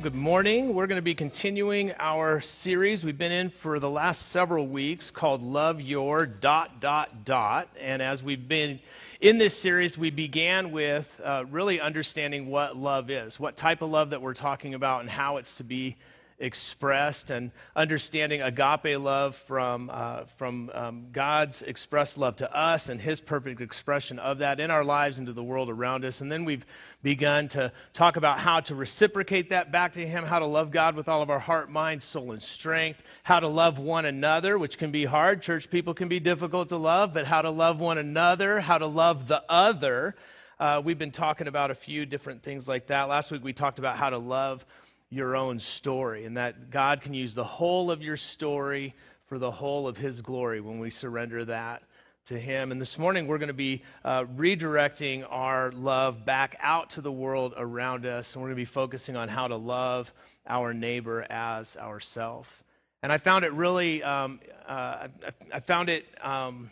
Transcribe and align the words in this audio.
Good 0.00 0.14
morning. 0.14 0.74
We're 0.74 0.86
going 0.86 0.98
to 0.98 1.02
be 1.02 1.16
continuing 1.16 1.92
our 1.98 2.40
series 2.40 3.04
we've 3.04 3.18
been 3.18 3.32
in 3.32 3.50
for 3.50 3.80
the 3.80 3.90
last 3.90 4.28
several 4.28 4.64
weeks 4.68 5.10
called 5.10 5.42
Love 5.42 5.80
Your 5.80 6.24
dot 6.24 6.80
dot 6.80 7.24
dot. 7.24 7.68
And 7.80 8.00
as 8.00 8.22
we've 8.22 8.46
been 8.46 8.78
in 9.20 9.38
this 9.38 9.58
series, 9.58 9.98
we 9.98 10.10
began 10.10 10.70
with 10.70 11.20
uh, 11.24 11.46
really 11.50 11.80
understanding 11.80 12.46
what 12.46 12.76
love 12.76 13.10
is, 13.10 13.40
what 13.40 13.56
type 13.56 13.82
of 13.82 13.90
love 13.90 14.10
that 14.10 14.22
we're 14.22 14.34
talking 14.34 14.72
about, 14.72 15.00
and 15.00 15.10
how 15.10 15.38
it's 15.38 15.56
to 15.56 15.64
be 15.64 15.96
expressed, 16.38 17.30
and 17.30 17.50
understanding 17.74 18.42
agape 18.42 18.98
love 18.98 19.34
from, 19.34 19.90
uh, 19.92 20.24
from 20.36 20.70
um, 20.72 21.06
God's 21.12 21.62
expressed 21.62 22.16
love 22.16 22.36
to 22.36 22.56
us 22.56 22.88
and 22.88 23.00
His 23.00 23.20
perfect 23.20 23.60
expression 23.60 24.18
of 24.18 24.38
that 24.38 24.60
in 24.60 24.70
our 24.70 24.84
lives 24.84 25.18
and 25.18 25.26
to 25.26 25.32
the 25.32 25.42
world 25.42 25.68
around 25.68 26.04
us. 26.04 26.20
And 26.20 26.30
then 26.30 26.44
we've 26.44 26.64
begun 27.02 27.48
to 27.48 27.72
talk 27.92 28.16
about 28.16 28.38
how 28.38 28.60
to 28.60 28.74
reciprocate 28.74 29.48
that 29.50 29.72
back 29.72 29.92
to 29.92 30.06
Him, 30.06 30.24
how 30.24 30.38
to 30.38 30.46
love 30.46 30.70
God 30.70 30.94
with 30.94 31.08
all 31.08 31.22
of 31.22 31.30
our 31.30 31.40
heart, 31.40 31.70
mind, 31.70 32.02
soul, 32.02 32.32
and 32.32 32.42
strength, 32.42 33.02
how 33.24 33.40
to 33.40 33.48
love 33.48 33.78
one 33.78 34.04
another, 34.04 34.58
which 34.58 34.78
can 34.78 34.92
be 34.92 35.04
hard. 35.04 35.42
Church 35.42 35.68
people 35.70 35.94
can 35.94 36.08
be 36.08 36.20
difficult 36.20 36.68
to 36.68 36.76
love, 36.76 37.12
but 37.14 37.26
how 37.26 37.42
to 37.42 37.50
love 37.50 37.80
one 37.80 37.98
another, 37.98 38.60
how 38.60 38.78
to 38.78 38.86
love 38.86 39.26
the 39.26 39.42
other. 39.48 40.14
Uh, 40.60 40.80
we've 40.84 40.98
been 40.98 41.12
talking 41.12 41.46
about 41.46 41.70
a 41.70 41.74
few 41.74 42.04
different 42.04 42.42
things 42.42 42.68
like 42.68 42.88
that. 42.88 43.08
Last 43.08 43.30
week 43.30 43.44
we 43.44 43.52
talked 43.52 43.78
about 43.78 43.96
how 43.96 44.10
to 44.10 44.18
love 44.18 44.64
your 45.10 45.36
own 45.36 45.58
story, 45.58 46.24
and 46.24 46.36
that 46.36 46.70
God 46.70 47.00
can 47.00 47.14
use 47.14 47.34
the 47.34 47.44
whole 47.44 47.90
of 47.90 48.02
your 48.02 48.16
story 48.16 48.94
for 49.26 49.38
the 49.38 49.50
whole 49.50 49.88
of 49.88 49.96
His 49.96 50.20
glory 50.20 50.60
when 50.60 50.78
we 50.78 50.90
surrender 50.90 51.44
that 51.46 51.82
to 52.26 52.38
Him. 52.38 52.72
And 52.72 52.80
this 52.80 52.98
morning, 52.98 53.26
we're 53.26 53.38
going 53.38 53.48
to 53.48 53.54
be 53.54 53.82
uh, 54.04 54.24
redirecting 54.24 55.26
our 55.30 55.72
love 55.72 56.26
back 56.26 56.56
out 56.60 56.90
to 56.90 57.00
the 57.00 57.12
world 57.12 57.54
around 57.56 58.04
us, 58.04 58.34
and 58.34 58.42
we're 58.42 58.48
going 58.48 58.56
to 58.56 58.60
be 58.60 58.66
focusing 58.66 59.16
on 59.16 59.28
how 59.28 59.48
to 59.48 59.56
love 59.56 60.12
our 60.46 60.74
neighbor 60.74 61.26
as 61.30 61.76
ourself. 61.76 62.62
And 63.02 63.12
I 63.12 63.18
found 63.18 63.44
it 63.44 63.52
really, 63.52 64.02
um, 64.02 64.40
uh, 64.66 65.08
I 65.52 65.60
found 65.60 65.88
it 65.88 66.04
um, 66.20 66.70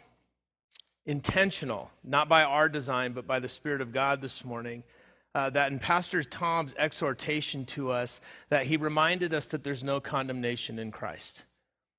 intentional, 1.07 1.91
not 2.05 2.29
by 2.29 2.43
our 2.43 2.69
design, 2.69 3.13
but 3.13 3.27
by 3.27 3.39
the 3.39 3.49
Spirit 3.49 3.81
of 3.81 3.93
God 3.93 4.21
this 4.21 4.45
morning 4.45 4.83
uh, 5.37 5.51
that 5.51 5.71
in 5.71 5.79
Pastor 5.79 6.23
Tom's 6.23 6.75
exhortation 6.79 7.67
to 7.67 7.91
us, 7.91 8.23
that 8.49 8.65
he 8.65 8.79
reminded 8.79 9.35
us 9.35 9.45
that 9.49 9.65
there's 9.65 9.85
no 9.85 10.01
condemnation 10.01 10.79
in 10.79 10.91
Christ. 10.91 11.45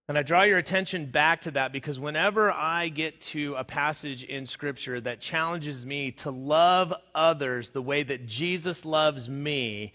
And 0.09 0.17
I 0.17 0.23
draw 0.23 0.41
your 0.41 0.57
attention 0.57 1.05
back 1.05 1.41
to 1.41 1.51
that 1.51 1.71
because 1.71 1.99
whenever 1.99 2.51
I 2.51 2.89
get 2.89 3.21
to 3.21 3.53
a 3.53 3.63
passage 3.63 4.23
in 4.23 4.47
Scripture 4.47 4.99
that 5.01 5.21
challenges 5.21 5.85
me 5.85 6.09
to 6.13 6.31
love 6.31 6.91
others 7.13 7.69
the 7.69 7.81
way 7.81 8.01
that 8.01 8.25
Jesus 8.25 8.85
loves 8.85 9.29
me, 9.29 9.93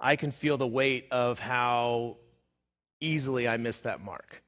I 0.00 0.16
can 0.16 0.30
feel 0.30 0.56
the 0.56 0.66
weight 0.66 1.08
of 1.10 1.38
how 1.40 2.16
easily 3.02 3.46
I 3.46 3.58
miss 3.58 3.80
that 3.80 4.00
mark. 4.00 4.42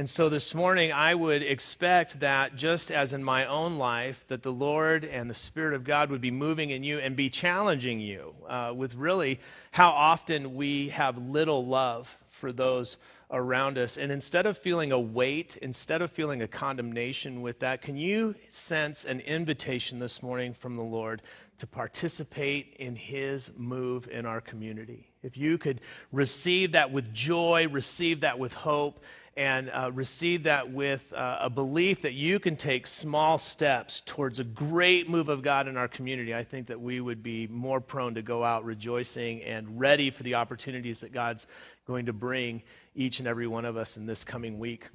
And 0.00 0.08
so 0.08 0.30
this 0.30 0.54
morning, 0.54 0.92
I 0.92 1.14
would 1.14 1.42
expect 1.42 2.20
that 2.20 2.56
just 2.56 2.90
as 2.90 3.12
in 3.12 3.22
my 3.22 3.44
own 3.44 3.76
life, 3.76 4.26
that 4.28 4.42
the 4.42 4.50
Lord 4.50 5.04
and 5.04 5.28
the 5.28 5.34
Spirit 5.34 5.74
of 5.74 5.84
God 5.84 6.08
would 6.08 6.22
be 6.22 6.30
moving 6.30 6.70
in 6.70 6.82
you 6.82 6.98
and 6.98 7.14
be 7.14 7.28
challenging 7.28 8.00
you 8.00 8.34
uh, 8.48 8.72
with 8.74 8.94
really 8.94 9.40
how 9.72 9.90
often 9.90 10.54
we 10.54 10.88
have 10.88 11.18
little 11.18 11.66
love 11.66 12.16
for 12.30 12.50
those 12.50 12.96
around 13.30 13.76
us. 13.76 13.98
And 13.98 14.10
instead 14.10 14.46
of 14.46 14.56
feeling 14.56 14.90
a 14.90 14.98
weight, 14.98 15.58
instead 15.60 16.00
of 16.00 16.10
feeling 16.10 16.40
a 16.40 16.48
condemnation 16.48 17.42
with 17.42 17.58
that, 17.58 17.82
can 17.82 17.98
you 17.98 18.36
sense 18.48 19.04
an 19.04 19.20
invitation 19.20 19.98
this 19.98 20.22
morning 20.22 20.54
from 20.54 20.76
the 20.76 20.82
Lord 20.82 21.20
to 21.58 21.66
participate 21.66 22.74
in 22.78 22.96
His 22.96 23.50
move 23.54 24.08
in 24.10 24.24
our 24.24 24.40
community? 24.40 25.10
If 25.22 25.36
you 25.36 25.58
could 25.58 25.82
receive 26.10 26.72
that 26.72 26.90
with 26.90 27.12
joy, 27.12 27.68
receive 27.68 28.20
that 28.20 28.38
with 28.38 28.54
hope, 28.54 29.04
and 29.40 29.70
uh, 29.70 29.90
receive 29.94 30.42
that 30.42 30.70
with 30.70 31.14
uh, 31.14 31.38
a 31.40 31.48
belief 31.48 32.02
that 32.02 32.12
you 32.12 32.38
can 32.38 32.56
take 32.56 32.86
small 32.86 33.38
steps 33.38 34.02
towards 34.04 34.38
a 34.38 34.44
great 34.44 35.08
move 35.08 35.30
of 35.30 35.40
God 35.40 35.66
in 35.66 35.78
our 35.78 35.88
community, 35.88 36.34
I 36.34 36.44
think 36.44 36.66
that 36.66 36.78
we 36.78 37.00
would 37.00 37.22
be 37.22 37.46
more 37.46 37.80
prone 37.80 38.16
to 38.16 38.22
go 38.22 38.44
out 38.44 38.66
rejoicing 38.66 39.42
and 39.42 39.80
ready 39.80 40.10
for 40.10 40.24
the 40.24 40.34
opportunities 40.34 41.00
that 41.00 41.14
God's 41.14 41.46
going 41.86 42.04
to 42.04 42.12
bring 42.12 42.62
each 42.94 43.18
and 43.18 43.26
every 43.26 43.46
one 43.46 43.64
of 43.64 43.78
us 43.78 43.96
in 43.96 44.04
this 44.04 44.24
coming 44.24 44.58
week. 44.58 44.88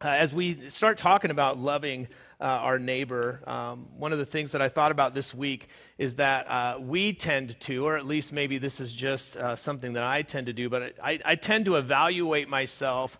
Uh, 0.00 0.10
as 0.10 0.32
we 0.32 0.68
start 0.68 0.96
talking 0.96 1.32
about 1.32 1.58
loving 1.58 2.06
uh, 2.40 2.44
our 2.44 2.78
neighbor, 2.78 3.40
um, 3.48 3.88
one 3.98 4.12
of 4.12 4.20
the 4.20 4.24
things 4.24 4.52
that 4.52 4.62
I 4.62 4.68
thought 4.68 4.92
about 4.92 5.12
this 5.12 5.34
week 5.34 5.66
is 5.98 6.16
that 6.16 6.48
uh, 6.48 6.78
we 6.78 7.12
tend 7.12 7.58
to, 7.62 7.84
or 7.84 7.96
at 7.96 8.06
least 8.06 8.32
maybe 8.32 8.58
this 8.58 8.78
is 8.78 8.92
just 8.92 9.36
uh, 9.36 9.56
something 9.56 9.94
that 9.94 10.04
I 10.04 10.22
tend 10.22 10.46
to 10.46 10.52
do, 10.52 10.68
but 10.68 10.94
I, 11.02 11.18
I 11.24 11.34
tend 11.34 11.64
to 11.64 11.74
evaluate 11.74 12.48
myself 12.48 13.18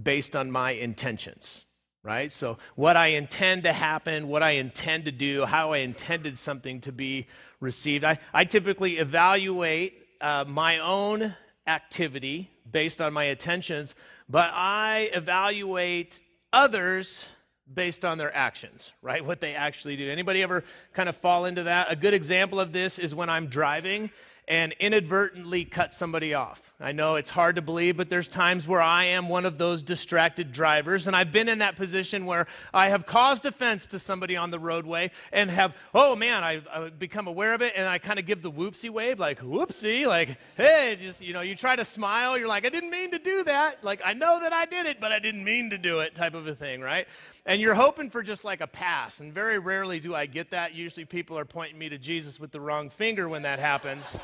based 0.00 0.34
on 0.34 0.50
my 0.50 0.72
intentions, 0.72 1.66
right? 2.02 2.32
So, 2.32 2.58
what 2.74 2.96
I 2.96 3.08
intend 3.08 3.64
to 3.64 3.72
happen, 3.72 4.28
what 4.28 4.42
I 4.42 4.50
intend 4.52 5.04
to 5.06 5.12
do, 5.12 5.44
how 5.44 5.72
I 5.72 5.78
intended 5.78 6.38
something 6.38 6.80
to 6.82 6.92
be 6.92 7.26
received. 7.60 8.04
I, 8.04 8.18
I 8.32 8.44
typically 8.44 8.98
evaluate 8.98 9.94
uh, 10.20 10.44
my 10.46 10.78
own 10.78 11.34
activity 11.66 12.50
based 12.70 13.00
on 13.00 13.12
my 13.12 13.24
intentions, 13.24 13.94
but 14.28 14.50
I 14.52 15.10
evaluate 15.12 16.20
others 16.52 17.28
based 17.72 18.04
on 18.04 18.18
their 18.18 18.34
actions, 18.34 18.92
right? 19.00 19.24
What 19.24 19.40
they 19.40 19.54
actually 19.54 19.96
do. 19.96 20.10
Anybody 20.10 20.42
ever 20.42 20.64
kind 20.92 21.08
of 21.08 21.16
fall 21.16 21.46
into 21.46 21.64
that? 21.64 21.90
A 21.90 21.96
good 21.96 22.14
example 22.14 22.60
of 22.60 22.72
this 22.72 22.98
is 22.98 23.14
when 23.14 23.30
I'm 23.30 23.46
driving 23.46 24.10
and 24.46 24.74
inadvertently 24.78 25.64
cut 25.64 25.94
somebody 25.94 26.34
off. 26.34 26.74
I 26.78 26.92
know 26.92 27.14
it's 27.16 27.30
hard 27.30 27.56
to 27.56 27.62
believe, 27.62 27.96
but 27.96 28.08
there's 28.08 28.28
times 28.28 28.68
where 28.68 28.82
I 28.82 29.04
am 29.04 29.28
one 29.28 29.46
of 29.46 29.58
those 29.58 29.82
distracted 29.82 30.52
drivers, 30.52 31.06
and 31.06 31.16
I've 31.16 31.32
been 31.32 31.48
in 31.48 31.58
that 31.58 31.76
position 31.76 32.26
where 32.26 32.46
I 32.72 32.88
have 32.88 33.06
caused 33.06 33.46
offense 33.46 33.86
to 33.88 33.98
somebody 33.98 34.36
on 34.36 34.50
the 34.50 34.58
roadway 34.58 35.10
and 35.32 35.50
have, 35.50 35.74
oh 35.94 36.14
man, 36.14 36.44
I've, 36.44 36.68
I've 36.72 36.98
become 36.98 37.26
aware 37.26 37.54
of 37.54 37.62
it, 37.62 37.72
and 37.76 37.88
I 37.88 37.98
kind 37.98 38.18
of 38.18 38.26
give 38.26 38.42
the 38.42 38.50
whoopsie 38.50 38.90
wave, 38.90 39.18
like, 39.18 39.40
whoopsie, 39.40 40.06
like, 40.06 40.36
hey, 40.56 40.98
just, 41.00 41.22
you 41.22 41.32
know, 41.32 41.40
you 41.40 41.54
try 41.54 41.76
to 41.76 41.84
smile, 41.84 42.36
you're 42.36 42.48
like, 42.48 42.66
I 42.66 42.68
didn't 42.68 42.90
mean 42.90 43.12
to 43.12 43.18
do 43.18 43.44
that. 43.44 43.82
Like, 43.82 44.02
I 44.04 44.12
know 44.12 44.40
that 44.40 44.52
I 44.52 44.66
did 44.66 44.86
it, 44.86 45.00
but 45.00 45.12
I 45.12 45.18
didn't 45.20 45.44
mean 45.44 45.70
to 45.70 45.78
do 45.78 46.00
it, 46.00 46.14
type 46.14 46.34
of 46.34 46.46
a 46.46 46.54
thing, 46.54 46.80
right? 46.80 47.08
And 47.46 47.60
you're 47.60 47.74
hoping 47.74 48.08
for 48.08 48.22
just 48.22 48.44
like 48.44 48.62
a 48.62 48.66
pass, 48.66 49.20
and 49.20 49.32
very 49.32 49.58
rarely 49.58 50.00
do 50.00 50.14
I 50.14 50.24
get 50.24 50.50
that. 50.50 50.74
Usually 50.74 51.04
people 51.04 51.38
are 51.38 51.44
pointing 51.44 51.78
me 51.78 51.90
to 51.90 51.98
Jesus 51.98 52.40
with 52.40 52.52
the 52.52 52.60
wrong 52.60 52.88
finger 52.88 53.28
when 53.28 53.42
that 53.42 53.58
happens. 53.58 54.18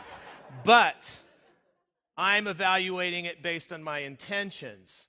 But 0.64 1.20
I'm 2.16 2.46
evaluating 2.46 3.26
it 3.26 3.42
based 3.42 3.74
on 3.74 3.82
my 3.82 3.98
intentions. 3.98 5.08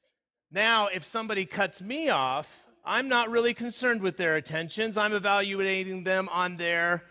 Now, 0.51 0.87
if 0.87 1.05
somebody 1.05 1.45
cuts 1.45 1.81
me 1.81 2.09
off, 2.09 2.65
I'm 2.83 3.07
not 3.07 3.29
really 3.29 3.53
concerned 3.53 4.01
with 4.01 4.17
their 4.17 4.35
intentions. 4.35 4.97
I'm 4.97 5.13
evaluating 5.13 6.03
them 6.03 6.27
on 6.33 6.57
their 6.57 7.05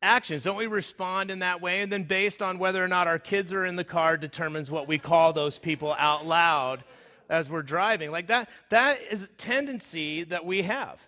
actions. 0.00 0.44
Don't 0.44 0.56
we 0.56 0.66
respond 0.66 1.32
in 1.32 1.40
that 1.40 1.60
way? 1.60 1.80
And 1.80 1.90
then, 1.90 2.04
based 2.04 2.42
on 2.42 2.58
whether 2.60 2.84
or 2.84 2.88
not 2.88 3.08
our 3.08 3.18
kids 3.18 3.52
are 3.52 3.64
in 3.64 3.74
the 3.74 3.84
car, 3.84 4.16
determines 4.16 4.70
what 4.70 4.86
we 4.86 4.98
call 4.98 5.32
those 5.32 5.58
people 5.58 5.94
out 5.98 6.24
loud 6.24 6.84
as 7.28 7.50
we're 7.50 7.62
driving. 7.62 8.10
Like 8.10 8.28
that, 8.28 8.48
that 8.70 9.00
is 9.10 9.22
a 9.22 9.28
tendency 9.28 10.24
that 10.24 10.44
we 10.44 10.62
have. 10.62 11.00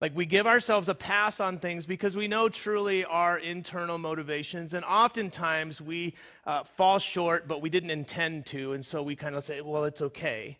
Like 0.00 0.14
we 0.14 0.26
give 0.26 0.46
ourselves 0.46 0.88
a 0.88 0.94
pass 0.94 1.40
on 1.40 1.58
things 1.58 1.86
because 1.86 2.16
we 2.16 2.28
know 2.28 2.48
truly 2.50 3.04
our 3.04 3.38
internal 3.38 3.96
motivations, 3.96 4.74
and 4.74 4.84
oftentimes 4.84 5.80
we 5.80 6.14
uh, 6.46 6.64
fall 6.64 6.98
short, 6.98 7.48
but 7.48 7.62
we 7.62 7.70
didn't 7.70 7.90
intend 7.90 8.44
to, 8.46 8.72
and 8.72 8.84
so 8.84 9.02
we 9.02 9.16
kind 9.16 9.34
of 9.34 9.44
say, 9.44 9.62
well, 9.62 9.84
it's 9.84 10.02
okay. 10.02 10.58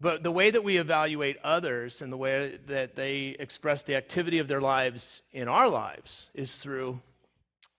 But 0.00 0.22
the 0.22 0.30
way 0.30 0.50
that 0.50 0.64
we 0.64 0.78
evaluate 0.78 1.36
others 1.42 2.00
and 2.00 2.12
the 2.12 2.16
way 2.16 2.58
that 2.66 2.96
they 2.96 3.36
express 3.38 3.82
the 3.82 3.94
activity 3.94 4.38
of 4.38 4.48
their 4.48 4.60
lives 4.60 5.22
in 5.32 5.48
our 5.48 5.68
lives 5.68 6.30
is 6.34 6.56
through 6.56 7.00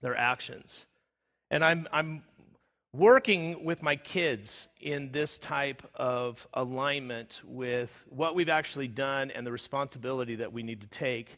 their 0.02 0.16
actions. 0.16 0.88
And 1.50 1.64
I'm, 1.64 1.88
I'm 1.92 2.24
working 2.94 3.64
with 3.64 3.84
my 3.84 3.96
kids 3.96 4.68
in 4.80 5.12
this 5.12 5.38
type 5.38 5.84
of 5.94 6.48
alignment 6.54 7.42
with 7.46 8.06
what 8.10 8.36
we've 8.36 8.50
actually 8.50 8.88
done 8.88 9.32
and 9.32 9.46
the 9.46 9.52
responsibility 9.52 10.36
that 10.36 10.54
we 10.54 10.64
need 10.64 10.82
to 10.82 10.88
take 10.88 11.38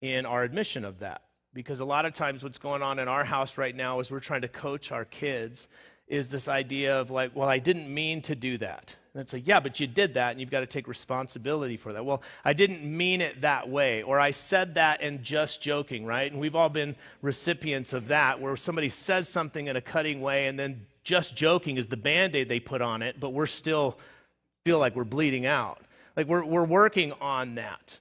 in 0.00 0.26
our 0.26 0.42
admission 0.42 0.84
of 0.84 0.98
that. 1.00 1.22
Because 1.54 1.80
a 1.80 1.84
lot 1.84 2.06
of 2.06 2.14
times, 2.14 2.42
what's 2.42 2.58
going 2.58 2.82
on 2.82 2.98
in 2.98 3.08
our 3.08 3.24
house 3.24 3.58
right 3.58 3.76
now 3.76 4.00
is 4.00 4.10
we're 4.10 4.20
trying 4.20 4.40
to 4.40 4.48
coach 4.48 4.90
our 4.90 5.04
kids 5.04 5.68
is 6.08 6.30
this 6.30 6.48
idea 6.48 6.98
of 6.98 7.10
like, 7.10 7.36
well, 7.36 7.48
I 7.48 7.58
didn't 7.58 7.92
mean 7.92 8.22
to 8.22 8.34
do 8.34 8.58
that. 8.58 8.96
And 9.14 9.20
it's 9.20 9.32
like, 9.34 9.46
yeah, 9.46 9.60
but 9.60 9.78
you 9.78 9.86
did 9.86 10.14
that 10.14 10.30
and 10.30 10.40
you've 10.40 10.50
got 10.50 10.60
to 10.60 10.66
take 10.66 10.88
responsibility 10.88 11.76
for 11.76 11.92
that. 11.92 12.04
Well, 12.04 12.22
I 12.44 12.54
didn't 12.54 12.82
mean 12.82 13.20
it 13.20 13.42
that 13.42 13.68
way. 13.68 14.02
Or 14.02 14.18
I 14.18 14.30
said 14.30 14.76
that 14.76 15.02
and 15.02 15.22
just 15.22 15.60
joking, 15.60 16.06
right? 16.06 16.30
And 16.30 16.40
we've 16.40 16.56
all 16.56 16.70
been 16.70 16.96
recipients 17.20 17.92
of 17.92 18.08
that 18.08 18.40
where 18.40 18.56
somebody 18.56 18.88
says 18.88 19.28
something 19.28 19.66
in 19.66 19.76
a 19.76 19.82
cutting 19.82 20.22
way 20.22 20.46
and 20.46 20.58
then 20.58 20.86
just 21.04 21.36
joking 21.36 21.76
is 21.76 21.88
the 21.88 21.96
band 21.96 22.34
aid 22.34 22.48
they 22.48 22.60
put 22.60 22.80
on 22.80 23.02
it, 23.02 23.20
but 23.20 23.30
we're 23.30 23.46
still 23.46 23.98
feel 24.64 24.78
like 24.78 24.96
we're 24.96 25.04
bleeding 25.04 25.44
out. 25.44 25.82
Like 26.16 26.26
we're, 26.26 26.44
we're 26.44 26.64
working 26.64 27.12
on 27.20 27.56
that. 27.56 27.98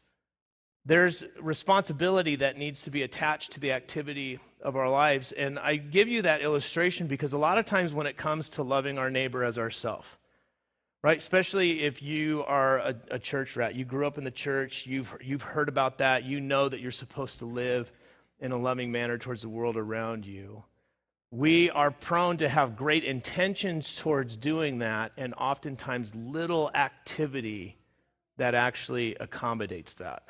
There's 0.85 1.25
responsibility 1.39 2.37
that 2.37 2.57
needs 2.57 2.83
to 2.83 2.91
be 2.91 3.03
attached 3.03 3.51
to 3.51 3.59
the 3.59 3.71
activity 3.73 4.39
of 4.61 4.75
our 4.75 4.89
lives. 4.89 5.31
And 5.31 5.59
I 5.59 5.75
give 5.75 6.07
you 6.07 6.21
that 6.21 6.41
illustration 6.41 7.07
because 7.07 7.33
a 7.33 7.37
lot 7.37 7.57
of 7.57 7.65
times 7.65 7.93
when 7.93 8.07
it 8.07 8.17
comes 8.17 8.49
to 8.49 8.63
loving 8.63 8.97
our 8.97 9.09
neighbor 9.09 9.43
as 9.43 9.57
ourself, 9.57 10.17
right? 11.03 11.17
Especially 11.17 11.83
if 11.83 12.01
you 12.01 12.43
are 12.43 12.77
a, 12.79 12.95
a, 13.11 13.19
church 13.19 13.55
rat, 13.55 13.75
you 13.75 13.85
grew 13.85 14.05
up 14.05 14.17
in 14.17 14.23
the 14.23 14.31
church, 14.31 14.85
you've, 14.85 15.15
you've 15.21 15.41
heard 15.41 15.67
about 15.67 15.97
that, 15.97 16.23
you 16.23 16.39
know 16.39 16.69
that 16.69 16.79
you're 16.79 16.91
supposed 16.91 17.39
to 17.39 17.45
live 17.45 17.91
in 18.39 18.51
a 18.51 18.57
loving 18.57 18.91
manner 18.91 19.17
towards 19.17 19.41
the 19.41 19.49
world 19.49 19.77
around 19.77 20.25
you. 20.25 20.63
We 21.31 21.69
are 21.69 21.91
prone 21.91 22.37
to 22.37 22.49
have 22.49 22.75
great 22.75 23.03
intentions 23.03 23.95
towards 23.95 24.35
doing 24.35 24.79
that, 24.79 25.13
and 25.17 25.33
oftentimes 25.35 26.13
little 26.13 26.69
activity 26.73 27.77
that 28.37 28.53
actually 28.53 29.15
accommodates 29.15 29.95
that. 29.95 30.23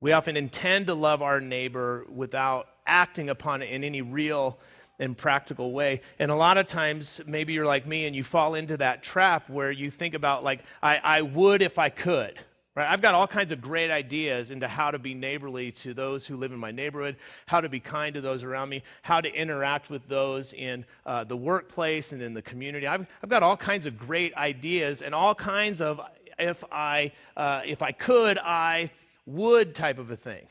We 0.00 0.12
often 0.12 0.36
intend 0.36 0.86
to 0.86 0.94
love 0.94 1.22
our 1.22 1.40
neighbor 1.40 2.06
without 2.12 2.68
acting 2.86 3.28
upon 3.28 3.62
it 3.62 3.70
in 3.70 3.84
any 3.84 4.02
real 4.02 4.58
and 4.98 5.16
practical 5.16 5.72
way. 5.72 6.00
And 6.18 6.30
a 6.30 6.34
lot 6.34 6.58
of 6.58 6.66
times, 6.66 7.20
maybe 7.26 7.52
you're 7.52 7.66
like 7.66 7.86
me 7.86 8.06
and 8.06 8.16
you 8.16 8.24
fall 8.24 8.54
into 8.54 8.76
that 8.78 9.02
trap 9.02 9.48
where 9.48 9.70
you 9.70 9.90
think 9.90 10.14
about, 10.14 10.44
like, 10.44 10.64
I, 10.82 10.96
I 10.96 11.22
would 11.22 11.62
if 11.62 11.78
I 11.78 11.88
could. 11.88 12.38
Right? 12.74 12.88
I've 12.88 13.02
got 13.02 13.16
all 13.16 13.26
kinds 13.26 13.50
of 13.50 13.60
great 13.60 13.90
ideas 13.90 14.52
into 14.52 14.68
how 14.68 14.92
to 14.92 15.00
be 15.00 15.12
neighborly 15.12 15.72
to 15.72 15.94
those 15.94 16.26
who 16.28 16.36
live 16.36 16.52
in 16.52 16.60
my 16.60 16.70
neighborhood, 16.70 17.16
how 17.46 17.60
to 17.60 17.68
be 17.68 17.80
kind 17.80 18.14
to 18.14 18.20
those 18.20 18.44
around 18.44 18.68
me, 18.68 18.84
how 19.02 19.20
to 19.20 19.28
interact 19.28 19.90
with 19.90 20.06
those 20.06 20.52
in 20.52 20.84
uh, 21.04 21.24
the 21.24 21.36
workplace 21.36 22.12
and 22.12 22.22
in 22.22 22.34
the 22.34 22.42
community. 22.42 22.86
I've, 22.86 23.06
I've 23.20 23.30
got 23.30 23.42
all 23.42 23.56
kinds 23.56 23.86
of 23.86 23.98
great 23.98 24.32
ideas 24.34 25.02
and 25.02 25.12
all 25.12 25.34
kinds 25.34 25.80
of 25.80 26.00
if 26.38 26.62
I, 26.70 27.10
uh, 27.36 27.62
if 27.66 27.82
I 27.82 27.90
could, 27.90 28.38
I 28.38 28.92
would 29.26 29.74
type 29.74 29.98
of 29.98 30.12
a 30.12 30.16
thing 30.16 30.46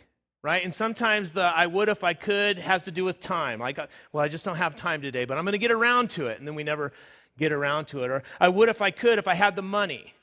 right? 0.48 0.64
And 0.64 0.74
sometimes 0.74 1.34
the 1.34 1.42
I 1.42 1.68
would 1.68 1.90
if 1.90 2.06
I 2.06 2.14
could 2.14 2.58
has 2.58 2.84
to 2.84 2.92
do 2.92 3.04
with 3.04 3.20
time. 3.20 3.60
Like, 3.60 3.78
uh, 3.78 3.88
well, 4.14 4.24
I 4.24 4.30
just 4.30 4.46
don't 4.46 4.56
have 4.56 4.78
time 4.78 5.02
today, 5.02 5.26
but 5.26 5.38
I'm 5.38 5.44
going 5.44 5.52
to 5.52 5.58
get 5.58 5.72
around 5.72 6.10
to 6.12 6.28
it. 6.28 6.40
And 6.40 6.48
then 6.48 6.56
we 6.56 6.64
never 6.64 6.94
get 7.38 7.52
around 7.52 7.88
to 7.88 8.04
it. 8.04 8.10
Or 8.10 8.24
I 8.40 8.48
would 8.48 8.70
if 8.70 8.82
I 8.82 8.90
could 8.92 9.20
if 9.20 9.28
I 9.28 9.34
had 9.34 9.58
the 9.58 9.62
money, 9.62 10.14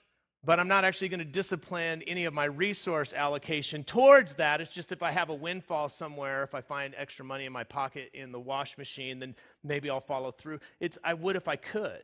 but 0.43 0.59
I'm 0.59 0.67
not 0.67 0.83
actually 0.83 1.11
going 1.11 1.19
to 1.19 1.27
discipline 1.27 2.01
any 2.07 2.25
of 2.25 2.33
my 2.33 2.47
resource 2.47 3.13
allocation 3.13 3.85
towards 3.85 4.37
that. 4.37 4.63
It's 4.63 4.73
just 4.73 4.93
if 4.93 5.03
I 5.03 5.11
have 5.11 5.29
a 5.29 5.35
windfall 5.35 5.91
somewhere, 5.91 6.43
if 6.43 6.55
I 6.55 6.63
find 6.63 6.95
extra 6.97 7.27
money 7.27 7.45
in 7.45 7.53
my 7.53 7.65
pocket 7.65 8.09
in 8.15 8.33
the 8.33 8.41
wash 8.41 8.79
machine, 8.79 9.19
then 9.19 9.35
maybe 9.63 9.91
I'll 9.91 10.01
follow 10.01 10.31
through. 10.31 10.61
It's 10.81 10.97
I 11.05 11.13
would 11.13 11.37
if 11.37 11.49
I 11.49 11.57
could. 11.57 12.03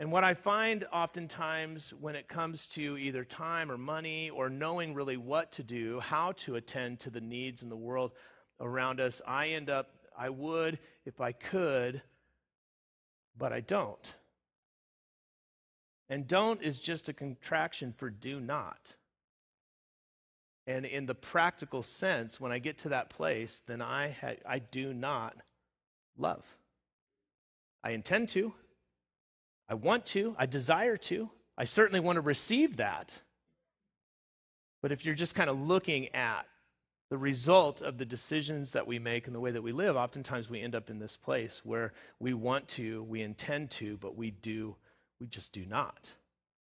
And 0.00 0.10
what 0.10 0.24
I 0.24 0.32
find 0.32 0.86
oftentimes 0.90 1.92
when 1.92 2.16
it 2.16 2.26
comes 2.26 2.66
to 2.68 2.96
either 2.96 3.22
time 3.22 3.70
or 3.70 3.76
money 3.76 4.30
or 4.30 4.48
knowing 4.48 4.94
really 4.94 5.18
what 5.18 5.52
to 5.52 5.62
do, 5.62 6.00
how 6.00 6.32
to 6.38 6.56
attend 6.56 7.00
to 7.00 7.10
the 7.10 7.20
needs 7.20 7.62
in 7.62 7.68
the 7.68 7.76
world 7.76 8.12
around 8.58 8.98
us, 8.98 9.20
I 9.28 9.48
end 9.48 9.68
up, 9.68 9.90
I 10.18 10.30
would 10.30 10.78
if 11.04 11.20
I 11.20 11.32
could, 11.32 12.00
but 13.36 13.52
I 13.52 13.60
don't. 13.60 14.14
And 16.08 16.26
don't 16.26 16.62
is 16.62 16.80
just 16.80 17.10
a 17.10 17.12
contraction 17.12 17.92
for 17.94 18.08
do 18.08 18.40
not. 18.40 18.96
And 20.66 20.86
in 20.86 21.04
the 21.04 21.14
practical 21.14 21.82
sense, 21.82 22.40
when 22.40 22.52
I 22.52 22.58
get 22.58 22.78
to 22.78 22.88
that 22.88 23.10
place, 23.10 23.60
then 23.66 23.82
I, 23.82 24.16
ha- 24.18 24.40
I 24.48 24.60
do 24.60 24.94
not 24.94 25.36
love. 26.16 26.56
I 27.84 27.90
intend 27.90 28.30
to. 28.30 28.54
I 29.70 29.74
want 29.74 30.04
to, 30.06 30.34
I 30.36 30.46
desire 30.46 30.96
to, 30.96 31.30
I 31.56 31.62
certainly 31.62 32.00
want 32.00 32.16
to 32.16 32.22
receive 32.22 32.78
that. 32.78 33.22
But 34.82 34.90
if 34.90 35.04
you're 35.04 35.14
just 35.14 35.36
kind 35.36 35.48
of 35.48 35.60
looking 35.60 36.08
at 36.14 36.46
the 37.08 37.18
result 37.18 37.80
of 37.80 37.96
the 37.96 38.04
decisions 38.04 38.72
that 38.72 38.86
we 38.86 38.98
make 38.98 39.26
and 39.26 39.34
the 39.34 39.40
way 39.40 39.52
that 39.52 39.62
we 39.62 39.70
live, 39.70 39.96
oftentimes 39.96 40.50
we 40.50 40.60
end 40.60 40.74
up 40.74 40.90
in 40.90 40.98
this 40.98 41.16
place 41.16 41.60
where 41.64 41.92
we 42.18 42.34
want 42.34 42.66
to, 42.68 43.04
we 43.04 43.22
intend 43.22 43.70
to, 43.70 43.96
but 43.98 44.16
we 44.16 44.32
do, 44.32 44.74
we 45.20 45.28
just 45.28 45.52
do 45.52 45.64
not. 45.64 46.14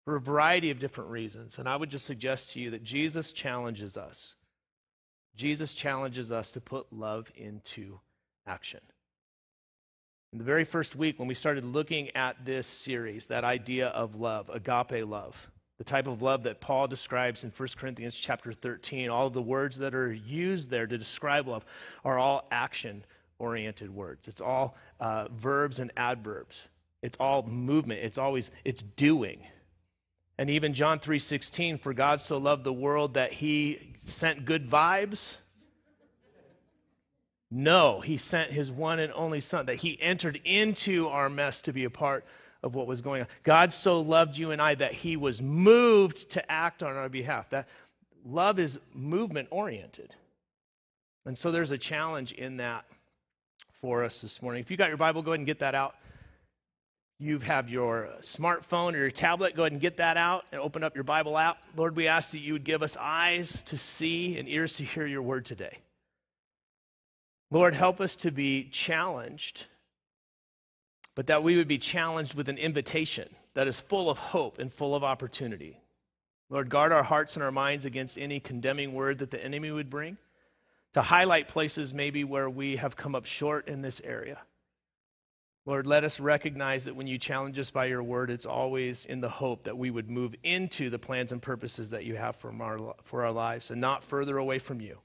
For 0.07 0.17
a 0.17 0.21
variety 0.21 0.71
of 0.71 0.79
different 0.79 1.11
reasons. 1.11 1.59
And 1.59 1.69
I 1.69 1.77
would 1.77 1.91
just 1.91 2.07
suggest 2.07 2.53
to 2.53 2.61
you 2.61 2.71
that 2.71 2.83
Jesus 2.83 3.33
challenges 3.33 3.99
us. 3.99 4.35
Jesus 5.37 5.75
challenges 5.75 6.33
us 6.33 6.53
to 6.53 6.61
put 6.61 6.93
love 6.93 7.31
into 7.37 8.01
action. 8.47 8.81
In 10.35 10.39
the 10.39 10.45
very 10.45 10.65
first 10.65 10.97
week, 10.97 11.21
when 11.21 11.29
we 11.29 11.35
started 11.35 11.65
looking 11.65 12.11
at 12.17 12.45
this 12.45 12.67
series, 12.67 13.29
that 13.29 13.45
idea 13.45 13.87
of 13.87 14.17
love, 14.17 14.51
agape 14.53 15.07
love, 15.07 15.49
the 15.79 15.85
type 15.85 16.09
of 16.09 16.23
love 16.23 16.43
that 16.43 16.61
Paul 16.61 16.89
describes 16.89 17.45
in 17.45 17.53
1 17.57 17.69
Corinthians 17.77 18.17
chapter 18.17 18.53
13, 18.53 19.11
all 19.11 19.29
of 19.29 19.33
the 19.33 19.41
words 19.41 19.79
that 19.79 19.95
are 19.95 20.13
used 20.13 20.71
there 20.71 20.89
to 20.89 20.99
describe 20.99 21.47
love 21.47 21.65
are 22.05 22.19
all 22.19 22.49
action 22.51 23.05
oriented 23.39 23.95
words. 23.95 24.27
It's 24.27 24.41
all 24.41 24.77
uh, 24.99 25.29
verbs 25.29 25.79
and 25.79 25.93
adverbs. 25.97 26.69
It's 27.01 27.17
all 27.21 27.45
movement. 27.45 28.01
It's 28.03 28.19
always, 28.19 28.51
it's 28.65 28.83
doing. 28.83 29.39
And 30.37 30.51
even 30.51 30.75
John 30.75 30.99
3:16, 30.99 31.79
for 31.79 31.95
God 31.95 32.21
so 32.21 32.39
loved 32.39 32.65
the 32.65 32.73
world 32.73 33.15
that 33.15 33.35
he 33.35 33.95
sent 33.99 34.45
good 34.45 34.69
vibes 34.69 35.37
no, 37.55 38.01
he 38.01 38.17
sent 38.17 38.51
his 38.51 38.73
one 38.73 38.99
and 38.99 39.13
only 39.13 39.41
son, 39.41 39.67
that 39.67 39.77
he 39.77 39.97
entered 40.03 40.41
into 40.45 41.07
our 41.07 41.29
mess 41.29 41.63
to 41.63 41.73
be 41.73 41.85
a 41.85 41.91
part 41.91 42.25
of 42.65 42.75
what 42.75 42.89
was 42.89 43.01
going 43.01 43.23
on. 43.23 43.29
God 43.45 43.73
so 43.73 44.01
loved 44.01 44.37
you 44.37 44.51
and 44.51 44.61
I 44.61 44.75
that 44.75 44.93
he 44.93 45.17
was 45.17 45.41
moved 45.41 46.31
to 46.31 46.51
act 46.51 46.83
on 46.83 46.97
our 46.97 47.09
behalf. 47.09 47.51
That 47.51 47.69
love 48.27 48.59
is 48.59 48.81
movement 48.93 49.49
oriented. 49.53 50.13
And 51.25 51.39
so 51.39 51.53
there's 51.53 51.71
a 51.71 51.79
challenge 51.79 52.33
in 52.33 52.57
that 52.57 52.87
for 53.71 54.03
us 54.03 54.21
this 54.21 54.43
morning. 54.43 54.61
If 54.61 54.73
you 54.73 54.77
got 54.77 54.89
your 54.89 54.97
Bible, 54.97 55.23
go 55.23 55.31
ahead 55.31 55.39
and 55.39 55.47
get 55.47 55.61
that 55.61 55.77
out. 55.77 55.95
You 57.21 57.39
have 57.39 57.71
your 57.71 58.09
smartphone 58.21 58.95
or 58.95 58.99
your 58.99 59.13
tablet, 59.13 59.55
go 59.55 59.63
ahead 59.63 59.73
and 59.73 59.81
get 59.81 59.99
that 59.99 60.17
out 60.17 60.45
and 60.51 60.61
open 60.61 60.83
up 60.83 60.97
your 60.97 61.05
Bible 61.05 61.39
app. 61.39 61.59
Lord, 61.77 61.95
we 61.95 62.09
ask 62.09 62.33
that 62.33 62.41
you 62.41 62.55
would 62.55 62.65
give 62.65 62.83
us 62.83 62.97
eyes 62.97 63.63
to 63.65 63.79
see 63.79 64.37
and 64.37 64.49
ears 64.49 64.73
to 64.79 64.85
hear 64.85 65.07
your 65.07 65.23
word 65.23 65.45
today. 65.45 65.79
Lord, 67.51 67.75
help 67.75 68.01
us 68.01 68.17
to 68.17 68.31
be 68.31 68.65
challenged, 68.65 69.67
but 71.15 71.27
that 71.27 71.43
we 71.43 71.57
would 71.57 71.69
be 71.69 71.79
challenged 71.79 72.35
with 72.35 72.49
an 72.49 72.59
invitation 72.59 73.29
that 73.55 73.69
is 73.69 73.81
full 73.81 74.11
of 74.11 74.19
hope 74.19 74.59
and 74.59 74.73
full 74.73 74.95
of 74.95 75.05
opportunity. 75.05 75.81
Lord, 76.51 76.69
guard 76.69 76.93
our 76.93 77.03
hearts 77.03 77.37
and 77.37 77.43
our 77.43 77.53
minds 77.53 77.85
against 77.85 78.19
any 78.19 78.41
condemning 78.41 78.93
word 78.93 79.19
that 79.19 79.31
the 79.31 79.43
enemy 79.43 79.71
would 79.71 79.91
bring, 79.91 80.19
to 80.93 81.03
highlight 81.03 81.49
places 81.49 81.95
maybe 81.95 82.25
where 82.25 82.49
we 82.49 82.77
have 82.77 82.97
come 82.97 83.15
up 83.15 83.27
short 83.27 83.69
in 83.69 83.83
this 83.83 84.01
area. 84.05 84.39
Lord, 85.67 85.87
let 85.87 86.05
us 86.05 86.21
recognize 86.21 86.85
that 86.85 86.95
when 86.95 87.07
you 87.07 87.17
challenge 87.17 87.59
us 87.59 87.71
by 87.71 87.87
your 87.87 88.03
word, 88.03 88.31
it's 88.31 88.45
always 88.45 89.07
in 89.07 89.21
the 89.21 89.31
hope 89.31 89.65
that 89.65 89.79
we 89.79 89.91
would 89.91 90.11
move 90.11 90.35
into 90.43 90.91
the 90.91 90.99
plans 90.99 91.33
and 91.33 91.41
purposes 91.41 91.91
that 91.91 92.05
you 92.05 92.17
have 92.17 92.37
for 92.37 92.53
our, 92.63 92.95
for 93.03 93.25
our 93.25 93.33
lives 93.33 93.71
and 93.71 93.81
not 93.81 94.05
further 94.05 94.37
away 94.37 94.59
from 94.59 94.81
you. 94.81 94.99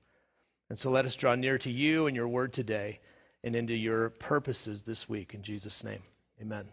And 0.69 0.77
so 0.77 0.91
let 0.91 1.05
us 1.05 1.15
draw 1.15 1.35
near 1.35 1.57
to 1.57 1.71
you 1.71 2.07
and 2.07 2.15
your 2.15 2.27
word 2.27 2.53
today 2.53 2.99
and 3.43 3.55
into 3.55 3.73
your 3.73 4.09
purposes 4.09 4.83
this 4.83 5.09
week. 5.09 5.33
In 5.33 5.41
Jesus' 5.41 5.83
name, 5.83 6.01
amen. 6.41 6.67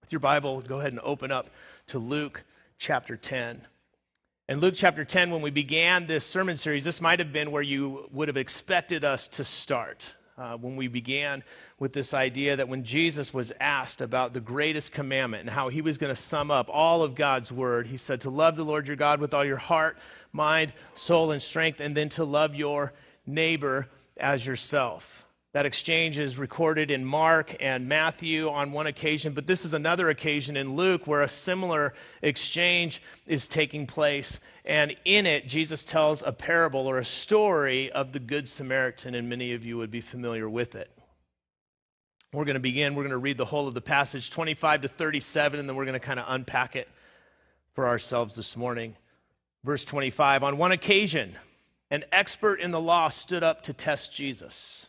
With 0.00 0.12
your 0.12 0.20
Bible, 0.20 0.62
go 0.62 0.80
ahead 0.80 0.92
and 0.92 1.00
open 1.04 1.30
up 1.30 1.48
to 1.88 1.98
Luke 1.98 2.44
chapter 2.78 3.16
10. 3.16 3.62
In 4.48 4.60
Luke 4.60 4.74
chapter 4.76 5.04
10, 5.04 5.30
when 5.30 5.42
we 5.42 5.50
began 5.50 6.06
this 6.06 6.26
sermon 6.26 6.56
series, 6.56 6.84
this 6.84 7.00
might 7.00 7.18
have 7.18 7.32
been 7.32 7.50
where 7.50 7.62
you 7.62 8.08
would 8.12 8.28
have 8.28 8.36
expected 8.36 9.04
us 9.04 9.28
to 9.28 9.44
start. 9.44 10.14
Uh, 10.38 10.56
when 10.56 10.76
we 10.76 10.88
began 10.88 11.44
with 11.78 11.92
this 11.92 12.14
idea 12.14 12.56
that 12.56 12.66
when 12.66 12.84
Jesus 12.84 13.34
was 13.34 13.52
asked 13.60 14.00
about 14.00 14.32
the 14.32 14.40
greatest 14.40 14.90
commandment 14.90 15.42
and 15.42 15.50
how 15.50 15.68
he 15.68 15.82
was 15.82 15.98
going 15.98 16.12
to 16.12 16.20
sum 16.20 16.50
up 16.50 16.70
all 16.72 17.02
of 17.02 17.14
God's 17.14 17.52
word, 17.52 17.86
he 17.86 17.98
said 17.98 18.22
to 18.22 18.30
love 18.30 18.56
the 18.56 18.64
Lord 18.64 18.86
your 18.86 18.96
God 18.96 19.20
with 19.20 19.34
all 19.34 19.44
your 19.44 19.58
heart, 19.58 19.98
mind, 20.32 20.72
soul, 20.94 21.32
and 21.32 21.42
strength, 21.42 21.80
and 21.80 21.94
then 21.94 22.08
to 22.10 22.24
love 22.24 22.54
your 22.54 22.94
neighbor 23.26 23.88
as 24.16 24.46
yourself. 24.46 25.26
That 25.52 25.66
exchange 25.66 26.18
is 26.18 26.38
recorded 26.38 26.90
in 26.90 27.04
Mark 27.04 27.54
and 27.60 27.86
Matthew 27.86 28.48
on 28.48 28.72
one 28.72 28.86
occasion, 28.86 29.34
but 29.34 29.46
this 29.46 29.66
is 29.66 29.74
another 29.74 30.08
occasion 30.08 30.56
in 30.56 30.76
Luke 30.76 31.06
where 31.06 31.20
a 31.20 31.28
similar 31.28 31.92
exchange 32.22 33.02
is 33.26 33.46
taking 33.46 33.86
place. 33.86 34.40
And 34.64 34.94
in 35.04 35.26
it, 35.26 35.48
Jesus 35.48 35.82
tells 35.82 36.22
a 36.22 36.32
parable 36.32 36.86
or 36.86 36.98
a 36.98 37.04
story 37.04 37.90
of 37.90 38.12
the 38.12 38.20
Good 38.20 38.46
Samaritan, 38.48 39.14
and 39.14 39.28
many 39.28 39.52
of 39.54 39.64
you 39.64 39.76
would 39.78 39.90
be 39.90 40.00
familiar 40.00 40.48
with 40.48 40.74
it. 40.74 40.90
We're 42.32 42.44
going 42.44 42.54
to 42.54 42.60
begin, 42.60 42.94
we're 42.94 43.02
going 43.02 43.10
to 43.10 43.18
read 43.18 43.36
the 43.36 43.44
whole 43.44 43.68
of 43.68 43.74
the 43.74 43.80
passage, 43.80 44.30
25 44.30 44.82
to 44.82 44.88
37, 44.88 45.60
and 45.60 45.68
then 45.68 45.76
we're 45.76 45.84
going 45.84 45.98
to 45.98 46.00
kind 46.00 46.20
of 46.20 46.26
unpack 46.28 46.76
it 46.76 46.88
for 47.74 47.86
ourselves 47.86 48.36
this 48.36 48.56
morning. 48.56 48.96
Verse 49.64 49.84
25 49.84 50.42
On 50.44 50.56
one 50.56 50.72
occasion, 50.72 51.34
an 51.90 52.04
expert 52.12 52.60
in 52.60 52.70
the 52.70 52.80
law 52.80 53.08
stood 53.08 53.42
up 53.42 53.62
to 53.64 53.74
test 53.74 54.14
Jesus. 54.14 54.88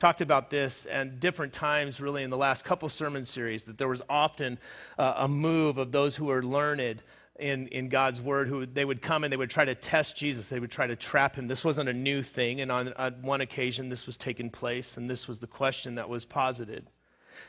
Talked 0.00 0.20
about 0.20 0.50
this 0.50 0.84
and 0.86 1.20
different 1.20 1.52
times, 1.52 2.00
really, 2.00 2.24
in 2.24 2.30
the 2.30 2.36
last 2.36 2.64
couple 2.64 2.88
sermon 2.88 3.24
series, 3.24 3.64
that 3.66 3.78
there 3.78 3.88
was 3.88 4.02
often 4.08 4.58
uh, 4.98 5.14
a 5.16 5.28
move 5.28 5.78
of 5.78 5.92
those 5.92 6.16
who 6.16 6.24
were 6.24 6.42
learned 6.42 7.02
in, 7.38 7.66
in 7.68 7.88
God's 7.88 8.20
word 8.20 8.48
who 8.48 8.64
they 8.64 8.84
would 8.84 9.02
come 9.02 9.24
and 9.24 9.32
they 9.32 9.36
would 9.36 9.50
try 9.50 9.64
to 9.64 9.74
test 9.74 10.16
Jesus. 10.16 10.48
They 10.48 10.60
would 10.60 10.70
try 10.70 10.86
to 10.86 10.96
trap 10.96 11.36
him. 11.36 11.48
This 11.48 11.64
wasn't 11.64 11.88
a 11.88 11.92
new 11.92 12.22
thing. 12.22 12.60
And 12.60 12.70
on, 12.70 12.92
on 12.92 13.22
one 13.22 13.40
occasion, 13.40 13.88
this 13.88 14.06
was 14.06 14.16
taking 14.16 14.50
place, 14.50 14.96
and 14.96 15.10
this 15.10 15.26
was 15.26 15.40
the 15.40 15.46
question 15.46 15.96
that 15.96 16.08
was 16.08 16.24
posited. 16.24 16.88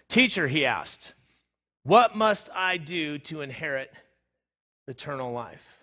Teacher, 0.07 0.47
he 0.47 0.65
asked, 0.65 1.13
what 1.83 2.15
must 2.15 2.49
I 2.55 2.77
do 2.77 3.19
to 3.19 3.41
inherit 3.41 3.91
eternal 4.87 5.31
life? 5.31 5.79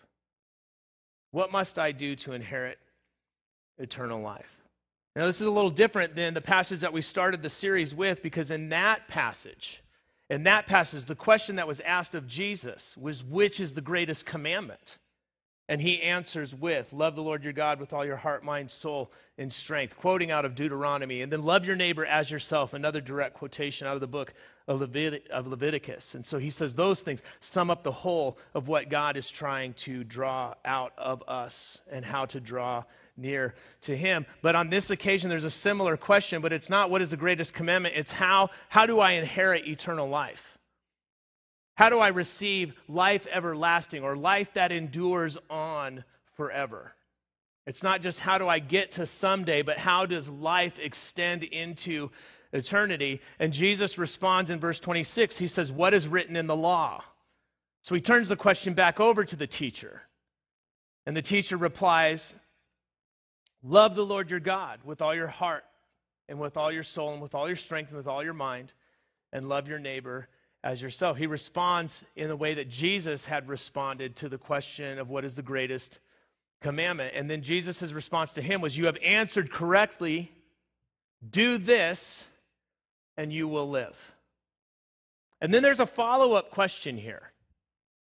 What 1.31 1.53
must 1.53 1.79
I 1.79 1.93
do 1.93 2.17
to 2.17 2.33
inherit 2.33 2.79
eternal 3.79 4.21
life? 4.21 4.59
Now, 5.15 5.27
this 5.27 5.41
is 5.41 5.47
a 5.47 5.51
little 5.51 5.71
different 5.71 6.15
than 6.15 6.35
the 6.35 6.41
passage 6.41 6.81
that 6.81 6.93
we 6.93 7.03
started 7.03 7.43
the 7.43 7.51
series 7.51 7.95
with 7.95 8.23
because 8.23 8.51
in 8.51 8.71
that 8.71 9.09
passage, 9.09 9.82
in 10.33 10.45
that 10.45 10.67
passage, 10.67 11.05
the 11.05 11.15
question 11.15 11.57
that 11.57 11.69
was 11.69 11.81
asked 11.81 12.15
of 12.15 12.27
Jesus 12.27 12.97
was, 12.97 13.23
Which 13.23 13.61
is 13.61 13.75
the 13.75 13.83
greatest 13.83 14.25
commandment? 14.25 14.97
And 15.69 15.83
he 15.83 16.01
answers 16.01 16.55
with, 16.55 16.91
Love 16.91 17.17
the 17.17 17.23
Lord 17.23 17.45
your 17.45 17.53
God 17.53 17.79
with 17.79 17.93
all 17.93 18.03
your 18.03 18.17
heart, 18.17 18.43
mind, 18.43 18.71
soul, 18.71 19.13
and 19.37 19.53
strength, 19.53 19.95
quoting 19.95 20.31
out 20.31 20.47
of 20.47 20.55
Deuteronomy. 20.55 21.21
And 21.21 21.31
then 21.31 21.43
love 21.43 21.67
your 21.67 21.77
neighbor 21.77 22.07
as 22.07 22.31
yourself, 22.31 22.73
another 22.73 23.03
direct 23.03 23.35
quotation 23.35 23.87
out 23.87 23.95
of 23.95 24.01
the 24.01 24.07
book 24.07 24.33
of, 24.67 24.81
Levit- 24.81 25.29
of 25.29 25.49
Leviticus. 25.49 26.15
And 26.15 26.25
so 26.25 26.39
he 26.39 26.49
says 26.49 26.77
those 26.77 27.03
things 27.03 27.21
sum 27.41 27.71
up 27.71 27.83
the 27.83 27.93
whole 27.93 28.39
of 28.55 28.69
what 28.69 28.89
God 28.89 29.19
is 29.19 29.29
trying 29.29 29.75
to 29.75 30.03
draw 30.03 30.55
out 30.65 30.95
of 30.97 31.23
us 31.29 31.83
and 31.91 32.07
how 32.07 32.25
to 32.25 32.41
draw 32.41 32.85
near 33.17 33.55
to 33.83 33.97
him. 33.97 34.27
But 34.41 34.55
on 34.57 34.71
this 34.71 34.91
occasion, 34.91 35.31
there's 35.31 35.45
a 35.45 35.51
similar 35.51 35.97
question, 35.97 36.41
but 36.43 36.53
it's 36.53 36.71
not 36.71 36.91
what 36.91 37.03
is 37.03 37.11
the 37.11 37.17
greatest 37.17 37.55
commandment, 37.55 37.95
it's 37.97 38.13
how, 38.13 38.51
how 38.69 38.87
do 38.87 39.01
I 39.01 39.13
inherit 39.13 39.67
eternal 39.67 40.09
life? 40.09 40.59
How 41.77 41.89
do 41.89 41.99
I 41.99 42.09
receive 42.09 42.75
life 42.89 43.27
everlasting 43.33 44.05
or 44.05 44.17
life 44.17 44.53
that 44.55 44.73
endures 44.73 45.39
on 45.49 46.05
forever? 46.35 46.93
It's 47.67 47.83
not 47.83 48.03
just 48.03 48.21
how 48.21 48.39
do 48.39 48.49
I 48.49 48.59
get 48.59 48.93
to 48.93 49.07
someday, 49.07 49.63
but 49.63 49.79
how 49.79 50.05
does 50.07 50.29
life 50.29 50.79
extend 50.79 51.45
into 51.45 52.11
eternity? 52.53 53.21
And 53.39 53.53
Jesus 53.53 53.99
responds 53.99 54.51
in 54.51 54.59
verse 54.59 54.81
26. 54.81 55.39
He 55.39 55.47
says, 55.47 55.71
What 55.71 55.95
is 55.95 56.09
written 56.09 56.37
in 56.37 56.47
the 56.47 56.57
law? 56.57 57.05
So 57.83 57.95
he 57.95 58.01
turns 58.01 58.29
the 58.29 58.37
question 58.37 58.75
back 58.75 59.01
over 59.01 59.25
to 59.25 59.37
the 59.37 59.47
teacher. 59.47 60.03
And 61.07 61.17
the 61.17 61.23
teacher 61.23 61.57
replies, 61.57 62.35
Love 63.63 63.95
the 63.95 64.05
Lord 64.05 64.31
your 64.31 64.41
God 64.41 64.81
with 64.85 65.01
all 65.01 65.15
your 65.15 65.29
heart 65.29 65.65
and 66.29 66.39
with 66.41 66.57
all 66.57 66.73
your 66.73 66.83
soul 66.83 67.13
and 67.13 67.23
with 67.23 67.35
all 67.35 67.47
your 67.47 67.57
strength 67.57 67.91
and 67.91 67.97
with 67.97 68.07
all 68.07 68.25
your 68.25 68.33
mind, 68.33 68.73
and 69.33 69.49
love 69.49 69.69
your 69.69 69.79
neighbor 69.79 70.29
as 70.65 70.83
yourself. 70.83 71.17
He 71.17 71.27
responds 71.27 72.05
in 72.17 72.29
the 72.29 72.37
way 72.37 72.55
that 72.55 72.69
Jesus 72.69 73.27
had 73.27 73.49
responded 73.49 74.17
to 74.17 74.29
the 74.29 74.39
question 74.39 74.99
of 74.99 75.11
what 75.11 75.25
is 75.25 75.35
the 75.35 75.43
greatest 75.43 75.99
commandment. 76.61 77.15
And 77.15 77.29
then 77.29 77.43
Jesus' 77.43 77.93
response 77.93 78.33
to 78.33 78.43
him 78.43 78.61
was, 78.61 78.77
You 78.77 78.87
have 78.87 78.99
answered 79.03 79.51
correctly. 79.51 80.33
Do 81.29 81.59
this, 81.59 82.29
and 83.17 83.33
you 83.33 83.47
will 83.47 83.69
live. 83.69 84.13
And 85.41 85.53
then 85.53 85.63
there's 85.63 85.81
a 85.81 85.87
follow 85.87 86.35
up 86.35 86.51
question 86.51 86.97
here. 86.97 87.33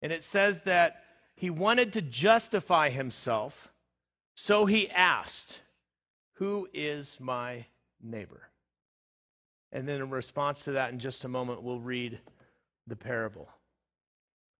And 0.01 0.11
it 0.11 0.23
says 0.23 0.61
that 0.61 1.03
he 1.35 1.49
wanted 1.49 1.93
to 1.93 2.01
justify 2.01 2.89
himself 2.89 3.71
so 4.35 4.65
he 4.65 4.89
asked, 4.89 5.61
Who 6.33 6.67
is 6.73 7.17
my 7.19 7.65
neighbor? 8.01 8.49
And 9.71 9.87
then 9.87 10.01
in 10.01 10.09
response 10.09 10.65
to 10.65 10.73
that, 10.73 10.91
in 10.91 10.99
just 10.99 11.25
a 11.25 11.27
moment, 11.27 11.63
we'll 11.63 11.79
read 11.79 12.19
the 12.87 12.95
parable. 12.95 13.49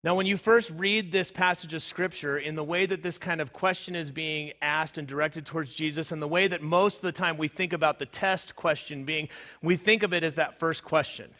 Now, 0.03 0.13
when 0.13 0.27
you 0.27 0.37
first 0.37 0.71
read 0.75 1.11
this 1.11 1.31
passage 1.31 1.73
of 1.73 1.81
Scripture, 1.81 2.37
in 2.37 2.55
the 2.55 2.63
way 2.63 2.85
that 2.85 3.01
this 3.01 3.17
kind 3.17 3.41
of 3.41 3.53
question 3.53 3.95
is 3.95 4.11
being 4.11 4.53
asked 4.61 4.97
and 4.97 5.07
directed 5.07 5.45
towards 5.45 5.73
Jesus, 5.73 6.11
and 6.11 6.21
the 6.21 6.27
way 6.27 6.47
that 6.47 6.61
most 6.61 6.97
of 6.97 7.01
the 7.03 7.11
time 7.11 7.37
we 7.37 7.47
think 7.47 7.73
about 7.73 7.97
the 7.97 8.05
test 8.05 8.55
question 8.55 9.03
being, 9.03 9.29
we 9.63 9.75
think 9.75 10.03
of 10.03 10.13
it 10.13 10.23
as 10.23 10.35
that 10.35 10.59
first 10.59 10.83
question. 10.83 11.31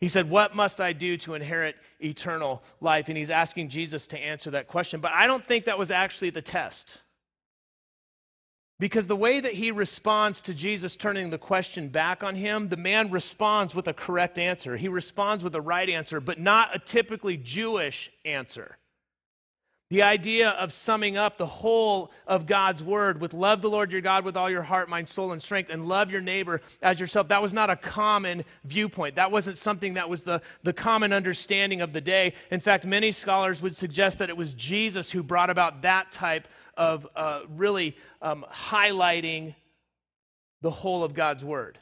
He 0.00 0.08
said, 0.08 0.30
What 0.30 0.56
must 0.56 0.80
I 0.80 0.92
do 0.92 1.16
to 1.18 1.34
inherit 1.34 1.76
eternal 2.00 2.62
life? 2.80 3.08
And 3.08 3.16
he's 3.16 3.30
asking 3.30 3.68
Jesus 3.68 4.06
to 4.08 4.18
answer 4.18 4.50
that 4.50 4.66
question. 4.66 5.00
But 5.00 5.12
I 5.12 5.26
don't 5.26 5.44
think 5.44 5.66
that 5.66 5.78
was 5.78 5.90
actually 5.90 6.30
the 6.30 6.42
test. 6.42 7.02
Because 8.80 9.08
the 9.08 9.16
way 9.16 9.40
that 9.40 9.54
he 9.54 9.72
responds 9.72 10.40
to 10.42 10.54
Jesus 10.54 10.94
turning 10.94 11.30
the 11.30 11.38
question 11.38 11.88
back 11.88 12.22
on 12.22 12.36
him, 12.36 12.68
the 12.68 12.76
man 12.76 13.10
responds 13.10 13.74
with 13.74 13.88
a 13.88 13.92
correct 13.92 14.38
answer. 14.38 14.76
He 14.76 14.86
responds 14.86 15.42
with 15.42 15.54
a 15.56 15.60
right 15.60 15.88
answer, 15.88 16.20
but 16.20 16.38
not 16.38 16.74
a 16.76 16.78
typically 16.78 17.36
Jewish 17.36 18.12
answer. 18.24 18.78
The 19.90 20.02
idea 20.02 20.50
of 20.50 20.70
summing 20.70 21.16
up 21.16 21.38
the 21.38 21.46
whole 21.46 22.12
of 22.26 22.46
God's 22.46 22.84
word 22.84 23.22
with 23.22 23.32
love 23.32 23.62
the 23.62 23.70
Lord 23.70 23.90
your 23.90 24.02
God 24.02 24.22
with 24.22 24.36
all 24.36 24.50
your 24.50 24.62
heart, 24.62 24.90
mind, 24.90 25.08
soul, 25.08 25.32
and 25.32 25.42
strength, 25.42 25.70
and 25.70 25.88
love 25.88 26.10
your 26.10 26.20
neighbor 26.20 26.60
as 26.82 27.00
yourself, 27.00 27.28
that 27.28 27.40
was 27.40 27.54
not 27.54 27.70
a 27.70 27.76
common 27.76 28.44
viewpoint. 28.64 29.14
That 29.14 29.32
wasn't 29.32 29.56
something 29.56 29.94
that 29.94 30.10
was 30.10 30.24
the, 30.24 30.42
the 30.62 30.74
common 30.74 31.14
understanding 31.14 31.80
of 31.80 31.94
the 31.94 32.02
day. 32.02 32.34
In 32.50 32.60
fact, 32.60 32.84
many 32.84 33.12
scholars 33.12 33.62
would 33.62 33.74
suggest 33.74 34.18
that 34.18 34.28
it 34.28 34.36
was 34.36 34.52
Jesus 34.52 35.10
who 35.10 35.22
brought 35.22 35.48
about 35.48 35.80
that 35.82 36.12
type 36.12 36.48
of 36.76 37.08
uh, 37.16 37.40
really 37.48 37.96
um, 38.20 38.44
highlighting 38.52 39.54
the 40.60 40.70
whole 40.70 41.02
of 41.02 41.14
God's 41.14 41.42
word. 41.42 41.78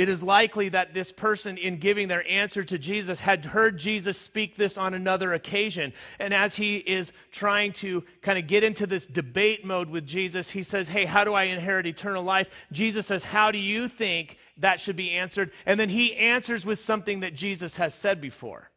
It 0.00 0.08
is 0.08 0.22
likely 0.22 0.70
that 0.70 0.94
this 0.94 1.12
person, 1.12 1.58
in 1.58 1.76
giving 1.76 2.08
their 2.08 2.26
answer 2.26 2.64
to 2.64 2.78
Jesus, 2.78 3.20
had 3.20 3.44
heard 3.44 3.76
Jesus 3.76 4.16
speak 4.16 4.56
this 4.56 4.78
on 4.78 4.94
another 4.94 5.34
occasion. 5.34 5.92
And 6.18 6.32
as 6.32 6.56
he 6.56 6.78
is 6.78 7.12
trying 7.30 7.74
to 7.74 8.02
kind 8.22 8.38
of 8.38 8.46
get 8.46 8.64
into 8.64 8.86
this 8.86 9.04
debate 9.04 9.62
mode 9.62 9.90
with 9.90 10.06
Jesus, 10.06 10.52
he 10.52 10.62
says, 10.62 10.88
Hey, 10.88 11.04
how 11.04 11.24
do 11.24 11.34
I 11.34 11.42
inherit 11.42 11.86
eternal 11.86 12.22
life? 12.22 12.48
Jesus 12.72 13.08
says, 13.08 13.24
How 13.26 13.50
do 13.50 13.58
you 13.58 13.88
think 13.88 14.38
that 14.56 14.80
should 14.80 14.96
be 14.96 15.10
answered? 15.10 15.50
And 15.66 15.78
then 15.78 15.90
he 15.90 16.16
answers 16.16 16.64
with 16.64 16.78
something 16.78 17.20
that 17.20 17.34
Jesus 17.34 17.76
has 17.76 17.92
said 17.92 18.22
before. 18.22 18.70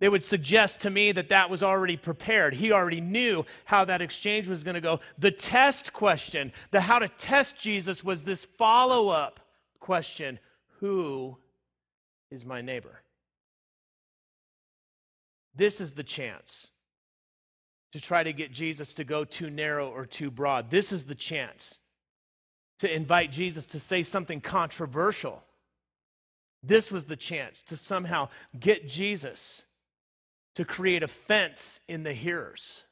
They 0.00 0.08
would 0.08 0.22
suggest 0.22 0.80
to 0.80 0.90
me 0.90 1.10
that 1.12 1.30
that 1.30 1.50
was 1.50 1.62
already 1.62 1.96
prepared. 1.96 2.54
He 2.54 2.70
already 2.70 3.00
knew 3.00 3.44
how 3.64 3.84
that 3.84 4.00
exchange 4.00 4.46
was 4.46 4.62
going 4.62 4.76
to 4.76 4.80
go. 4.80 5.00
The 5.18 5.32
test 5.32 5.92
question, 5.92 6.52
the 6.70 6.80
how 6.80 7.00
to 7.00 7.08
test 7.08 7.60
Jesus, 7.60 8.04
was 8.04 8.22
this 8.22 8.44
follow 8.44 9.08
up 9.08 9.40
question 9.80 10.38
Who 10.78 11.36
is 12.30 12.46
my 12.46 12.60
neighbor? 12.60 13.02
This 15.56 15.80
is 15.80 15.92
the 15.92 16.04
chance 16.04 16.70
to 17.90 18.00
try 18.00 18.22
to 18.22 18.32
get 18.32 18.52
Jesus 18.52 18.94
to 18.94 19.04
go 19.04 19.24
too 19.24 19.50
narrow 19.50 19.88
or 19.88 20.06
too 20.06 20.30
broad. 20.30 20.70
This 20.70 20.92
is 20.92 21.06
the 21.06 21.14
chance 21.16 21.80
to 22.78 22.94
invite 22.94 23.32
Jesus 23.32 23.66
to 23.66 23.80
say 23.80 24.04
something 24.04 24.40
controversial. 24.40 25.42
This 26.62 26.92
was 26.92 27.06
the 27.06 27.16
chance 27.16 27.62
to 27.64 27.76
somehow 27.76 28.28
get 28.58 28.88
Jesus 28.88 29.64
to 30.58 30.64
create 30.64 31.04
offense 31.04 31.78
in 31.86 32.02
the 32.02 32.12
hearers. 32.12 32.82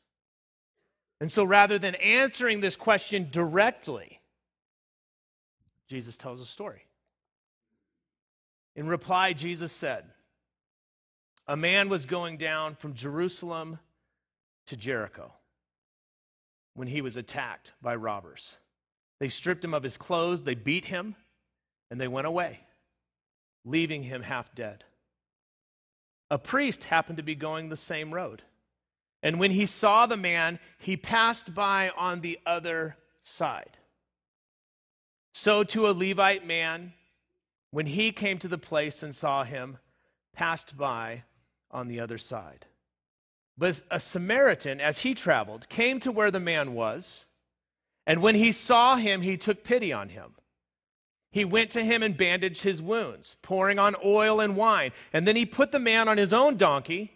And 1.21 1.33
so 1.33 1.43
rather 1.43 1.81
than 1.81 1.97
answering 1.97 2.61
this 2.61 2.77
question 2.77 3.27
directly, 3.29 4.21
Jesus 5.89 6.17
tells 6.17 6.41
a 6.41 6.47
story. 6.47 6.83
In 8.77 8.87
reply, 8.87 9.33
Jesus 9.33 9.73
said, 9.73 10.05
A 11.49 11.57
man 11.57 11.89
was 11.89 12.07
going 12.07 12.37
down 12.37 12.77
from 12.77 12.95
Jerusalem 12.95 13.81
to 14.67 14.77
Jericho 14.77 15.33
when 16.75 16.87
he 16.87 17.01
was 17.01 17.17
attacked 17.17 17.73
by 17.83 17.97
robbers. 17.97 18.59
They 19.19 19.27
stripped 19.27 19.65
him 19.65 19.75
of 19.75 19.83
his 19.83 19.99
clothes, 19.99 20.45
they 20.45 20.55
beat 20.55 20.85
him, 20.85 21.17
and 21.91 22.01
they 22.01 22.07
went 22.07 22.29
away, 22.29 22.61
leaving 23.65 24.05
him 24.05 24.23
half 24.23 24.55
dead. 24.55 24.85
A 26.31 26.39
priest 26.39 26.85
happened 26.85 27.19
to 27.19 27.23
be 27.23 27.35
going 27.35 27.69
the 27.69 27.77
same 27.77 28.13
road. 28.13 28.43
And 29.23 29.39
when 29.39 29.51
he 29.51 29.67
saw 29.67 30.07
the 30.07 30.17
man, 30.17 30.59
he 30.79 30.97
passed 30.97 31.55
by 31.55 31.91
on 31.97 32.21
the 32.21 32.39
other 32.47 32.97
side. 33.23 33.79
So, 35.33 35.65
to 35.65 35.89
a 35.89 35.91
Levite 35.91 36.47
man, 36.47 36.93
when 37.71 37.87
he 37.87 38.13
came 38.13 38.39
to 38.39 38.49
the 38.49 38.59
place 38.59 39.03
and 39.03 39.15
saw 39.15 39.45
him, 39.45 39.79
passed 40.33 40.77
by 40.77 41.25
on 41.71 41.89
the 41.89 42.01
other 42.01 42.19
side. 42.19 42.67
But 43.59 43.83
a 43.91 44.01
Samaritan, 44.01 44.81
as 44.81 45.01
he 45.01 45.15
traveled, 45.15 45.69
came 45.69 46.01
to 46.01 46.13
where 46.13 46.31
the 46.31 46.41
man 46.41 46.75
was, 46.75 47.27
and 48.07 48.23
when 48.23 48.35
he 48.35 48.53
saw 48.53 48.97
him, 48.97 49.23
he 49.23 49.37
took 49.37 49.65
pity 49.65 49.93
on 49.93 50.11
him. 50.11 50.35
He 51.37 51.45
went 51.45 51.69
to 51.73 51.85
him 51.85 52.03
and 52.03 52.17
bandaged 52.17 52.63
his 52.63 52.81
wounds, 52.81 53.37
pouring 53.43 53.79
on 53.79 53.95
oil 54.03 54.41
and 54.41 54.57
wine. 54.57 54.93
And 55.13 55.29
then 55.29 55.37
he 55.37 55.45
put 55.45 55.71
the 55.71 55.79
man 55.79 56.09
on 56.09 56.17
his 56.17 56.33
own 56.33 56.57
donkey, 56.57 57.13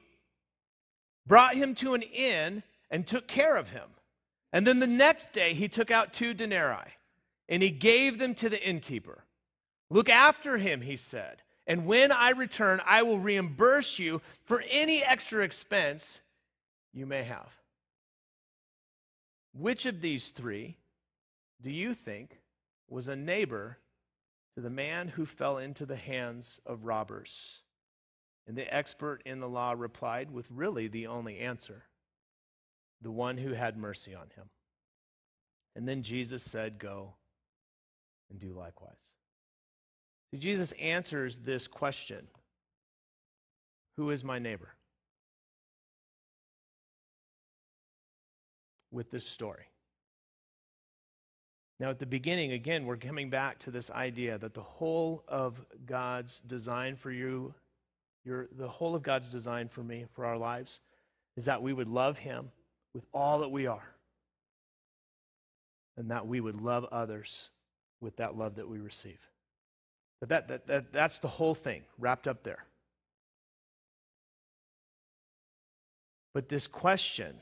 brought 1.26 1.54
him 1.54 1.74
to 1.76 1.94
an 1.94 2.02
inn, 2.02 2.62
and 2.90 3.06
took 3.06 3.26
care 3.26 3.56
of 3.56 3.70
him. 3.70 3.88
And 4.52 4.66
then 4.66 4.78
the 4.78 4.86
next 4.86 5.32
day 5.32 5.54
he 5.54 5.68
took 5.68 5.90
out 5.90 6.12
two 6.12 6.34
denarii, 6.34 6.92
and 7.48 7.62
he 7.62 7.70
gave 7.70 8.18
them 8.18 8.34
to 8.34 8.50
the 8.50 8.62
innkeeper. 8.62 9.24
Look 9.88 10.10
after 10.10 10.58
him, 10.58 10.82
he 10.82 10.96
said, 10.96 11.40
and 11.66 11.86
when 11.86 12.12
I 12.12 12.32
return, 12.32 12.82
I 12.84 13.02
will 13.02 13.18
reimburse 13.18 13.98
you 13.98 14.20
for 14.44 14.62
any 14.70 15.02
extra 15.02 15.42
expense 15.42 16.20
you 16.92 17.06
may 17.06 17.22
have. 17.22 17.56
Which 19.54 19.86
of 19.86 20.02
these 20.02 20.28
three 20.28 20.76
do 21.62 21.70
you 21.70 21.94
think 21.94 22.36
was 22.86 23.08
a 23.08 23.16
neighbor 23.16 23.78
to 24.60 24.64
the 24.64 24.70
man 24.70 25.08
who 25.08 25.24
fell 25.24 25.56
into 25.56 25.86
the 25.86 25.96
hands 25.96 26.60
of 26.66 26.84
robbers? 26.84 27.62
And 28.46 28.56
the 28.58 28.72
expert 28.74 29.22
in 29.24 29.40
the 29.40 29.48
law 29.48 29.74
replied 29.76 30.30
with 30.30 30.50
really 30.50 30.86
the 30.86 31.06
only 31.06 31.38
answer 31.38 31.84
the 33.00 33.10
one 33.10 33.38
who 33.38 33.54
had 33.54 33.78
mercy 33.78 34.14
on 34.14 34.26
him. 34.36 34.50
And 35.74 35.88
then 35.88 36.02
Jesus 36.02 36.42
said, 36.42 36.78
Go 36.78 37.14
and 38.28 38.38
do 38.38 38.52
likewise. 38.52 38.92
So 40.30 40.38
Jesus 40.38 40.72
answers 40.72 41.38
this 41.38 41.66
question 41.66 42.26
Who 43.96 44.10
is 44.10 44.22
my 44.22 44.38
neighbor? 44.38 44.74
with 48.92 49.10
this 49.12 49.24
story. 49.24 49.69
Now, 51.80 51.88
at 51.88 51.98
the 51.98 52.04
beginning, 52.04 52.52
again, 52.52 52.84
we're 52.84 52.98
coming 52.98 53.30
back 53.30 53.58
to 53.60 53.70
this 53.70 53.90
idea 53.90 54.36
that 54.36 54.52
the 54.52 54.62
whole 54.62 55.24
of 55.26 55.64
God's 55.86 56.40
design 56.40 56.94
for 56.94 57.10
you, 57.10 57.54
your, 58.22 58.48
the 58.54 58.68
whole 58.68 58.94
of 58.94 59.02
God's 59.02 59.32
design 59.32 59.68
for 59.68 59.82
me, 59.82 60.04
for 60.12 60.26
our 60.26 60.36
lives, 60.36 60.80
is 61.38 61.46
that 61.46 61.62
we 61.62 61.72
would 61.72 61.88
love 61.88 62.18
Him 62.18 62.50
with 62.92 63.06
all 63.14 63.38
that 63.38 63.48
we 63.48 63.66
are, 63.66 63.94
and 65.96 66.10
that 66.10 66.26
we 66.26 66.38
would 66.38 66.60
love 66.60 66.84
others 66.92 67.48
with 67.98 68.16
that 68.16 68.36
love 68.36 68.56
that 68.56 68.68
we 68.68 68.78
receive. 68.78 69.30
But 70.20 70.28
that, 70.28 70.48
that, 70.48 70.66
that, 70.66 70.92
that's 70.92 71.18
the 71.20 71.28
whole 71.28 71.54
thing 71.54 71.84
wrapped 71.98 72.28
up 72.28 72.42
there. 72.42 72.66
But 76.34 76.50
this 76.50 76.66
question 76.66 77.36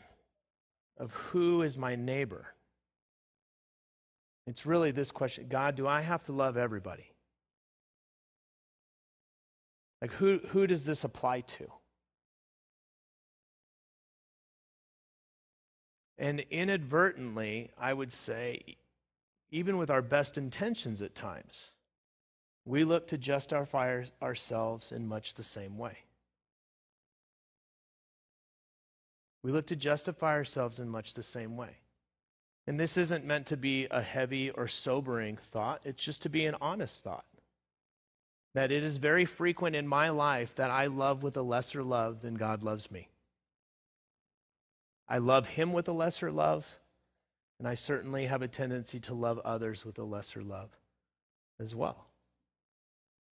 of 0.96 1.12
who 1.12 1.62
is 1.62 1.76
my 1.76 1.96
neighbor 1.96 2.54
it's 4.48 4.66
really 4.66 4.90
this 4.90 5.10
question 5.10 5.46
God, 5.48 5.76
do 5.76 5.86
I 5.86 6.00
have 6.00 6.22
to 6.24 6.32
love 6.32 6.56
everybody? 6.56 7.12
Like, 10.00 10.12
who, 10.12 10.38
who 10.48 10.66
does 10.66 10.84
this 10.84 11.04
apply 11.04 11.40
to? 11.40 11.66
And 16.16 16.40
inadvertently, 16.50 17.70
I 17.78 17.92
would 17.92 18.12
say, 18.12 18.76
even 19.50 19.76
with 19.76 19.90
our 19.90 20.02
best 20.02 20.36
intentions 20.36 21.00
at 21.02 21.14
times, 21.14 21.72
we 22.64 22.84
look 22.84 23.06
to 23.08 23.18
justify 23.18 24.04
ourselves 24.20 24.92
in 24.92 25.06
much 25.06 25.34
the 25.34 25.42
same 25.42 25.78
way. 25.78 25.98
We 29.42 29.52
look 29.52 29.66
to 29.68 29.76
justify 29.76 30.32
ourselves 30.32 30.78
in 30.78 30.88
much 30.88 31.14
the 31.14 31.22
same 31.22 31.56
way. 31.56 31.78
And 32.68 32.78
this 32.78 32.98
isn't 32.98 33.24
meant 33.24 33.46
to 33.46 33.56
be 33.56 33.86
a 33.90 34.02
heavy 34.02 34.50
or 34.50 34.68
sobering 34.68 35.38
thought, 35.38 35.80
it's 35.86 36.04
just 36.04 36.20
to 36.20 36.28
be 36.28 36.44
an 36.44 36.54
honest 36.60 37.02
thought. 37.02 37.24
That 38.52 38.70
it 38.70 38.84
is 38.84 38.98
very 38.98 39.24
frequent 39.24 39.74
in 39.74 39.88
my 39.88 40.10
life 40.10 40.54
that 40.56 40.70
I 40.70 40.84
love 40.84 41.22
with 41.22 41.34
a 41.38 41.42
lesser 41.42 41.82
love 41.82 42.20
than 42.20 42.34
God 42.34 42.62
loves 42.62 42.90
me. 42.90 43.08
I 45.08 45.16
love 45.16 45.48
Him 45.48 45.72
with 45.72 45.88
a 45.88 45.92
lesser 45.92 46.30
love, 46.30 46.78
and 47.58 47.66
I 47.66 47.72
certainly 47.72 48.26
have 48.26 48.42
a 48.42 48.48
tendency 48.48 49.00
to 49.00 49.14
love 49.14 49.38
others 49.46 49.86
with 49.86 49.98
a 49.98 50.04
lesser 50.04 50.42
love 50.42 50.68
as 51.58 51.74
well. 51.74 52.08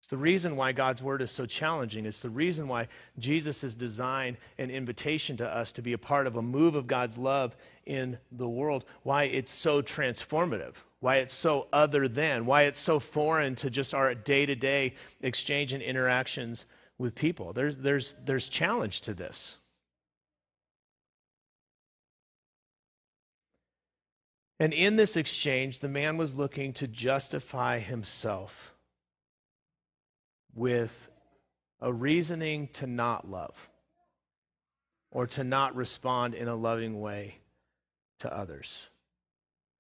It's 0.04 0.10
the 0.10 0.18
reason 0.18 0.58
why 0.58 0.74
God's 0.74 1.02
word 1.02 1.22
is 1.22 1.32
so 1.32 1.46
challenging. 1.46 2.06
It's 2.06 2.22
the 2.22 2.30
reason 2.30 2.68
why 2.68 2.90
Jesus 3.18 3.62
has 3.62 3.74
designed 3.74 4.36
an 4.58 4.70
invitation 4.70 5.38
to 5.38 5.48
us 5.48 5.72
to 5.72 5.82
be 5.82 5.94
a 5.94 5.98
part 5.98 6.28
of 6.28 6.36
a 6.36 6.42
move 6.42 6.76
of 6.76 6.88
God's 6.88 7.18
love 7.18 7.56
in 7.86 8.18
the 8.30 8.50
world. 8.50 8.84
Why 9.04 9.24
it's 9.24 9.50
so 9.50 9.82
transformative. 9.82 10.76
Why 11.00 11.16
it's 11.20 11.32
so 11.32 11.70
other 11.72 12.10
than. 12.10 12.46
Why 12.46 12.64
it's 12.64 12.82
so 12.82 13.00
foreign 13.00 13.56
to 13.56 13.70
just 13.70 13.94
our 13.94 14.14
day 14.14 14.46
to 14.46 14.56
day 14.56 14.96
exchange 15.22 15.72
and 15.72 15.82
interactions 15.82 16.66
with 16.98 17.16
people. 17.16 17.54
There's, 17.54 17.78
there's, 17.78 18.18
there's 18.26 18.50
challenge 18.50 19.00
to 19.02 19.14
this. 19.14 19.58
And 24.60 24.74
in 24.74 24.98
this 24.98 25.16
exchange, 25.16 25.80
the 25.80 25.88
man 25.88 26.18
was 26.18 26.36
looking 26.36 26.74
to 26.74 26.90
justify 26.90 27.80
himself 27.80 28.73
with 30.54 31.10
a 31.82 31.92
reasoning 31.92 32.68
to 32.70 32.88
not 32.88 33.30
love 33.30 33.70
or 35.12 35.28
to 35.28 35.44
not 35.44 35.76
respond 35.76 36.34
in 36.34 36.48
a 36.48 36.56
loving 36.56 37.00
way 37.00 37.38
to 38.20 38.36
others. 38.36 38.88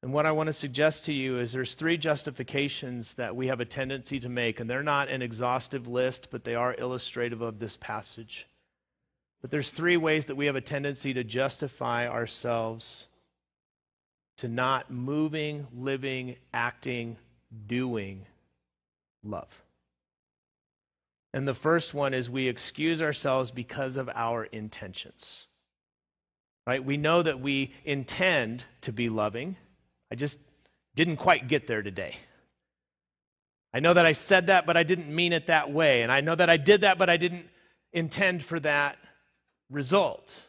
And 0.02 0.12
what 0.12 0.26
I 0.26 0.34
want 0.34 0.48
to 0.48 0.54
suggest 0.54 1.06
to 1.06 1.14
you 1.14 1.40
is 1.40 1.54
there's 1.54 1.76
three 1.76 1.98
justifications 1.98 3.14
that 3.16 3.38
we 3.38 3.48
have 3.48 3.62
a 3.62 3.66
tendency 3.66 4.20
to 4.20 4.28
make, 4.28 4.60
and 4.60 4.70
they're 4.70 4.84
not 4.84 5.08
an 5.08 5.22
exhaustive 5.22 5.88
list, 5.88 6.28
but 6.30 6.44
they 6.44 6.56
are 6.56 6.76
illustrative 6.78 7.42
of 7.42 7.60
this 7.60 7.78
passage. 7.78 8.46
But 9.42 9.50
there's 9.50 9.72
three 9.72 9.96
ways 9.96 10.26
that 10.26 10.36
we 10.36 10.48
have 10.48 10.58
a 10.58 10.62
tendency 10.62 11.14
to 11.14 11.24
justify 11.24 12.08
ourselves 12.08 13.08
to 14.38 14.50
not 14.50 14.92
moving, 14.92 15.68
living, 15.74 16.36
acting, 16.54 17.16
doing 17.66 18.26
love. 19.24 19.63
And 21.34 21.48
the 21.48 21.54
first 21.54 21.94
one 21.94 22.14
is 22.14 22.30
we 22.30 22.48
excuse 22.48 23.02
ourselves 23.02 23.52
because 23.52 23.98
of 23.98 24.10
our 24.14 24.44
intentions. 24.44 25.48
Right? 26.68 26.84
We 26.84 26.96
know 26.98 27.22
that 27.22 27.40
we 27.40 27.74
intend 27.84 28.66
to 28.82 28.94
be 28.94 29.10
loving. 29.10 29.58
I 30.12 30.16
just 30.16 30.40
didn't 30.96 31.18
quite 31.18 31.48
get 31.48 31.68
there 31.68 31.82
today. 31.82 32.16
I 33.74 33.80
know 33.80 33.94
that 33.94 34.06
I 34.06 34.12
said 34.12 34.48
that, 34.48 34.68
but 34.68 34.78
I 34.78 34.84
didn't 34.84 35.14
mean 35.14 35.34
it 35.34 35.48
that 35.48 35.72
way. 35.72 36.04
And 36.04 36.12
I 36.12 36.22
know 36.22 36.36
that 36.36 36.50
I 36.50 36.58
did 36.58 36.82
that, 36.82 37.00
but 37.00 37.10
I 37.10 37.18
didn't 37.18 37.48
intend 37.92 38.44
for 38.44 38.60
that 38.60 38.98
result. 39.72 40.46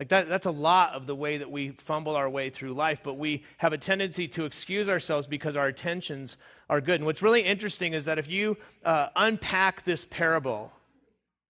Like 0.00 0.08
that, 0.08 0.28
that's 0.28 0.46
a 0.46 0.50
lot 0.50 0.92
of 0.92 1.06
the 1.06 1.14
way 1.14 1.38
that 1.38 1.50
we 1.50 1.70
fumble 1.70 2.16
our 2.16 2.28
way 2.28 2.50
through 2.50 2.74
life, 2.74 3.00
but 3.04 3.14
we 3.14 3.44
have 3.58 3.72
a 3.72 3.78
tendency 3.78 4.26
to 4.28 4.44
excuse 4.44 4.88
ourselves 4.88 5.28
because 5.28 5.56
our 5.56 5.68
intentions 5.68 6.36
are 6.68 6.80
good. 6.80 6.96
And 6.96 7.06
what's 7.06 7.22
really 7.22 7.42
interesting 7.42 7.92
is 7.92 8.04
that 8.06 8.18
if 8.18 8.28
you 8.28 8.56
uh, 8.84 9.08
unpack 9.16 9.84
this 9.84 10.04
parable, 10.04 10.72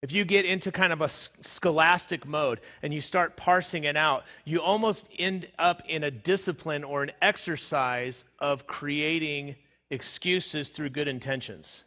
if 0.02 0.12
you 0.12 0.24
get 0.24 0.44
into 0.44 0.70
kind 0.70 0.92
of 0.92 1.00
a 1.00 1.08
scholastic 1.08 2.26
mode 2.26 2.60
and 2.82 2.92
you 2.92 3.00
start 3.00 3.36
parsing 3.36 3.84
it 3.84 3.96
out, 3.96 4.24
you 4.44 4.60
almost 4.60 5.08
end 5.18 5.48
up 5.58 5.82
in 5.88 6.04
a 6.04 6.10
discipline 6.10 6.84
or 6.84 7.02
an 7.02 7.12
exercise 7.22 8.24
of 8.38 8.66
creating 8.66 9.56
excuses 9.90 10.68
through 10.68 10.90
good 10.90 11.08
intentions. 11.08 11.84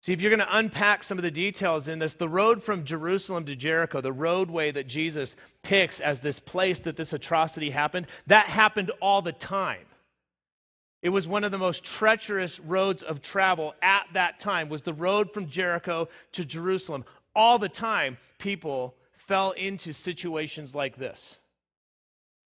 See, 0.00 0.12
if 0.12 0.20
you're 0.20 0.34
going 0.34 0.46
to 0.46 0.56
unpack 0.56 1.02
some 1.02 1.16
of 1.16 1.24
the 1.24 1.30
details 1.30 1.88
in 1.88 1.98
this, 1.98 2.14
the 2.14 2.28
road 2.28 2.62
from 2.62 2.84
Jerusalem 2.84 3.46
to 3.46 3.56
Jericho, 3.56 4.02
the 4.02 4.12
roadway 4.12 4.70
that 4.70 4.86
Jesus 4.86 5.34
picks 5.62 5.98
as 5.98 6.20
this 6.20 6.40
place 6.40 6.80
that 6.80 6.96
this 6.96 7.14
atrocity 7.14 7.70
happened, 7.70 8.06
that 8.26 8.46
happened 8.46 8.90
all 9.00 9.22
the 9.22 9.32
time. 9.32 9.86
It 11.04 11.10
was 11.10 11.28
one 11.28 11.44
of 11.44 11.52
the 11.52 11.58
most 11.58 11.84
treacherous 11.84 12.58
roads 12.58 13.02
of 13.02 13.20
travel 13.20 13.74
at 13.82 14.06
that 14.14 14.40
time 14.40 14.70
was 14.70 14.80
the 14.80 14.94
road 14.94 15.34
from 15.34 15.48
Jericho 15.48 16.08
to 16.32 16.46
Jerusalem. 16.46 17.04
All 17.36 17.58
the 17.58 17.68
time 17.68 18.16
people 18.38 18.94
fell 19.12 19.50
into 19.50 19.92
situations 19.92 20.74
like 20.74 20.96
this. 20.96 21.38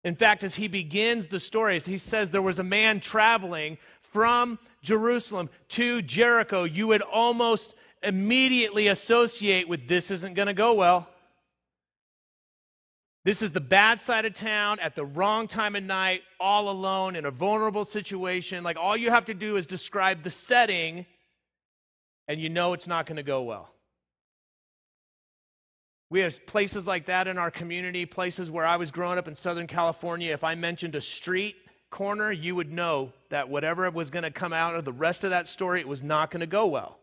In 0.04 0.14
fact, 0.14 0.44
as 0.44 0.54
he 0.54 0.68
begins 0.68 1.26
the 1.26 1.40
story, 1.40 1.80
he 1.80 1.98
says 1.98 2.30
there 2.30 2.40
was 2.40 2.60
a 2.60 2.64
man 2.64 3.00
traveling 3.00 3.78
from 4.00 4.60
Jerusalem 4.80 5.50
to 5.70 6.00
Jericho, 6.00 6.62
you 6.62 6.86
would 6.86 7.02
almost 7.02 7.74
immediately 8.00 8.86
associate 8.86 9.68
with 9.68 9.88
this 9.88 10.12
isn't 10.12 10.34
going 10.34 10.46
to 10.46 10.54
go 10.54 10.72
well. 10.72 11.08
This 13.26 13.42
is 13.42 13.50
the 13.50 13.60
bad 13.60 14.00
side 14.00 14.24
of 14.24 14.34
town 14.34 14.78
at 14.78 14.94
the 14.94 15.04
wrong 15.04 15.48
time 15.48 15.74
of 15.74 15.82
night, 15.82 16.22
all 16.38 16.70
alone 16.70 17.16
in 17.16 17.24
a 17.24 17.32
vulnerable 17.32 17.84
situation. 17.84 18.62
Like 18.62 18.76
all 18.76 18.96
you 18.96 19.10
have 19.10 19.24
to 19.24 19.34
do 19.34 19.56
is 19.56 19.66
describe 19.66 20.22
the 20.22 20.30
setting, 20.30 21.06
and 22.28 22.40
you 22.40 22.48
know 22.48 22.72
it's 22.72 22.86
not 22.86 23.04
going 23.04 23.16
to 23.16 23.24
go 23.24 23.42
well. 23.42 23.68
We 26.08 26.20
have 26.20 26.46
places 26.46 26.86
like 26.86 27.06
that 27.06 27.26
in 27.26 27.36
our 27.36 27.50
community, 27.50 28.06
places 28.06 28.48
where 28.48 28.64
I 28.64 28.76
was 28.76 28.92
growing 28.92 29.18
up 29.18 29.26
in 29.26 29.34
Southern 29.34 29.66
California. 29.66 30.32
If 30.32 30.44
I 30.44 30.54
mentioned 30.54 30.94
a 30.94 31.00
street, 31.00 31.56
corner, 31.90 32.30
you 32.30 32.54
would 32.54 32.70
know 32.70 33.12
that 33.30 33.48
whatever 33.48 33.90
was 33.90 34.12
going 34.12 34.22
to 34.22 34.30
come 34.30 34.52
out 34.52 34.76
of 34.76 34.84
the 34.84 34.92
rest 34.92 35.24
of 35.24 35.30
that 35.30 35.48
story, 35.48 35.80
it 35.80 35.88
was 35.88 36.04
not 36.04 36.30
going 36.30 36.42
to 36.42 36.46
go 36.46 36.66
well. 36.66 37.00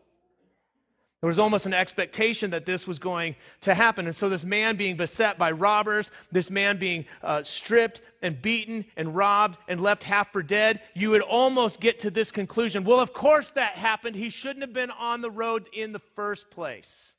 There 1.24 1.28
was 1.28 1.38
almost 1.38 1.64
an 1.64 1.72
expectation 1.72 2.50
that 2.50 2.66
this 2.66 2.86
was 2.86 2.98
going 2.98 3.36
to 3.62 3.72
happen. 3.72 4.04
And 4.04 4.14
so, 4.14 4.28
this 4.28 4.44
man 4.44 4.76
being 4.76 4.98
beset 4.98 5.38
by 5.38 5.52
robbers, 5.52 6.10
this 6.30 6.50
man 6.50 6.76
being 6.76 7.06
uh, 7.22 7.42
stripped 7.42 8.02
and 8.20 8.42
beaten 8.42 8.84
and 8.94 9.16
robbed 9.16 9.56
and 9.66 9.80
left 9.80 10.04
half 10.04 10.34
for 10.34 10.42
dead, 10.42 10.82
you 10.92 11.08
would 11.08 11.22
almost 11.22 11.80
get 11.80 12.00
to 12.00 12.10
this 12.10 12.30
conclusion. 12.30 12.84
Well, 12.84 13.00
of 13.00 13.14
course 13.14 13.52
that 13.52 13.72
happened. 13.72 14.16
He 14.16 14.28
shouldn't 14.28 14.60
have 14.60 14.74
been 14.74 14.90
on 14.90 15.22
the 15.22 15.30
road 15.30 15.66
in 15.72 15.94
the 15.94 16.02
first 16.14 16.50
place. 16.50 17.14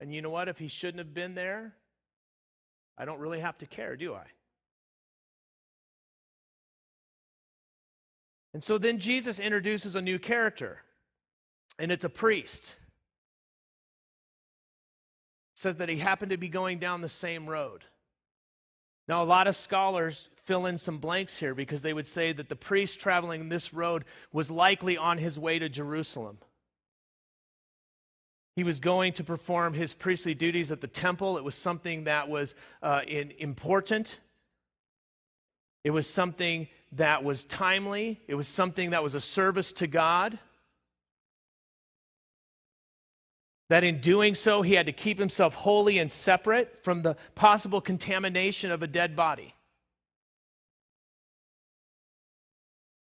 And 0.00 0.12
you 0.12 0.22
know 0.22 0.30
what? 0.30 0.48
If 0.48 0.58
he 0.58 0.66
shouldn't 0.66 0.98
have 0.98 1.14
been 1.14 1.36
there, 1.36 1.72
I 2.98 3.04
don't 3.04 3.20
really 3.20 3.38
have 3.38 3.58
to 3.58 3.66
care, 3.66 3.94
do 3.94 4.12
I? 4.12 4.24
And 8.54 8.62
so 8.62 8.78
then 8.78 8.98
Jesus 9.00 9.40
introduces 9.40 9.96
a 9.96 10.00
new 10.00 10.18
character, 10.18 10.78
and 11.78 11.90
it's 11.90 12.04
a 12.04 12.08
priest. 12.08 12.76
It 15.56 15.58
says 15.58 15.76
that 15.76 15.88
he 15.88 15.98
happened 15.98 16.30
to 16.30 16.36
be 16.36 16.48
going 16.48 16.78
down 16.78 17.00
the 17.00 17.08
same 17.08 17.46
road. 17.46 17.84
Now, 19.08 19.22
a 19.22 19.24
lot 19.24 19.48
of 19.48 19.56
scholars 19.56 20.30
fill 20.44 20.66
in 20.66 20.78
some 20.78 20.98
blanks 20.98 21.38
here 21.38 21.54
because 21.54 21.82
they 21.82 21.92
would 21.92 22.06
say 22.06 22.32
that 22.32 22.48
the 22.48 22.56
priest 22.56 23.00
traveling 23.00 23.48
this 23.48 23.74
road 23.74 24.04
was 24.32 24.50
likely 24.50 24.96
on 24.96 25.18
his 25.18 25.38
way 25.38 25.58
to 25.58 25.68
Jerusalem. 25.68 26.38
He 28.56 28.62
was 28.62 28.78
going 28.78 29.14
to 29.14 29.24
perform 29.24 29.74
his 29.74 29.94
priestly 29.94 30.32
duties 30.32 30.70
at 30.70 30.80
the 30.80 30.86
temple. 30.86 31.36
It 31.36 31.44
was 31.44 31.56
something 31.56 32.04
that 32.04 32.28
was 32.28 32.54
uh, 32.82 33.00
in, 33.06 33.32
important. 33.38 34.20
It 35.82 35.90
was 35.90 36.08
something 36.08 36.68
that 36.96 37.24
was 37.24 37.44
timely, 37.44 38.20
it 38.28 38.34
was 38.34 38.48
something 38.48 38.90
that 38.90 39.02
was 39.02 39.14
a 39.14 39.20
service 39.20 39.72
to 39.74 39.86
God. 39.86 40.38
That 43.70 43.82
in 43.82 44.00
doing 44.00 44.34
so, 44.34 44.62
he 44.62 44.74
had 44.74 44.86
to 44.86 44.92
keep 44.92 45.18
himself 45.18 45.54
holy 45.54 45.98
and 45.98 46.10
separate 46.10 46.84
from 46.84 47.02
the 47.02 47.16
possible 47.34 47.80
contamination 47.80 48.70
of 48.70 48.82
a 48.82 48.86
dead 48.86 49.16
body. 49.16 49.54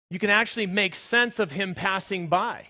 You 0.09 0.19
can 0.19 0.29
actually 0.29 0.67
make 0.67 0.95
sense 0.95 1.39
of 1.39 1.51
him 1.51 1.75
passing 1.75 2.27
by. 2.27 2.67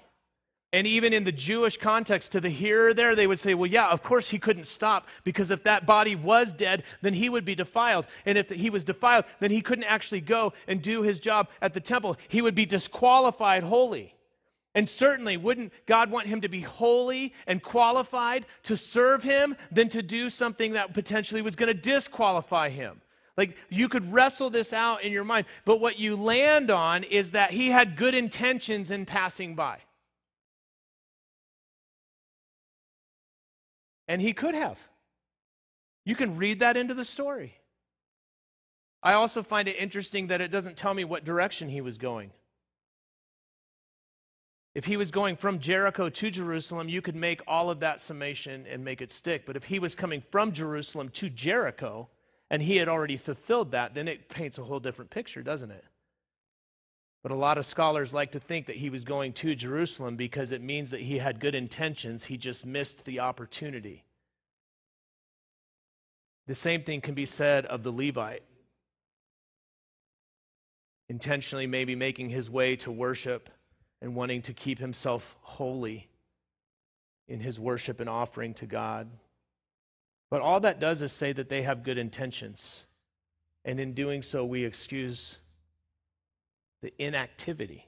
And 0.74 0.88
even 0.88 1.14
in 1.14 1.24
the 1.24 1.32
Jewish 1.32 1.78
context, 1.78 2.32
to 2.32 2.42
the 2.42 2.50
hearer 2.50 2.96
there, 2.96 3.16
they 3.16 3.28
would 3.28 3.40
say, 3.40 3.54
well, 3.54 3.70
yeah, 3.70 3.90
of 3.90 4.02
course 4.02 4.32
he 4.32 4.40
couldn't 4.40 4.66
stop 4.66 5.08
because 5.24 5.52
if 5.52 5.62
that 5.64 5.86
body 5.86 6.16
was 6.16 6.52
dead, 6.52 6.84
then 7.04 7.14
he 7.14 7.30
would 7.30 7.46
be 7.46 7.54
defiled. 7.54 8.08
And 8.26 8.40
if 8.40 8.50
he 8.50 8.72
was 8.72 8.84
defiled, 8.84 9.26
then 9.40 9.52
he 9.52 9.62
couldn't 9.62 9.84
actually 9.84 10.22
go 10.22 10.52
and 10.68 10.82
do 10.82 11.04
his 11.04 11.20
job 11.20 11.50
at 11.62 11.74
the 11.74 11.80
temple. 11.80 12.18
He 12.28 12.42
would 12.42 12.56
be 12.56 12.66
disqualified 12.66 13.62
holy. 13.62 14.16
And 14.74 14.90
certainly, 14.90 15.38
wouldn't 15.38 15.72
God 15.86 16.10
want 16.10 16.26
him 16.26 16.42
to 16.42 16.50
be 16.50 16.62
holy 16.62 17.36
and 17.46 17.62
qualified 17.62 18.48
to 18.64 18.76
serve 18.76 19.22
him 19.22 19.56
than 19.72 19.90
to 19.90 20.02
do 20.02 20.28
something 20.28 20.74
that 20.74 20.96
potentially 20.96 21.44
was 21.44 21.56
going 21.56 21.68
to 21.68 21.80
disqualify 21.80 22.70
him? 22.70 23.00
Like 23.38 23.58
you 23.70 23.90
could 23.90 24.12
wrestle 24.12 24.50
this 24.50 24.74
out 24.74 25.04
in 25.04 25.12
your 25.12 25.24
mind, 25.24 25.46
but 25.66 25.80
what 25.80 26.00
you 26.00 26.16
land 26.16 26.72
on 26.72 27.04
is 27.04 27.32
that 27.32 27.52
he 27.52 27.70
had 27.70 27.96
good 27.96 28.16
intentions 28.16 28.90
in 28.90 29.06
passing 29.06 29.54
by. 29.54 29.78
And 34.08 34.22
he 34.22 34.34
could 34.34 34.56
have. 34.56 34.80
You 36.06 36.16
can 36.16 36.38
read 36.38 36.60
that 36.60 36.78
into 36.78 36.94
the 36.94 37.06
story. 37.06 37.56
I 39.02 39.14
also 39.14 39.44
find 39.44 39.68
it 39.68 39.78
interesting 39.78 40.28
that 40.28 40.42
it 40.42 40.50
doesn't 40.50 40.78
tell 40.78 40.94
me 40.94 41.04
what 41.04 41.26
direction 41.26 41.70
he 41.70 41.82
was 41.82 41.98
going. 41.98 42.32
If 44.76 44.86
he 44.86 44.98
was 44.98 45.12
going 45.12 45.36
from 45.36 45.60
Jericho 45.60 46.10
to 46.10 46.32
Jerusalem, 46.32 46.90
you 46.90 47.02
could 47.02 47.16
make 47.16 47.42
all 47.48 47.70
of 47.70 47.82
that 47.82 48.02
summation 48.02 48.66
and 48.68 48.84
make 48.84 49.02
it 49.02 49.12
stick. 49.12 49.46
But 49.46 49.56
if 49.56 49.66
he 49.66 49.78
was 49.78 49.94
coming 49.94 50.24
from 50.32 50.52
Jerusalem 50.52 51.10
to 51.10 51.30
Jericho 51.30 52.10
and 52.50 52.62
he 52.62 52.78
had 52.78 52.88
already 52.88 53.18
fulfilled 53.18 53.72
that, 53.72 53.94
then 53.94 54.08
it 54.08 54.30
paints 54.30 54.58
a 54.58 54.64
whole 54.64 54.80
different 54.80 55.12
picture, 55.12 55.44
doesn't 55.44 55.72
it? 55.72 55.86
But 57.24 57.32
a 57.32 57.36
lot 57.36 57.58
of 57.58 57.66
scholars 57.66 58.14
like 58.14 58.34
to 58.34 58.40
think 58.40 58.68
that 58.68 58.76
he 58.76 58.90
was 58.90 59.06
going 59.06 59.32
to 59.34 59.56
Jerusalem 59.56 60.18
because 60.18 60.52
it 60.52 60.62
means 60.62 60.92
that 60.92 61.02
he 61.02 61.20
had 61.20 61.40
good 61.40 61.56
intentions, 61.56 62.26
he 62.26 62.38
just 62.38 62.66
missed 62.66 63.06
the 63.06 63.22
opportunity. 63.22 64.04
The 66.48 66.56
same 66.56 66.84
thing 66.84 67.00
can 67.00 67.16
be 67.16 67.26
said 67.26 67.66
of 67.66 67.84
the 67.84 67.92
Levite. 67.92 68.44
Intentionally, 71.08 71.66
maybe 71.66 71.96
making 71.96 72.30
his 72.30 72.50
way 72.50 72.76
to 72.78 72.92
worship 72.92 73.50
and 74.02 74.16
wanting 74.16 74.42
to 74.42 74.54
keep 74.54 74.80
himself 74.80 75.38
holy 75.42 76.10
in 77.30 77.40
his 77.40 77.58
worship 77.58 78.02
and 78.02 78.10
offering 78.10 78.54
to 78.56 78.66
God. 78.66 79.10
But 80.30 80.42
all 80.42 80.60
that 80.62 80.82
does 80.82 81.02
is 81.02 81.14
say 81.14 81.32
that 81.32 81.48
they 81.48 81.62
have 81.62 81.84
good 81.84 81.98
intentions. 81.98 82.86
And 83.64 83.80
in 83.80 83.94
doing 83.94 84.22
so, 84.22 84.44
we 84.44 84.66
excuse 84.66 85.38
the 86.84 86.94
inactivity. 87.00 87.88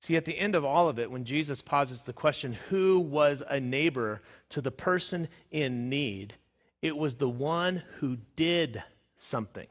See, 0.00 0.16
at 0.16 0.24
the 0.24 0.36
end 0.36 0.56
of 0.56 0.64
all 0.64 0.88
of 0.88 0.98
it, 0.98 1.10
when 1.10 1.24
Jesus 1.24 1.62
posits 1.62 2.02
the 2.02 2.12
question, 2.12 2.58
who 2.68 2.98
was 2.98 3.44
a 3.48 3.60
neighbor 3.60 4.22
to 4.50 4.60
the 4.60 4.72
person 4.72 5.28
in 5.52 5.88
need, 5.88 6.34
it 6.82 6.96
was 6.96 7.16
the 7.16 7.28
one 7.28 7.84
who 7.98 8.18
did 8.34 8.82
something. 9.18 9.68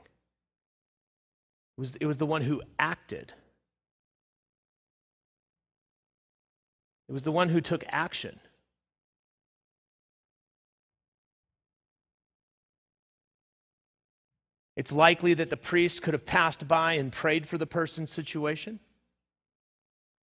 It 1.78 1.80
was, 1.80 1.96
it 1.98 2.06
was 2.06 2.20
the 2.20 2.26
one 2.26 2.42
who 2.42 2.62
acted. 2.80 3.34
It 7.10 7.12
was 7.12 7.24
the 7.24 7.34
one 7.34 7.50
who 7.50 7.60
took 7.60 7.84
action. 7.90 8.40
It's 14.76 14.92
likely 14.92 15.34
that 15.36 15.50
the 15.50 15.58
priest 15.58 16.02
could 16.02 16.14
have 16.14 16.26
passed 16.26 16.68
by 16.68 16.94
and 16.94 17.12
prayed 17.12 17.48
for 17.48 17.58
the 17.58 17.66
person's 17.66 18.12
situation. 18.12 18.80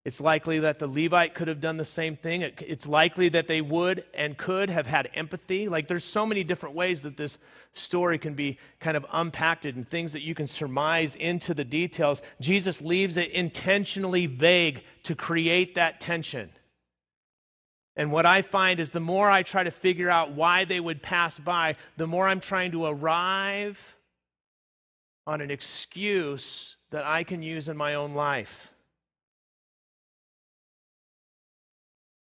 It's 0.03 0.19
likely 0.19 0.59
that 0.59 0.79
the 0.79 0.87
Levite 0.87 1.35
could 1.35 1.47
have 1.47 1.61
done 1.61 1.77
the 1.77 1.85
same 1.85 2.15
thing. 2.15 2.41
it's 2.41 2.87
likely 2.87 3.29
that 3.29 3.47
they 3.47 3.61
would 3.61 4.03
and 4.15 4.35
could 4.35 4.71
have 4.71 4.87
had 4.87 5.11
empathy. 5.13 5.69
Like, 5.69 5.87
there's 5.87 6.03
so 6.03 6.25
many 6.25 6.43
different 6.43 6.73
ways 6.73 7.03
that 7.03 7.17
this 7.17 7.37
story 7.73 8.17
can 8.17 8.33
be 8.33 8.57
kind 8.79 8.97
of 8.97 9.05
unpacked 9.13 9.65
and 9.65 9.87
things 9.87 10.13
that 10.13 10.23
you 10.23 10.33
can 10.33 10.47
surmise 10.47 11.13
into 11.13 11.53
the 11.53 11.63
details. 11.63 12.23
Jesus 12.39 12.81
leaves 12.81 13.15
it 13.15 13.29
intentionally 13.29 14.25
vague 14.25 14.83
to 15.03 15.13
create 15.13 15.75
that 15.75 16.01
tension. 16.01 16.49
And 17.95 18.11
what 18.11 18.25
I 18.25 18.41
find 18.41 18.79
is 18.79 18.89
the 18.89 18.99
more 18.99 19.29
I 19.29 19.43
try 19.43 19.63
to 19.63 19.71
figure 19.71 20.09
out 20.09 20.31
why 20.31 20.65
they 20.65 20.79
would 20.79 21.03
pass 21.03 21.37
by, 21.37 21.75
the 21.97 22.07
more 22.07 22.27
I'm 22.27 22.39
trying 22.39 22.71
to 22.71 22.85
arrive 22.85 23.95
on 25.32 25.39
an 25.39 25.50
excuse 25.50 26.76
that 26.89 27.06
I 27.06 27.24
can 27.24 27.41
use 27.41 27.70
in 27.70 27.78
my 27.78 27.96
own 27.96 28.13
life. 28.13 28.74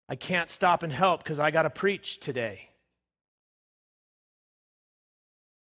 I 0.08 0.16
can't 0.16 0.52
stop 0.52 0.84
and 0.84 0.94
help 0.94 1.24
because 1.24 1.40
I 1.40 1.50
got 1.50 1.64
to 1.64 1.72
preach 1.72 2.20
today. 2.20 2.70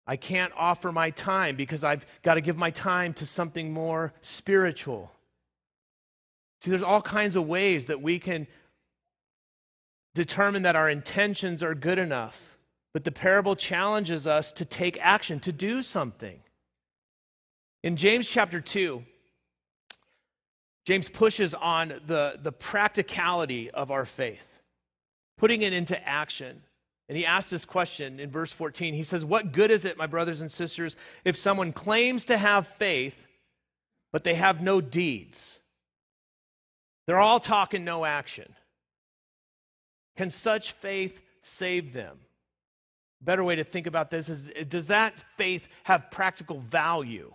I 0.06 0.18
can't 0.18 0.54
offer 0.56 0.92
my 0.92 1.10
time 1.10 1.56
because 1.56 1.84
I've 1.84 2.06
got 2.22 2.36
to 2.36 2.42
give 2.42 2.58
my 2.58 2.70
time 2.70 3.12
to 3.16 3.26
something 3.26 3.74
more 3.74 4.14
spiritual. 4.22 5.12
See, 6.60 6.70
there's 6.70 6.84
all 6.84 7.02
kinds 7.02 7.36
of 7.36 7.48
ways 7.48 7.88
that 7.88 8.04
we 8.04 8.20
can 8.20 8.46
determine 10.14 10.62
that 10.62 10.76
our 10.76 10.90
intentions 10.90 11.64
are 11.64 11.74
good 11.74 11.98
enough. 11.98 12.56
But 12.94 13.04
the 13.04 13.12
parable 13.12 13.56
challenges 13.56 14.28
us 14.28 14.52
to 14.54 14.64
take 14.64 14.98
action, 15.02 15.40
to 15.40 15.52
do 15.52 15.82
something. 15.82 16.40
In 17.86 17.98
James 17.98 18.28
chapter 18.28 18.60
2, 18.60 19.04
James 20.88 21.08
pushes 21.08 21.54
on 21.54 21.94
the, 22.08 22.40
the 22.42 22.52
practicality 22.52 23.70
of 23.70 23.92
our 23.92 24.06
faith, 24.06 24.60
putting 25.38 25.62
it 25.62 25.72
into 25.72 25.96
action. 26.04 26.64
And 27.08 27.16
he 27.16 27.28
asks 27.28 27.52
this 27.52 27.64
question 27.64 28.20
in 28.20 28.32
verse 28.32 28.52
14. 28.52 28.96
He 28.96 29.04
says, 29.04 29.24
What 29.24 29.52
good 29.52 29.70
is 29.70 29.86
it, 29.86 30.00
my 30.00 30.08
brothers 30.08 30.42
and 30.42 30.52
sisters, 30.52 30.98
if 31.24 31.38
someone 31.38 31.72
claims 31.72 32.26
to 32.26 32.40
have 32.40 32.66
faith, 32.66 33.28
but 34.12 34.24
they 34.24 34.34
have 34.34 34.64
no 34.64 34.82
deeds? 34.82 35.60
They're 37.06 37.20
all 37.20 37.40
talking, 37.40 37.86
no 37.86 38.04
action. 38.04 38.56
Can 40.18 40.32
such 40.32 40.72
faith 40.72 41.22
save 41.44 41.94
them? 41.94 42.18
better 43.22 43.44
way 43.44 43.56
to 43.56 43.64
think 43.64 43.88
about 43.88 44.12
this 44.12 44.30
is 44.30 44.52
does 44.68 44.88
that 44.88 45.24
faith 45.36 45.68
have 45.84 46.12
practical 46.12 46.60
value? 46.60 47.34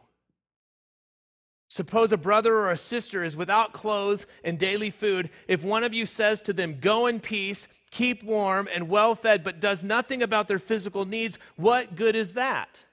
Suppose 1.71 2.11
a 2.11 2.17
brother 2.17 2.57
or 2.57 2.73
a 2.73 2.77
sister 2.77 3.23
is 3.23 3.37
without 3.37 3.73
clothes 3.73 4.27
and 4.43 4.59
daily 4.59 4.91
food. 4.91 5.31
If 5.47 5.63
one 5.63 5.85
of 5.85 5.95
you 5.95 6.05
says 6.05 6.43
to 6.43 6.53
them, 6.53 6.81
Go 6.81 7.07
in 7.07 7.21
peace, 7.21 7.69
keep 7.93 8.25
warm 8.25 8.69
and 8.75 8.89
well 8.89 9.15
fed, 9.15 9.45
but 9.45 9.61
does 9.61 9.85
nothing 9.85 10.21
about 10.21 10.49
their 10.49 10.59
physical 10.59 11.05
needs, 11.05 11.39
what 11.55 11.95
good 11.95 12.17
is 12.17 12.33
that? 12.33 12.85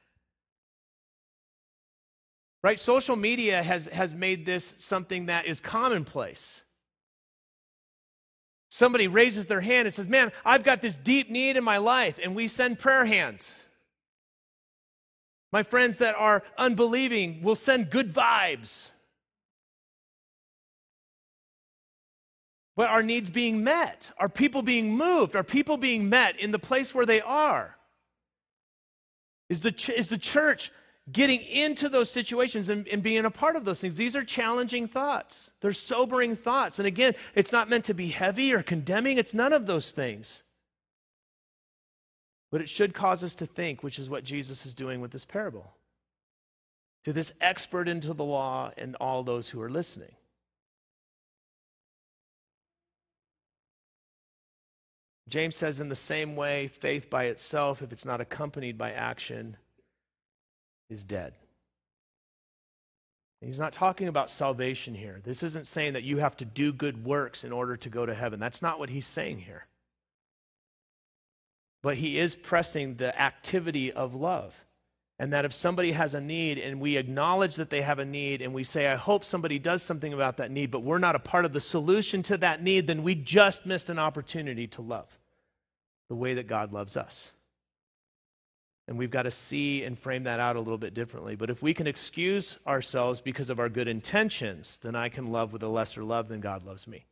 Right? 2.64 2.80
Social 2.80 3.16
media 3.16 3.64
has, 3.64 3.88
has 3.88 4.14
made 4.14 4.46
this 4.46 4.76
something 4.78 5.26
that 5.26 5.48
is 5.48 5.60
commonplace. 5.60 6.62
Somebody 8.70 9.08
raises 9.08 9.48
their 9.48 9.62
hand 9.62 9.88
and 9.88 9.94
says, 9.94 10.08
Man, 10.08 10.32
I've 10.46 10.64
got 10.64 10.82
this 10.82 10.96
deep 10.96 11.32
need 11.32 11.58
in 11.58 11.64
my 11.64 11.78
life, 11.78 12.20
and 12.22 12.36
we 12.36 12.46
send 12.46 12.78
prayer 12.78 13.06
hands. 13.06 13.56
My 15.52 15.64
friends 15.64 15.98
that 15.98 16.16
are 16.16 16.44
unbelieving 16.58 17.42
will 17.42 17.56
send 17.56 17.90
good 17.90 18.14
vibes. 18.14 18.92
But 22.76 22.90
are 22.90 23.02
needs 23.02 23.30
being 23.30 23.64
met? 23.64 24.12
Are 24.20 24.30
people 24.30 24.62
being 24.62 24.96
moved? 24.96 25.36
Are 25.36 25.44
people 25.44 25.78
being 25.78 26.10
met 26.10 26.40
in 26.40 26.52
the 26.52 26.60
place 26.60 26.94
where 26.94 27.08
they 27.08 27.22
are? 27.22 27.76
Is 29.50 29.62
the, 29.62 29.72
ch- 29.72 29.90
is 29.90 30.10
the 30.10 30.18
church 30.18 30.72
getting 31.12 31.42
into 31.42 31.90
those 31.90 32.12
situations 32.12 32.70
and, 32.70 32.88
and, 32.90 33.02
being 33.02 33.26
a 33.26 33.32
part 33.32 33.56
of 33.56 33.66
those 33.66 33.80
things? 33.80 33.96
These 33.96 34.16
are 34.16 34.24
challenging 34.24 34.88
thoughts. 34.88 35.54
They're 35.62 35.72
sobering 35.72 36.36
thoughts. 36.36 36.78
And 36.78 36.88
again, 36.88 37.16
it's 37.34 37.52
not 37.52 37.70
meant 37.70 37.86
to 37.86 37.94
be 37.94 38.10
heavy 38.10 38.54
or 38.54 38.62
condemning, 38.62 39.18
it's 39.18 39.34
none 39.34 39.54
of 39.54 39.66
those 39.66 39.92
things. 39.92 40.44
But 42.52 42.62
it 42.62 42.70
should 42.70 42.94
cause 42.94 43.24
us 43.24 43.36
to 43.36 43.46
think, 43.46 43.84
which 43.84 44.00
is 44.00 44.10
what 44.10 44.24
Jesus 44.24 44.66
is 44.66 44.74
doing 44.74 45.02
with 45.02 45.12
this 45.12 45.26
parable. 45.26 45.74
To 47.04 47.14
this 47.14 47.34
expert 47.42 47.88
into 47.88 48.14
the 48.14 48.24
law 48.24 48.72
and 48.78 48.96
all 48.96 49.24
those 49.24 49.50
who 49.50 49.62
are 49.62 49.70
listening. 49.70 50.16
James 55.30 55.56
says, 55.56 55.82
in 55.82 55.90
the 55.90 55.96
same 55.96 56.36
way, 56.38 56.68
faith 56.68 57.10
by 57.10 57.26
itself, 57.26 57.82
if 57.82 57.92
it's 57.92 58.06
not 58.06 58.22
accompanied 58.22 58.78
by 58.78 58.92
action, 58.92 59.58
is 60.90 61.04
dead. 61.04 61.34
He's 63.42 63.60
not 63.60 63.74
talking 63.74 64.08
about 64.08 64.30
salvation 64.30 64.96
here. 64.96 65.22
This 65.24 65.44
isn't 65.44 65.68
saying 65.68 65.94
that 65.94 66.04
you 66.04 66.18
have 66.18 66.36
to 66.38 66.46
do 66.46 66.74
good 66.74 67.06
works 67.06 67.44
in 67.44 67.52
order 67.52 67.78
to 67.78 67.90
go 67.90 68.06
to 68.06 68.16
heaven. 68.16 68.40
That's 68.40 68.62
not 68.62 68.80
what 68.80 68.90
he's 68.90 69.06
saying 69.06 69.40
here. 69.40 69.68
But 71.82 71.98
he 71.98 72.20
is 72.20 72.36
pressing 72.36 72.96
the 72.96 73.20
activity 73.20 73.92
of 73.92 74.16
love. 74.16 74.66
And 75.20 75.34
that 75.34 75.46
if 75.46 75.54
somebody 75.54 75.94
has 75.94 76.14
a 76.14 76.22
need 76.22 76.60
and 76.60 76.80
we 76.80 76.96
acknowledge 76.96 77.56
that 77.56 77.72
they 77.72 77.82
have 77.82 77.98
a 77.98 78.06
need 78.06 78.42
and 78.42 78.54
we 78.54 78.64
say, 78.64 78.88
I 78.88 78.96
hope 78.96 79.24
somebody 79.24 79.58
does 79.58 79.82
something 79.82 80.14
about 80.14 80.38
that 80.38 80.52
need, 80.52 80.70
but 80.70 80.84
we're 80.84 81.00
not 81.00 81.16
a 81.16 81.20
part 81.20 81.44
of 81.44 81.54
the 81.54 81.60
solution 81.60 82.22
to 82.24 82.38
that 82.38 82.62
need, 82.62 82.86
then 82.86 83.02
we 83.02 83.16
just 83.16 83.66
missed 83.66 83.90
an 83.90 83.98
opportunity 83.98 84.68
to 84.68 84.82
love 84.84 85.18
the 86.08 86.16
way 86.16 86.36
that 86.36 86.48
God 86.48 86.72
loves 86.72 86.96
us. 86.96 87.32
And 88.88 88.98
we've 88.98 89.12
got 89.12 89.24
to 89.24 89.32
see 89.32 89.84
and 89.84 89.98
frame 89.98 90.24
that 90.24 90.40
out 90.40 90.56
a 90.56 90.60
little 90.60 90.78
bit 90.78 90.94
differently. 90.94 91.36
But 91.36 91.50
if 91.50 91.62
we 91.62 91.74
can 91.74 91.88
excuse 91.88 92.58
ourselves 92.66 93.20
because 93.20 93.50
of 93.50 93.60
our 93.60 93.70
good 93.70 93.88
intentions, 93.88 94.78
then 94.78 94.96
I 94.96 95.10
can 95.10 95.32
love 95.32 95.52
with 95.52 95.64
a 95.64 95.68
lesser 95.68 96.04
love 96.04 96.30
than 96.30 96.40
God 96.40 96.64
loves 96.64 96.88
me. 96.88 97.06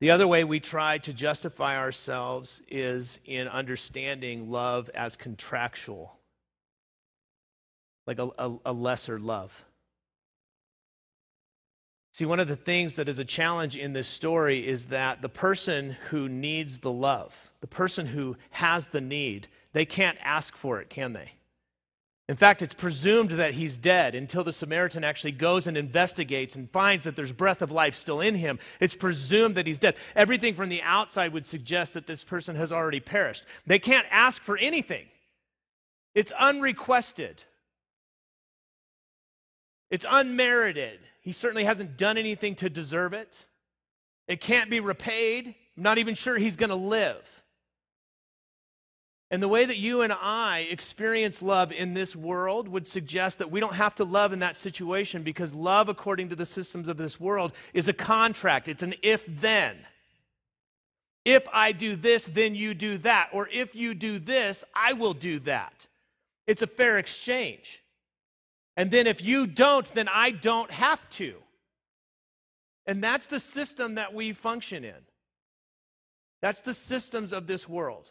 The 0.00 0.12
other 0.12 0.28
way 0.28 0.44
we 0.44 0.60
try 0.60 0.98
to 0.98 1.12
justify 1.12 1.76
ourselves 1.76 2.62
is 2.68 3.18
in 3.24 3.48
understanding 3.48 4.50
love 4.50 4.88
as 4.94 5.16
contractual, 5.16 6.16
like 8.06 8.20
a, 8.20 8.30
a, 8.38 8.56
a, 8.66 8.72
lesser 8.72 9.18
love. 9.18 9.64
See, 12.12 12.24
one 12.24 12.38
of 12.38 12.46
the 12.46 12.56
things 12.56 12.94
that 12.94 13.08
is 13.08 13.18
a 13.18 13.24
challenge 13.24 13.76
in 13.76 13.92
this 13.92 14.08
story 14.08 14.66
is 14.66 14.86
that 14.86 15.20
the 15.20 15.28
person 15.28 15.96
who 16.10 16.28
needs 16.28 16.78
the 16.78 16.92
love, 16.92 17.52
the 17.60 17.66
person 17.66 18.06
who 18.06 18.36
has 18.50 18.88
the 18.88 19.00
need, 19.00 19.48
they 19.72 19.84
can't 19.84 20.18
ask 20.22 20.56
for 20.56 20.80
it, 20.80 20.90
can 20.90 21.12
they? 21.12 21.32
In 22.28 22.36
fact, 22.36 22.60
it's 22.60 22.74
presumed 22.74 23.30
that 23.30 23.54
he's 23.54 23.78
dead 23.78 24.14
until 24.14 24.44
the 24.44 24.52
Samaritan 24.52 25.02
actually 25.02 25.32
goes 25.32 25.66
and 25.66 25.78
investigates 25.78 26.56
and 26.56 26.70
finds 26.70 27.04
that 27.04 27.16
there's 27.16 27.32
breath 27.32 27.62
of 27.62 27.72
life 27.72 27.94
still 27.94 28.20
in 28.20 28.34
him. 28.34 28.58
It's 28.80 28.94
presumed 28.94 29.54
that 29.54 29.66
he's 29.66 29.78
dead. 29.78 29.96
Everything 30.14 30.54
from 30.54 30.68
the 30.68 30.82
outside 30.82 31.32
would 31.32 31.46
suggest 31.46 31.94
that 31.94 32.06
this 32.06 32.22
person 32.22 32.54
has 32.56 32.70
already 32.70 33.00
perished. 33.00 33.44
They 33.66 33.78
can't 33.78 34.06
ask 34.10 34.42
for 34.42 34.58
anything, 34.58 35.06
it's 36.14 36.32
unrequested, 36.32 37.42
it's 39.90 40.06
unmerited. 40.08 41.00
He 41.22 41.32
certainly 41.32 41.64
hasn't 41.64 41.98
done 41.98 42.16
anything 42.16 42.54
to 42.56 42.70
deserve 42.70 43.12
it. 43.12 43.44
It 44.28 44.40
can't 44.40 44.70
be 44.70 44.80
repaid. 44.80 45.54
I'm 45.76 45.82
not 45.82 45.98
even 45.98 46.14
sure 46.14 46.38
he's 46.38 46.56
going 46.56 46.70
to 46.70 46.76
live. 46.76 47.37
And 49.30 49.42
the 49.42 49.48
way 49.48 49.66
that 49.66 49.76
you 49.76 50.00
and 50.00 50.12
I 50.12 50.66
experience 50.70 51.42
love 51.42 51.70
in 51.70 51.92
this 51.92 52.16
world 52.16 52.66
would 52.68 52.86
suggest 52.86 53.38
that 53.38 53.50
we 53.50 53.60
don't 53.60 53.74
have 53.74 53.94
to 53.96 54.04
love 54.04 54.32
in 54.32 54.38
that 54.38 54.56
situation 54.56 55.22
because 55.22 55.54
love, 55.54 55.90
according 55.90 56.30
to 56.30 56.36
the 56.36 56.46
systems 56.46 56.88
of 56.88 56.96
this 56.96 57.20
world, 57.20 57.52
is 57.74 57.88
a 57.88 57.92
contract. 57.92 58.68
It's 58.68 58.82
an 58.82 58.94
if 59.02 59.26
then. 59.26 59.76
If 61.26 61.46
I 61.52 61.72
do 61.72 61.94
this, 61.94 62.24
then 62.24 62.54
you 62.54 62.72
do 62.72 62.96
that. 62.98 63.28
Or 63.34 63.48
if 63.52 63.74
you 63.74 63.92
do 63.92 64.18
this, 64.18 64.64
I 64.74 64.94
will 64.94 65.12
do 65.12 65.40
that. 65.40 65.86
It's 66.46 66.62
a 66.62 66.66
fair 66.66 66.96
exchange. 66.96 67.82
And 68.78 68.90
then 68.90 69.06
if 69.06 69.22
you 69.22 69.46
don't, 69.46 69.86
then 69.92 70.08
I 70.08 70.30
don't 70.30 70.70
have 70.70 71.06
to. 71.10 71.34
And 72.86 73.04
that's 73.04 73.26
the 73.26 73.40
system 73.40 73.96
that 73.96 74.14
we 74.14 74.32
function 74.32 74.84
in. 74.84 74.94
That's 76.40 76.62
the 76.62 76.72
systems 76.72 77.34
of 77.34 77.46
this 77.46 77.68
world. 77.68 78.10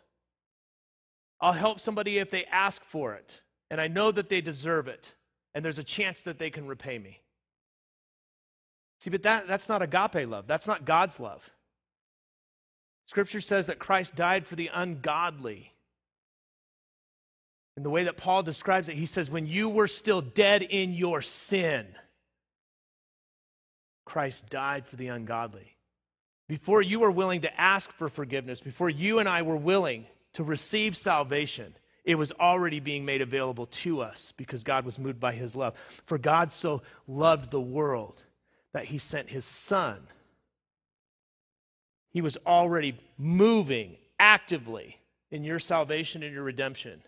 I'll 1.40 1.54
help 1.54 1.80
somebody 1.80 2.18
if 2.18 2.32
they 2.32 2.46
ask 2.46 2.84
for 2.84 3.14
it, 3.14 3.42
and 3.70 3.80
I 3.80 3.88
know 3.88 4.12
that 4.12 4.30
they 4.30 4.42
deserve 4.42 4.88
it, 4.88 5.14
and 5.54 5.64
there's 5.64 5.80
a 5.80 5.84
chance 5.84 6.22
that 6.24 6.40
they 6.40 6.50
can 6.50 6.68
repay 6.68 6.98
me. 6.98 7.20
See, 9.00 9.10
but 9.10 9.24
that, 9.24 9.48
that's 9.48 9.70
not 9.70 9.82
agape 9.82 10.28
love. 10.28 10.48
That's 10.48 10.68
not 10.68 10.86
God's 10.86 11.20
love. 11.20 11.50
Scripture 13.06 13.42
says 13.42 13.68
that 13.68 13.80
Christ 13.80 14.16
died 14.16 14.48
for 14.48 14.56
the 14.56 14.70
ungodly. 14.74 15.72
In 17.78 17.84
the 17.84 17.92
way 17.92 18.06
that 18.06 18.18
Paul 18.18 18.42
describes 18.42 18.90
it, 18.90 18.96
he 18.96 19.06
says, 19.06 19.30
when 19.30 19.46
you 19.46 19.70
were 19.70 19.88
still 19.88 20.22
dead 20.22 20.64
in 20.64 20.94
your 20.94 21.22
sin, 21.22 21.86
Christ 24.04 24.50
died 24.50 24.88
for 24.88 24.96
the 24.96 25.10
ungodly. 25.10 25.78
Before 26.50 26.82
you 26.82 27.00
were 27.00 27.12
willing 27.12 27.42
to 27.42 27.62
ask 27.62 27.92
for 27.92 28.10
forgiveness, 28.10 28.62
before 28.62 28.90
you 28.90 29.20
and 29.20 29.30
I 29.30 29.44
were 29.44 29.58
willing 29.58 30.08
to 30.34 30.44
receive 30.44 30.96
salvation, 30.96 31.76
it 32.08 32.16
was 32.16 32.32
already 32.34 32.80
being 32.80 33.04
made 33.04 33.22
available 33.22 33.66
to 33.66 34.02
us 34.02 34.32
because 34.38 34.64
God 34.64 34.86
was 34.86 34.98
moved 34.98 35.20
by 35.20 35.34
his 35.34 35.56
love. 35.56 35.76
For 36.06 36.18
God 36.18 36.52
so 36.52 36.82
loved 37.06 37.52
the 37.52 37.60
world 37.60 38.24
that 38.74 38.86
he 38.86 38.98
sent 38.98 39.30
his 39.30 39.44
son. 39.44 40.08
He 42.10 42.22
was 42.22 42.38
already 42.46 42.98
moving 43.18 43.98
actively 44.20 45.00
in 45.32 45.44
your 45.44 45.60
salvation 45.60 46.24
and 46.24 46.34
your 46.34 46.44
redemption, 46.44 47.02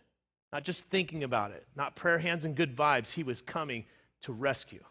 not 0.52 0.66
just 0.66 0.86
thinking 0.88 1.24
about 1.24 1.52
it, 1.52 1.66
not 1.76 1.96
prayer 1.96 2.20
hands 2.20 2.44
and 2.44 2.54
good 2.54 2.76
vibes. 2.76 3.14
He 3.14 3.24
was 3.24 3.42
coming 3.42 3.86
to 4.24 4.34
rescue. 4.34 4.84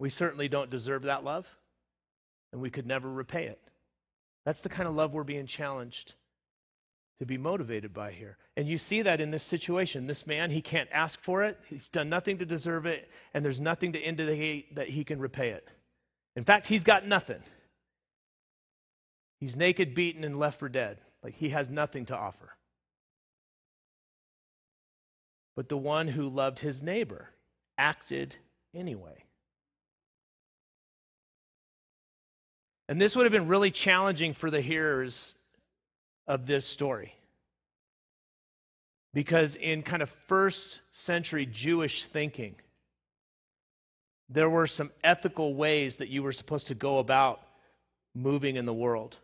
We 0.00 0.08
certainly 0.08 0.48
don't 0.48 0.70
deserve 0.70 1.02
that 1.02 1.22
love 1.22 1.59
and 2.52 2.60
we 2.60 2.70
could 2.70 2.86
never 2.86 3.10
repay 3.10 3.46
it. 3.46 3.60
That's 4.44 4.62
the 4.62 4.68
kind 4.68 4.88
of 4.88 4.94
love 4.94 5.12
we're 5.12 5.24
being 5.24 5.46
challenged 5.46 6.14
to 7.18 7.26
be 7.26 7.36
motivated 7.36 7.92
by 7.92 8.12
here. 8.12 8.38
And 8.56 8.66
you 8.66 8.78
see 8.78 9.02
that 9.02 9.20
in 9.20 9.30
this 9.30 9.42
situation. 9.42 10.06
This 10.06 10.26
man, 10.26 10.50
he 10.50 10.62
can't 10.62 10.88
ask 10.90 11.20
for 11.20 11.44
it, 11.44 11.58
he's 11.68 11.88
done 11.88 12.08
nothing 12.08 12.38
to 12.38 12.46
deserve 12.46 12.86
it, 12.86 13.10
and 13.34 13.44
there's 13.44 13.60
nothing 13.60 13.92
to 13.92 14.00
indicate 14.00 14.74
that 14.76 14.88
he 14.88 15.04
can 15.04 15.20
repay 15.20 15.50
it. 15.50 15.68
In 16.34 16.44
fact, 16.44 16.66
he's 16.66 16.84
got 16.84 17.06
nothing. 17.06 17.42
He's 19.38 19.56
naked, 19.56 19.94
beaten, 19.94 20.24
and 20.24 20.38
left 20.38 20.58
for 20.58 20.68
dead. 20.68 20.98
Like 21.22 21.34
he 21.34 21.50
has 21.50 21.68
nothing 21.68 22.06
to 22.06 22.16
offer. 22.16 22.56
But 25.56 25.68
the 25.68 25.76
one 25.76 26.08
who 26.08 26.28
loved 26.28 26.60
his 26.60 26.82
neighbor 26.82 27.30
acted 27.76 28.36
anyway. 28.74 29.24
And 32.90 33.00
this 33.00 33.14
would 33.14 33.24
have 33.24 33.32
been 33.32 33.46
really 33.46 33.70
challenging 33.70 34.34
for 34.34 34.50
the 34.50 34.60
hearers 34.60 35.36
of 36.26 36.48
this 36.48 36.66
story. 36.66 37.14
Because 39.14 39.54
in 39.54 39.84
kind 39.84 40.02
of 40.02 40.10
first 40.10 40.80
century 40.90 41.46
Jewish 41.46 42.04
thinking, 42.04 42.56
there 44.28 44.50
were 44.50 44.66
some 44.66 44.90
ethical 45.04 45.54
ways 45.54 45.98
that 45.98 46.08
you 46.08 46.24
were 46.24 46.32
supposed 46.32 46.66
to 46.66 46.74
go 46.74 46.98
about 46.98 47.40
moving 48.12 48.56
in 48.56 48.64
the 48.64 48.74
world. 48.74 49.18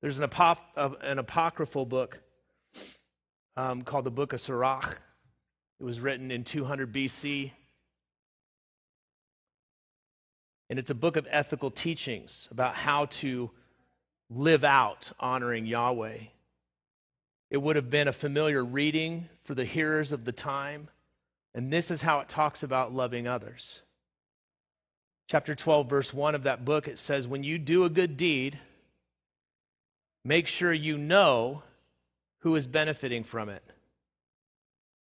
There's 0.00 0.20
an, 0.20 0.30
an 0.76 1.18
apocryphal 1.18 1.86
book 1.86 2.20
um, 3.56 3.82
called 3.82 4.04
the 4.04 4.12
Book 4.12 4.32
of 4.32 4.40
Sirach. 4.40 5.00
It 5.80 5.84
was 5.84 5.98
written 5.98 6.30
in 6.30 6.44
200 6.44 6.92
BC. 6.92 7.50
And 10.72 10.78
it's 10.78 10.88
a 10.88 10.94
book 10.94 11.16
of 11.16 11.28
ethical 11.30 11.70
teachings 11.70 12.48
about 12.50 12.74
how 12.74 13.04
to 13.04 13.50
live 14.30 14.64
out 14.64 15.12
honoring 15.20 15.66
Yahweh. 15.66 16.16
It 17.50 17.58
would 17.58 17.76
have 17.76 17.90
been 17.90 18.08
a 18.08 18.12
familiar 18.12 18.64
reading 18.64 19.28
for 19.44 19.54
the 19.54 19.66
hearers 19.66 20.12
of 20.12 20.24
the 20.24 20.32
time. 20.32 20.88
And 21.54 21.70
this 21.70 21.90
is 21.90 22.00
how 22.00 22.20
it 22.20 22.30
talks 22.30 22.62
about 22.62 22.94
loving 22.94 23.28
others. 23.28 23.82
Chapter 25.28 25.54
12, 25.54 25.90
verse 25.90 26.14
1 26.14 26.34
of 26.34 26.44
that 26.44 26.64
book, 26.64 26.88
it 26.88 26.96
says, 26.96 27.28
When 27.28 27.44
you 27.44 27.58
do 27.58 27.84
a 27.84 27.90
good 27.90 28.16
deed, 28.16 28.58
make 30.24 30.46
sure 30.46 30.72
you 30.72 30.96
know 30.96 31.64
who 32.38 32.56
is 32.56 32.66
benefiting 32.66 33.24
from 33.24 33.50
it. 33.50 33.62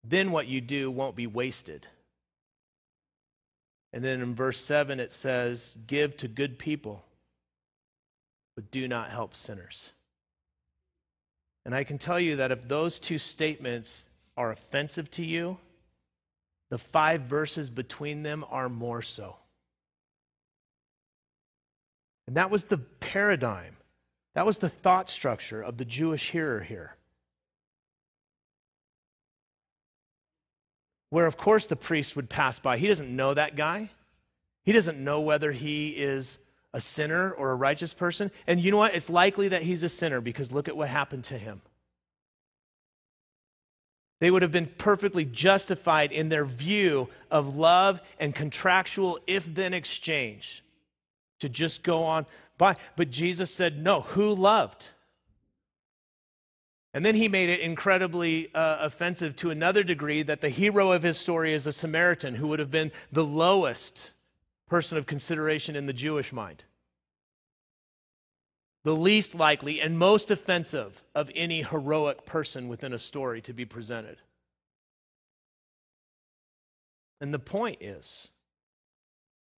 Then 0.02 0.33
what 0.33 0.48
you 0.48 0.61
do 0.61 0.90
won't 0.90 1.14
be 1.14 1.28
wasted. 1.28 1.87
And 3.92 4.05
then 4.05 4.20
in 4.20 4.35
verse 4.35 4.59
7, 4.59 5.00
it 5.00 5.12
says, 5.12 5.76
Give 5.87 6.16
to 6.18 6.29
good 6.29 6.59
people, 6.59 7.05
but 8.55 8.70
do 8.70 8.87
not 8.87 9.11
help 9.11 9.35
sinners. 9.35 9.92
And 11.64 11.74
I 11.74 11.85
can 11.85 11.98
tell 11.98 12.18
you 12.18 12.37
that 12.37 12.53
if 12.53 12.68
those 12.68 12.98
two 12.98 13.18
statements 13.18 14.07
are 14.37 14.50
offensive 14.50 15.11
to 15.12 15.24
you, 15.24 15.59
the 16.70 16.79
five 16.79 17.22
verses 17.22 17.68
between 17.68 18.22
them 18.22 18.44
are 18.48 18.68
more 18.68 19.03
so. 19.03 19.37
And 22.26 22.37
that 22.37 22.50
was 22.50 22.66
the 22.66 22.79
paradigm, 22.79 23.76
that 24.35 24.46
was 24.46 24.59
the 24.59 24.68
thought 24.68 25.11
structure 25.11 25.61
of 25.61 25.79
the 25.79 25.85
Jewish 25.85 26.31
hearer 26.31 26.61
here. 26.61 26.94
Where, 31.10 31.26
of 31.26 31.36
course, 31.36 31.66
the 31.66 31.76
priest 31.76 32.16
would 32.16 32.30
pass 32.30 32.58
by. 32.58 32.78
He 32.78 32.88
doesn't 32.88 33.14
know 33.14 33.34
that 33.34 33.56
guy, 33.56 33.90
he 34.64 34.72
doesn't 34.72 35.02
know 35.02 35.20
whether 35.20 35.52
he 35.52 35.88
is 35.88 36.38
a 36.72 36.80
sinner 36.80 37.32
or 37.32 37.50
a 37.50 37.56
righteous 37.56 37.92
person. 37.92 38.30
And 38.46 38.60
you 38.60 38.70
know 38.70 38.76
what? 38.76 38.94
It's 38.94 39.10
likely 39.10 39.48
that 39.48 39.62
he's 39.62 39.82
a 39.82 39.88
sinner 39.88 40.20
because 40.20 40.52
look 40.52 40.68
at 40.68 40.76
what 40.76 40.88
happened 40.88 41.24
to 41.24 41.38
him. 41.38 41.62
They 44.20 44.30
would 44.30 44.42
have 44.42 44.52
been 44.52 44.70
perfectly 44.78 45.24
justified 45.24 46.12
in 46.12 46.28
their 46.28 46.44
view 46.44 47.08
of 47.30 47.56
love 47.56 48.00
and 48.18 48.34
contractual 48.34 49.18
if 49.26 49.52
then 49.52 49.74
exchange 49.74 50.62
to 51.40 51.48
just 51.48 51.82
go 51.82 52.02
on 52.02 52.26
by. 52.58 52.76
But 52.96 53.10
Jesus 53.10 53.52
said, 53.52 53.82
No, 53.82 54.02
who 54.02 54.34
loved? 54.34 54.90
And 56.92 57.05
then 57.05 57.14
he 57.14 57.29
made 57.29 57.48
it 57.48 57.61
incredibly 57.61 58.53
uh, 58.55 58.79
offensive 58.81 59.37
to 59.37 59.50
another 59.50 59.83
degree 59.85 60.22
that 60.22 60.40
the 60.40 60.48
hero 60.48 60.90
of 60.90 61.05
his 61.05 61.18
story 61.18 61.55
is 61.55 61.66
a 61.66 61.72
Samaritan 61.72 62.35
who 62.35 62.48
would 62.48 62.59
have 62.59 62.70
been 62.70 62.90
the 63.12 63.24
lowest 63.24 64.11
person 64.68 64.98
of 64.98 65.07
consideration 65.07 65.76
in 65.76 65.87
the 65.87 65.92
Jewish 65.92 66.33
mind. 66.33 66.64
The 68.83 68.96
least 68.96 69.35
likely 69.35 69.81
and 69.81 69.98
most 69.98 70.31
offensive 70.31 71.05
of 71.14 71.31
any 71.35 71.62
heroic 71.62 72.24
person 72.24 72.68
within 72.68 72.92
a 72.92 72.98
story 72.98 73.40
to 73.42 73.53
be 73.53 73.64
presented. 73.64 74.18
And 77.20 77.35
the 77.35 77.38
point 77.38 77.83
is, 77.83 78.29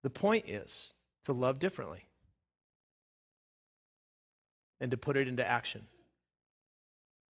the 0.03 0.11
point 0.11 0.49
is 0.49 0.95
to 1.27 1.33
love 1.33 1.59
differently 1.59 2.07
and 4.81 4.91
to 4.91 4.97
put 4.97 5.17
it 5.17 5.29
into 5.29 5.47
action. 5.47 5.87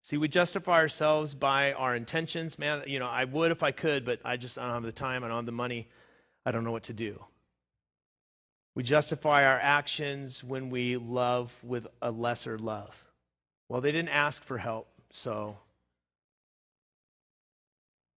See, 0.03 0.17
we 0.17 0.29
justify 0.29 0.75
ourselves 0.75 1.35
by 1.35 1.73
our 1.73 1.95
intentions. 1.95 2.59
Man, 2.59 2.83
you 2.87 2.99
know, 2.99 3.09
I 3.09 3.25
would 3.25 3.51
if 3.51 3.63
I 3.63 3.73
could, 3.73 4.05
but 4.05 4.21
I 4.25 4.37
just 4.37 4.59
I 4.59 4.63
don't 4.63 4.75
have 4.75 4.83
the 4.83 4.93
time, 4.93 5.25
I 5.25 5.29
don't 5.29 5.39
have 5.39 5.47
the 5.47 5.53
money, 5.53 5.89
I 6.47 6.53
don't 6.53 6.65
know 6.65 6.73
what 6.73 6.85
to 6.85 6.93
do. 6.93 7.23
We 8.75 8.85
justify 8.85 9.45
our 9.45 9.59
actions 9.59 10.45
when 10.45 10.71
we 10.71 10.97
love 10.97 11.53
with 11.65 11.89
a 12.01 12.11
lesser 12.11 12.59
love. 12.59 13.07
Well, 13.69 13.81
they 13.81 13.93
didn't 13.93 14.11
ask 14.11 14.43
for 14.45 14.59
help, 14.59 14.89
so 15.11 15.57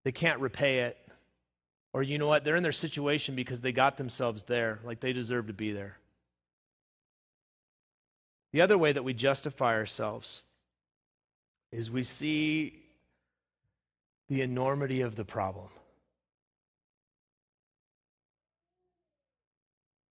they 0.04 0.12
can't 0.12 0.39
repay 0.39 0.82
it. 0.82 0.98
Or 1.94 2.04
you 2.04 2.17
know 2.17 2.28
what? 2.28 2.44
They're 2.44 2.56
in 2.56 2.63
their 2.63 2.72
situation 2.72 3.36
because 3.36 3.62
they 3.62 3.72
got 3.72 3.98
themselves 3.98 4.44
there, 4.44 4.80
like 4.86 5.00
they 5.00 5.13
deserve 5.13 5.48
to 5.48 5.54
be 5.54 5.74
there. 5.74 5.98
The 8.54 8.62
other 8.62 8.78
way 8.78 8.91
that 8.91 9.04
we 9.04 9.13
justify 9.13 9.74
ourselves 9.74 10.44
is 11.71 11.89
we 11.89 12.03
see 12.03 12.81
the 14.29 14.41
enormity 14.41 15.01
of 15.01 15.15
the 15.15 15.25
problem. 15.25 15.67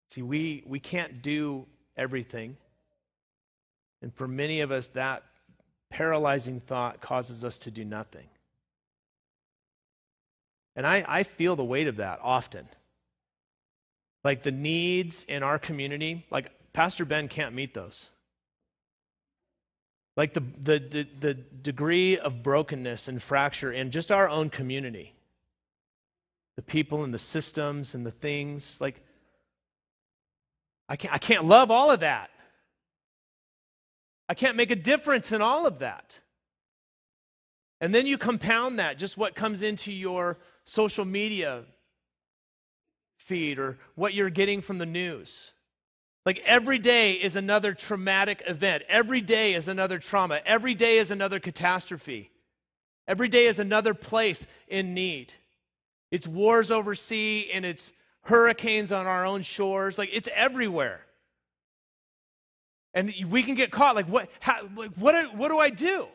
See, 0.09 0.21
we, 0.21 0.63
we 0.67 0.79
can't 0.79 1.21
do 1.21 1.65
everything. 1.95 2.57
And 4.01 4.13
for 4.13 4.27
many 4.27 4.61
of 4.61 4.71
us, 4.71 4.89
that 4.89 5.23
paralyzing 5.89 6.59
thought 6.59 7.01
causes 7.01 7.43
us 7.45 7.57
to 7.59 7.71
do 7.71 7.83
nothing. 7.83 8.27
And 10.75 10.85
I, 10.85 11.03
I 11.07 11.23
feel 11.23 11.55
the 11.55 11.63
weight 11.63 11.87
of 11.87 11.97
that 11.97 12.19
often. 12.21 12.67
Like 14.23 14.43
the 14.43 14.51
needs 14.51 15.23
in 15.23 15.41
our 15.41 15.57
community, 15.57 16.25
like 16.29 16.51
Pastor 16.73 17.05
Ben 17.05 17.27
can't 17.27 17.55
meet 17.55 17.73
those. 17.73 18.10
Like 20.17 20.33
the, 20.33 20.41
the, 20.41 20.79
the, 20.79 21.07
the 21.19 21.33
degree 21.33 22.17
of 22.17 22.43
brokenness 22.43 23.07
and 23.07 23.21
fracture 23.21 23.71
in 23.71 23.91
just 23.91 24.11
our 24.11 24.27
own 24.27 24.49
community, 24.49 25.13
the 26.55 26.61
people 26.61 27.03
and 27.03 27.13
the 27.13 27.17
systems 27.17 27.95
and 27.95 28.05
the 28.05 28.11
things, 28.11 28.79
like, 28.81 29.01
I 30.89 30.97
can't, 30.97 31.13
I 31.13 31.17
can't 31.17 31.45
love 31.45 31.71
all 31.71 31.91
of 31.91 32.01
that. 32.01 32.29
I 34.27 34.33
can't 34.33 34.57
make 34.57 34.71
a 34.71 34.75
difference 34.75 35.31
in 35.31 35.41
all 35.41 35.65
of 35.65 35.79
that. 35.79 36.19
And 37.79 37.95
then 37.95 38.05
you 38.05 38.17
compound 38.17 38.79
that, 38.79 38.99
just 38.99 39.17
what 39.17 39.33
comes 39.33 39.63
into 39.63 39.91
your 39.91 40.37
social 40.63 41.05
media 41.05 41.63
feed 43.17 43.57
or 43.57 43.79
what 43.95 44.13
you're 44.13 44.29
getting 44.29 44.61
from 44.61 44.77
the 44.77 44.85
news. 44.85 45.53
Like 46.25 46.41
every 46.45 46.77
day 46.77 47.13
is 47.13 47.35
another 47.35 47.73
traumatic 47.73 48.43
event. 48.45 48.83
Every 48.87 49.21
day 49.21 49.53
is 49.53 49.67
another 49.67 49.97
trauma. 49.97 50.41
Every 50.45 50.75
day 50.75 50.97
is 50.97 51.09
another 51.09 51.39
catastrophe. 51.39 52.29
Every 53.07 53.27
day 53.27 53.47
is 53.47 53.59
another 53.59 53.93
place 53.93 54.45
in 54.67 54.93
need. 54.93 55.33
It's 56.11 56.27
wars 56.27 56.69
overseas 56.69 57.47
and 57.53 57.65
it's 57.65 57.93
hurricanes 58.23 58.91
on 58.91 59.07
our 59.07 59.25
own 59.25 59.41
shores. 59.41 59.97
Like 59.97 60.09
it's 60.13 60.29
everywhere. 60.35 61.01
And 62.93 63.13
we 63.29 63.41
can 63.41 63.55
get 63.55 63.71
caught 63.71 63.95
like 63.95 64.07
what 64.07 64.29
how, 64.41 64.67
like 64.75 64.91
what 64.91 65.35
what 65.35 65.49
do 65.49 65.57
I 65.57 65.69
do? 65.69 66.07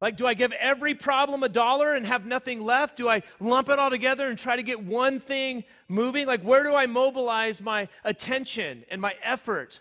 Like, 0.00 0.16
do 0.16 0.26
I 0.26 0.34
give 0.34 0.52
every 0.52 0.94
problem 0.94 1.42
a 1.42 1.48
dollar 1.48 1.94
and 1.94 2.06
have 2.06 2.26
nothing 2.26 2.60
left? 2.60 2.98
Do 2.98 3.08
I 3.08 3.22
lump 3.40 3.70
it 3.70 3.78
all 3.78 3.88
together 3.88 4.26
and 4.26 4.38
try 4.38 4.56
to 4.56 4.62
get 4.62 4.82
one 4.82 5.20
thing 5.20 5.64
moving? 5.88 6.26
Like, 6.26 6.42
where 6.42 6.62
do 6.62 6.74
I 6.74 6.86
mobilize 6.86 7.62
my 7.62 7.88
attention 8.04 8.84
and 8.90 9.00
my 9.00 9.14
effort? 9.22 9.80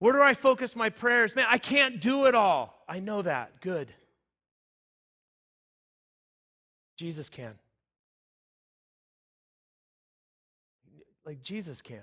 Where 0.00 0.12
do 0.12 0.20
I 0.20 0.34
focus 0.34 0.74
my 0.74 0.90
prayers? 0.90 1.36
Man, 1.36 1.46
I 1.48 1.58
can't 1.58 2.00
do 2.00 2.26
it 2.26 2.34
all. 2.34 2.82
I 2.88 2.98
know 2.98 3.22
that. 3.22 3.60
Good. 3.60 3.92
Jesus 6.96 7.28
can. 7.28 7.54
Like, 11.24 11.40
Jesus 11.40 11.80
can. 11.80 12.02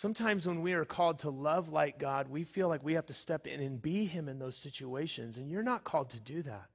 Sometimes 0.00 0.46
when 0.46 0.62
we 0.62 0.72
are 0.72 0.86
called 0.86 1.18
to 1.18 1.28
love 1.28 1.68
like 1.68 1.98
God, 1.98 2.28
we 2.28 2.42
feel 2.42 2.68
like 2.68 2.82
we 2.82 2.94
have 2.94 3.04
to 3.08 3.12
step 3.12 3.46
in 3.46 3.60
and 3.60 3.82
be 3.82 4.06
Him 4.06 4.30
in 4.30 4.38
those 4.38 4.56
situations, 4.56 5.36
and 5.36 5.50
you're 5.50 5.62
not 5.62 5.84
called 5.84 6.08
to 6.08 6.18
do 6.18 6.40
that. 6.40 6.70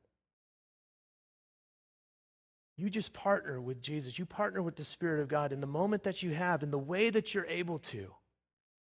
You 2.77 2.87
just 2.87 3.13
partner 3.13 3.59
with 3.59 3.81
Jesus. 3.81 4.19
You 4.19 4.27
partner 4.27 4.61
with 4.61 4.75
the 4.75 4.83
Spirit 4.83 5.21
of 5.21 5.27
God 5.27 5.51
in 5.51 5.59
the 5.59 5.65
moment 5.65 6.03
that 6.03 6.21
you 6.21 6.35
have, 6.35 6.61
in 6.61 6.69
the 6.69 6.77
way 6.77 7.09
that 7.09 7.33
you're 7.33 7.47
able 7.47 7.79
to, 7.79 8.13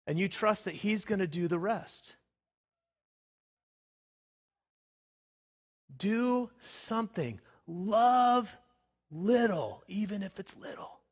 and 0.07 0.17
you 0.17 0.27
trust 0.27 0.65
that 0.65 0.73
He's 0.73 1.05
going 1.05 1.19
to 1.19 1.27
do 1.27 1.47
the 1.47 1.59
rest. 1.59 2.15
Do 5.95 6.49
something. 6.57 7.39
Love 7.67 8.57
little, 9.11 9.83
even 9.87 10.23
if 10.23 10.39
it's 10.39 10.57
little. 10.57 11.02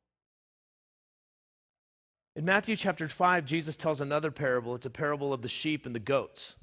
In 2.34 2.46
Matthew 2.46 2.78
chapter 2.78 3.10
5, 3.10 3.46
Jesus 3.46 3.76
tells 3.76 4.00
another 4.00 4.32
parable. 4.32 4.76
It's 4.76 4.86
a 4.86 4.90
parable 4.90 5.34
of 5.34 5.42
the 5.42 5.50
sheep 5.50 5.86
and 5.86 5.94
the 5.94 6.00
goats. 6.00 6.56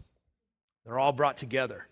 They're 0.85 0.99
all 0.99 1.12
brought 1.12 1.37
together. 1.37 1.87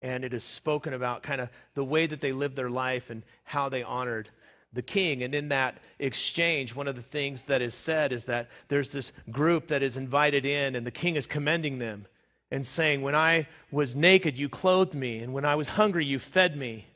And 0.00 0.24
it 0.24 0.32
is 0.32 0.42
spoken 0.42 0.94
about 0.94 1.22
kind 1.22 1.42
of 1.42 1.50
the 1.74 1.84
way 1.84 2.06
that 2.06 2.22
they 2.22 2.32
lived 2.32 2.56
their 2.56 2.70
life 2.70 3.10
and 3.10 3.22
how 3.44 3.68
they 3.68 3.82
honored 3.82 4.30
the 4.72 4.80
king. 4.80 5.22
And 5.22 5.34
in 5.34 5.48
that 5.48 5.76
exchange, 5.98 6.74
one 6.74 6.88
of 6.88 6.96
the 6.96 7.02
things 7.02 7.44
that 7.44 7.60
is 7.60 7.74
said 7.74 8.10
is 8.10 8.24
that 8.24 8.48
there's 8.68 8.92
this 8.92 9.12
group 9.30 9.66
that 9.66 9.82
is 9.82 9.98
invited 9.98 10.46
in, 10.46 10.74
and 10.74 10.86
the 10.86 10.90
king 10.90 11.16
is 11.16 11.26
commending 11.26 11.78
them 11.78 12.06
and 12.50 12.66
saying, 12.66 13.02
When 13.02 13.14
I 13.14 13.48
was 13.70 13.94
naked, 13.94 14.38
you 14.38 14.48
clothed 14.48 14.94
me, 14.94 15.18
and 15.18 15.34
when 15.34 15.44
I 15.44 15.56
was 15.56 15.70
hungry, 15.70 16.06
you 16.06 16.18
fed 16.18 16.56
me, 16.56 16.86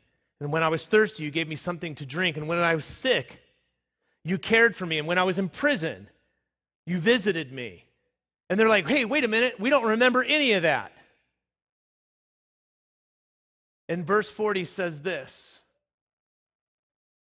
and 0.40 0.51
when 0.51 0.62
I 0.62 0.68
was 0.68 0.86
thirsty, 0.86 1.24
you 1.24 1.30
gave 1.30 1.49
me 1.49 1.57
something 1.57 1.95
to 1.97 2.07
drink, 2.07 2.38
and 2.38 2.49
when 2.49 2.59
I 2.59 2.74
was 2.74 2.86
sick, 2.86 3.43
You 4.24 4.38
cared 4.38 4.74
for 4.74 4.86
me. 4.86 4.98
And 4.98 5.06
when 5.06 5.18
I 5.18 5.24
was 5.24 5.38
in 5.38 5.48
prison, 5.48 6.08
you 6.86 6.98
visited 6.98 7.52
me. 7.52 7.84
And 8.48 8.58
they're 8.58 8.68
like, 8.68 8.88
hey, 8.88 9.04
wait 9.04 9.24
a 9.24 9.28
minute. 9.28 9.58
We 9.58 9.70
don't 9.70 9.84
remember 9.84 10.22
any 10.22 10.52
of 10.52 10.62
that. 10.62 10.92
And 13.88 14.06
verse 14.06 14.30
40 14.30 14.64
says 14.64 15.02
this 15.02 15.60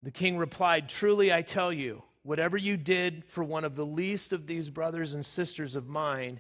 The 0.04 0.12
king 0.12 0.38
replied, 0.38 0.90
Truly 0.90 1.34
I 1.34 1.42
tell 1.42 1.72
you, 1.72 2.04
whatever 2.24 2.58
you 2.58 2.78
did 2.78 3.26
for 3.26 3.44
one 3.44 3.64
of 3.64 3.76
the 3.76 3.86
least 3.86 4.34
of 4.34 4.48
these 4.48 4.70
brothers 4.70 5.14
and 5.14 5.26
sisters 5.26 5.76
of 5.76 5.88
mine, 5.88 6.40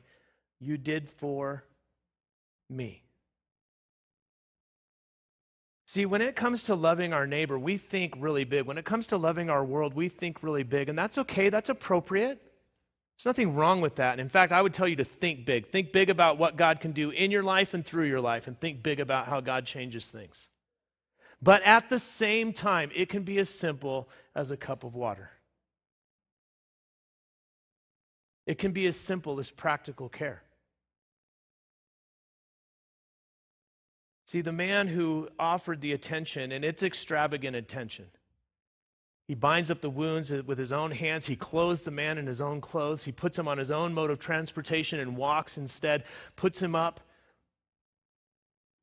you 0.59 0.77
did 0.77 1.09
for 1.09 1.63
me. 2.69 3.04
See, 5.95 6.05
when 6.05 6.21
it 6.21 6.35
comes 6.35 6.65
to 6.65 6.75
loving 6.75 7.13
our 7.13 7.25
neighbor, 7.25 7.57
we 7.57 7.77
think 7.77 8.15
really 8.17 8.43
big. 8.43 8.65
When 8.65 8.77
it 8.77 8.83
comes 8.83 9.07
to 9.07 9.17
loving 9.17 9.49
our 9.49 9.63
world, 9.63 9.93
we 9.93 10.09
think 10.09 10.43
really 10.43 10.63
big. 10.63 10.89
And 10.89 10.97
that's 10.97 11.17
okay, 11.19 11.47
that's 11.47 11.69
appropriate. 11.69 12.37
There's 13.15 13.25
nothing 13.25 13.55
wrong 13.55 13.79
with 13.79 13.95
that. 13.95 14.11
And 14.11 14.19
In 14.19 14.27
fact, 14.27 14.51
I 14.51 14.61
would 14.61 14.73
tell 14.73 14.89
you 14.89 14.97
to 14.97 15.05
think 15.05 15.45
big. 15.45 15.67
Think 15.67 15.93
big 15.93 16.09
about 16.09 16.37
what 16.37 16.57
God 16.57 16.81
can 16.81 16.91
do 16.91 17.11
in 17.11 17.31
your 17.31 17.43
life 17.43 17.73
and 17.73 17.85
through 17.85 18.09
your 18.09 18.19
life, 18.19 18.45
and 18.45 18.59
think 18.59 18.83
big 18.83 18.99
about 18.99 19.29
how 19.29 19.39
God 19.39 19.65
changes 19.65 20.09
things. 20.09 20.49
But 21.41 21.63
at 21.63 21.87
the 21.87 21.97
same 21.97 22.51
time, 22.51 22.91
it 22.93 23.07
can 23.07 23.23
be 23.23 23.37
as 23.37 23.49
simple 23.49 24.09
as 24.35 24.51
a 24.51 24.57
cup 24.57 24.83
of 24.83 24.95
water. 24.95 25.31
It 28.45 28.57
can 28.57 28.73
be 28.73 28.85
as 28.85 28.97
simple 28.97 29.39
as 29.39 29.49
practical 29.49 30.09
care. 30.09 30.43
See, 34.25 34.41
the 34.41 34.51
man 34.51 34.87
who 34.87 35.29
offered 35.39 35.81
the 35.81 35.93
attention, 35.93 36.51
and 36.51 36.65
it's 36.65 36.81
extravagant 36.81 37.55
attention, 37.55 38.07
he 39.27 39.35
binds 39.35 39.71
up 39.71 39.81
the 39.81 39.89
wounds 39.89 40.31
with 40.31 40.57
his 40.57 40.71
own 40.71 40.91
hands. 40.91 41.25
He 41.27 41.35
clothes 41.35 41.83
the 41.83 41.91
man 41.91 42.17
in 42.17 42.27
his 42.27 42.41
own 42.41 42.61
clothes. 42.61 43.05
He 43.05 43.11
puts 43.11 43.39
him 43.39 43.47
on 43.47 43.57
his 43.57 43.71
own 43.71 43.93
mode 43.93 44.11
of 44.11 44.19
transportation 44.19 44.99
and 44.99 45.17
walks 45.17 45.57
instead, 45.57 46.03
puts 46.35 46.61
him 46.61 46.75
up 46.75 46.99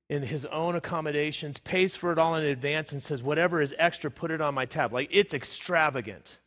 in 0.08 0.22
his 0.22 0.44
own 0.46 0.74
accommodations, 0.74 1.58
pays 1.58 1.94
for 1.94 2.12
it 2.12 2.18
all 2.18 2.34
in 2.34 2.44
advance, 2.44 2.92
and 2.92 3.02
says, 3.02 3.22
Whatever 3.22 3.60
is 3.60 3.74
extra, 3.78 4.10
put 4.10 4.32
it 4.32 4.40
on 4.40 4.54
my 4.54 4.64
tab. 4.64 4.92
Like 4.92 5.08
it's 5.12 5.32
extravagant. 5.32 6.38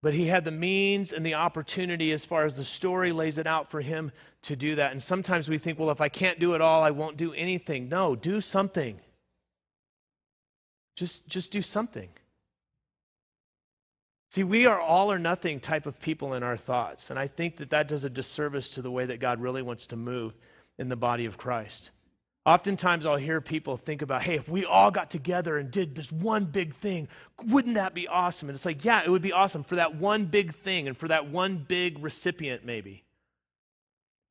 But 0.00 0.14
he 0.14 0.26
had 0.26 0.44
the 0.44 0.52
means 0.52 1.12
and 1.12 1.26
the 1.26 1.34
opportunity, 1.34 2.12
as 2.12 2.24
far 2.24 2.44
as 2.44 2.56
the 2.56 2.64
story 2.64 3.12
lays 3.12 3.36
it 3.36 3.46
out, 3.46 3.70
for 3.70 3.80
him 3.80 4.12
to 4.42 4.54
do 4.54 4.76
that. 4.76 4.92
And 4.92 5.02
sometimes 5.02 5.48
we 5.48 5.58
think, 5.58 5.78
well, 5.78 5.90
if 5.90 6.00
I 6.00 6.08
can't 6.08 6.38
do 6.38 6.54
it 6.54 6.60
all, 6.60 6.82
I 6.84 6.92
won't 6.92 7.16
do 7.16 7.32
anything. 7.32 7.88
No, 7.88 8.14
do 8.14 8.40
something. 8.40 9.00
Just, 10.94 11.28
just 11.28 11.50
do 11.50 11.62
something. 11.62 12.10
See, 14.30 14.44
we 14.44 14.66
are 14.66 14.78
all 14.78 15.10
or 15.10 15.18
nothing 15.18 15.58
type 15.58 15.86
of 15.86 16.00
people 16.00 16.34
in 16.34 16.42
our 16.42 16.56
thoughts. 16.56 17.10
And 17.10 17.18
I 17.18 17.26
think 17.26 17.56
that 17.56 17.70
that 17.70 17.88
does 17.88 18.04
a 18.04 18.10
disservice 18.10 18.68
to 18.70 18.82
the 18.82 18.90
way 18.90 19.06
that 19.06 19.20
God 19.20 19.40
really 19.40 19.62
wants 19.62 19.86
to 19.88 19.96
move 19.96 20.36
in 20.78 20.88
the 20.88 20.96
body 20.96 21.24
of 21.24 21.38
Christ. 21.38 21.90
Oftentimes, 22.46 23.04
I'll 23.04 23.16
hear 23.16 23.40
people 23.40 23.76
think 23.76 24.00
about, 24.00 24.22
hey, 24.22 24.36
if 24.36 24.48
we 24.48 24.64
all 24.64 24.90
got 24.90 25.10
together 25.10 25.58
and 25.58 25.70
did 25.70 25.94
this 25.94 26.10
one 26.10 26.46
big 26.46 26.72
thing, 26.72 27.08
wouldn't 27.46 27.74
that 27.74 27.92
be 27.92 28.08
awesome? 28.08 28.48
And 28.48 28.56
it's 28.56 28.64
like, 28.64 28.84
yeah, 28.84 29.02
it 29.04 29.10
would 29.10 29.22
be 29.22 29.32
awesome 29.32 29.64
for 29.64 29.76
that 29.76 29.96
one 29.96 30.24
big 30.24 30.54
thing 30.54 30.88
and 30.88 30.96
for 30.96 31.08
that 31.08 31.28
one 31.28 31.58
big 31.68 32.02
recipient, 32.02 32.64
maybe. 32.64 33.04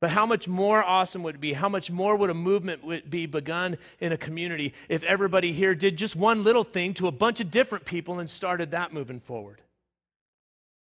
But 0.00 0.10
how 0.10 0.26
much 0.26 0.46
more 0.46 0.82
awesome 0.82 1.22
would 1.24 1.36
it 1.36 1.40
be? 1.40 1.52
How 1.52 1.68
much 1.68 1.90
more 1.90 2.14
would 2.16 2.30
a 2.30 2.34
movement 2.34 3.10
be 3.10 3.26
begun 3.26 3.78
in 4.00 4.12
a 4.12 4.16
community 4.16 4.74
if 4.88 5.02
everybody 5.02 5.52
here 5.52 5.74
did 5.74 5.96
just 5.96 6.14
one 6.14 6.42
little 6.42 6.64
thing 6.64 6.94
to 6.94 7.08
a 7.08 7.12
bunch 7.12 7.40
of 7.40 7.50
different 7.50 7.84
people 7.84 8.20
and 8.20 8.30
started 8.30 8.70
that 8.70 8.92
moving 8.92 9.18
forward? 9.18 9.60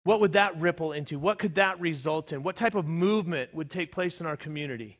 What 0.03 0.21
would 0.21 0.33
that 0.33 0.59
ripple 0.59 0.91
into? 0.91 1.19
What 1.19 1.39
could 1.39 1.55
that 1.55 1.79
result 1.79 2.31
in? 2.31 2.43
What 2.43 2.55
type 2.55 2.75
of 2.75 2.85
movement 2.85 3.53
would 3.53 3.69
take 3.69 3.91
place 3.91 4.19
in 4.19 4.25
our 4.25 4.37
community? 4.37 4.97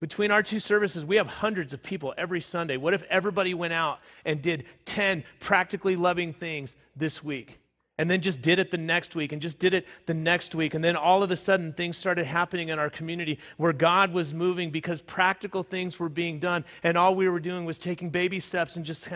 Between 0.00 0.30
our 0.30 0.42
two 0.42 0.60
services, 0.60 1.04
we 1.04 1.16
have 1.16 1.26
hundreds 1.26 1.72
of 1.72 1.82
people 1.82 2.14
every 2.16 2.40
Sunday. 2.40 2.76
What 2.76 2.94
if 2.94 3.02
everybody 3.04 3.52
went 3.54 3.72
out 3.72 3.98
and 4.24 4.40
did 4.40 4.64
10 4.84 5.24
practically 5.40 5.96
loving 5.96 6.32
things 6.32 6.76
this 6.96 7.22
week? 7.22 7.58
and 7.98 8.08
then 8.08 8.20
just 8.20 8.40
did 8.40 8.60
it 8.60 8.70
the 8.70 8.78
next 8.78 9.16
week 9.16 9.32
and 9.32 9.42
just 9.42 9.58
did 9.58 9.74
it 9.74 9.86
the 10.06 10.14
next 10.14 10.54
week. 10.54 10.72
And 10.72 10.82
then 10.82 10.94
all 10.94 11.22
of 11.24 11.30
a 11.32 11.36
sudden, 11.36 11.72
things 11.72 11.98
started 11.98 12.26
happening 12.26 12.68
in 12.68 12.78
our 12.78 12.88
community 12.88 13.38
where 13.56 13.72
God 13.72 14.12
was 14.12 14.32
moving 14.32 14.70
because 14.70 15.00
practical 15.00 15.64
things 15.64 15.98
were 15.98 16.08
being 16.08 16.38
done. 16.38 16.64
And 16.84 16.96
all 16.96 17.16
we 17.16 17.28
were 17.28 17.40
doing 17.40 17.64
was 17.64 17.78
taking 17.78 18.10
baby 18.10 18.38
steps 18.38 18.76
and 18.76 18.86
just 18.86 19.08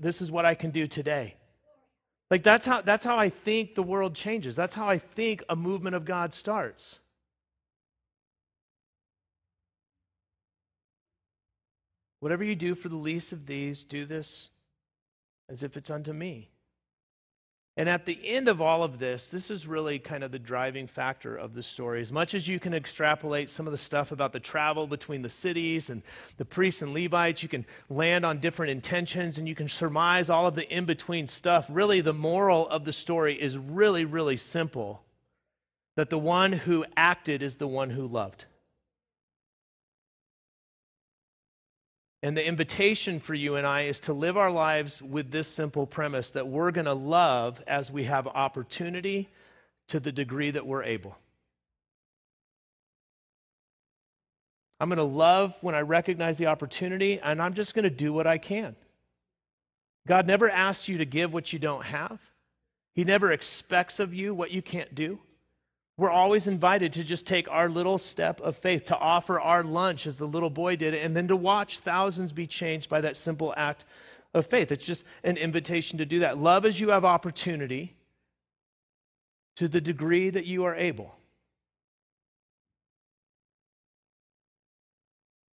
this 0.00 0.22
is 0.22 0.32
what 0.32 0.46
I 0.46 0.54
can 0.54 0.70
do 0.70 0.86
today. 0.86 1.36
Like 2.30 2.42
that's 2.42 2.64
how, 2.64 2.80
that's 2.80 3.04
how 3.04 3.18
I 3.18 3.28
think 3.28 3.74
the 3.74 3.82
world 3.82 4.14
changes. 4.14 4.56
That's 4.56 4.74
how 4.74 4.88
I 4.88 4.96
think 4.96 5.44
a 5.50 5.54
movement 5.54 5.94
of 5.94 6.06
God 6.06 6.32
starts. 6.32 7.00
Whatever 12.22 12.44
you 12.44 12.54
do 12.54 12.76
for 12.76 12.88
the 12.88 12.94
least 12.94 13.32
of 13.32 13.46
these, 13.46 13.82
do 13.82 14.06
this 14.06 14.50
as 15.48 15.64
if 15.64 15.76
it's 15.76 15.90
unto 15.90 16.12
me. 16.12 16.50
And 17.76 17.88
at 17.88 18.06
the 18.06 18.16
end 18.24 18.46
of 18.46 18.60
all 18.60 18.84
of 18.84 19.00
this, 19.00 19.26
this 19.26 19.50
is 19.50 19.66
really 19.66 19.98
kind 19.98 20.22
of 20.22 20.30
the 20.30 20.38
driving 20.38 20.86
factor 20.86 21.34
of 21.34 21.54
the 21.54 21.64
story. 21.64 22.00
As 22.00 22.12
much 22.12 22.32
as 22.32 22.46
you 22.46 22.60
can 22.60 22.74
extrapolate 22.74 23.50
some 23.50 23.66
of 23.66 23.72
the 23.72 23.76
stuff 23.76 24.12
about 24.12 24.32
the 24.32 24.38
travel 24.38 24.86
between 24.86 25.22
the 25.22 25.28
cities 25.28 25.90
and 25.90 26.00
the 26.36 26.44
priests 26.44 26.80
and 26.80 26.94
Levites, 26.94 27.42
you 27.42 27.48
can 27.48 27.66
land 27.90 28.24
on 28.24 28.38
different 28.38 28.70
intentions 28.70 29.36
and 29.36 29.48
you 29.48 29.56
can 29.56 29.68
surmise 29.68 30.30
all 30.30 30.46
of 30.46 30.54
the 30.54 30.72
in 30.72 30.84
between 30.84 31.26
stuff. 31.26 31.66
Really, 31.68 32.00
the 32.00 32.12
moral 32.12 32.68
of 32.68 32.84
the 32.84 32.92
story 32.92 33.34
is 33.34 33.58
really, 33.58 34.04
really 34.04 34.36
simple 34.36 35.02
that 35.96 36.08
the 36.08 36.20
one 36.20 36.52
who 36.52 36.86
acted 36.96 37.42
is 37.42 37.56
the 37.56 37.66
one 37.66 37.90
who 37.90 38.06
loved. 38.06 38.44
And 42.22 42.36
the 42.36 42.46
invitation 42.46 43.18
for 43.18 43.34
you 43.34 43.56
and 43.56 43.66
I 43.66 43.82
is 43.82 43.98
to 44.00 44.12
live 44.12 44.36
our 44.36 44.50
lives 44.50 45.02
with 45.02 45.32
this 45.32 45.48
simple 45.48 45.86
premise 45.86 46.30
that 46.30 46.46
we're 46.46 46.70
going 46.70 46.84
to 46.84 46.92
love 46.92 47.60
as 47.66 47.90
we 47.90 48.04
have 48.04 48.28
opportunity 48.28 49.28
to 49.88 49.98
the 49.98 50.12
degree 50.12 50.52
that 50.52 50.66
we're 50.66 50.84
able. 50.84 51.18
I'm 54.78 54.88
going 54.88 54.98
to 54.98 55.04
love 55.04 55.56
when 55.60 55.74
I 55.74 55.80
recognize 55.80 56.38
the 56.38 56.46
opportunity, 56.46 57.20
and 57.20 57.42
I'm 57.42 57.54
just 57.54 57.74
going 57.74 57.84
to 57.84 57.90
do 57.90 58.12
what 58.12 58.26
I 58.26 58.38
can. 58.38 58.76
God 60.06 60.26
never 60.26 60.50
asks 60.50 60.88
you 60.88 60.98
to 60.98 61.04
give 61.04 61.32
what 61.32 61.52
you 61.52 61.58
don't 61.58 61.84
have, 61.84 62.20
He 62.94 63.04
never 63.04 63.32
expects 63.32 63.98
of 64.00 64.14
you 64.14 64.34
what 64.34 64.50
you 64.52 64.62
can't 64.62 64.94
do. 64.94 65.18
We're 65.96 66.10
always 66.10 66.48
invited 66.48 66.94
to 66.94 67.04
just 67.04 67.26
take 67.26 67.50
our 67.50 67.68
little 67.68 67.98
step 67.98 68.40
of 68.40 68.56
faith, 68.56 68.86
to 68.86 68.96
offer 68.96 69.38
our 69.38 69.62
lunch 69.62 70.06
as 70.06 70.16
the 70.16 70.26
little 70.26 70.50
boy 70.50 70.76
did, 70.76 70.94
and 70.94 71.14
then 71.16 71.28
to 71.28 71.36
watch 71.36 71.80
thousands 71.80 72.32
be 72.32 72.46
changed 72.46 72.88
by 72.88 73.00
that 73.02 73.16
simple 73.16 73.52
act 73.56 73.84
of 74.32 74.46
faith. 74.46 74.72
It's 74.72 74.86
just 74.86 75.04
an 75.22 75.36
invitation 75.36 75.98
to 75.98 76.06
do 76.06 76.20
that. 76.20 76.38
Love 76.38 76.64
as 76.64 76.80
you 76.80 76.90
have 76.90 77.04
opportunity 77.04 77.94
to 79.56 79.68
the 79.68 79.80
degree 79.80 80.30
that 80.30 80.46
you 80.46 80.64
are 80.64 80.74
able. 80.74 81.16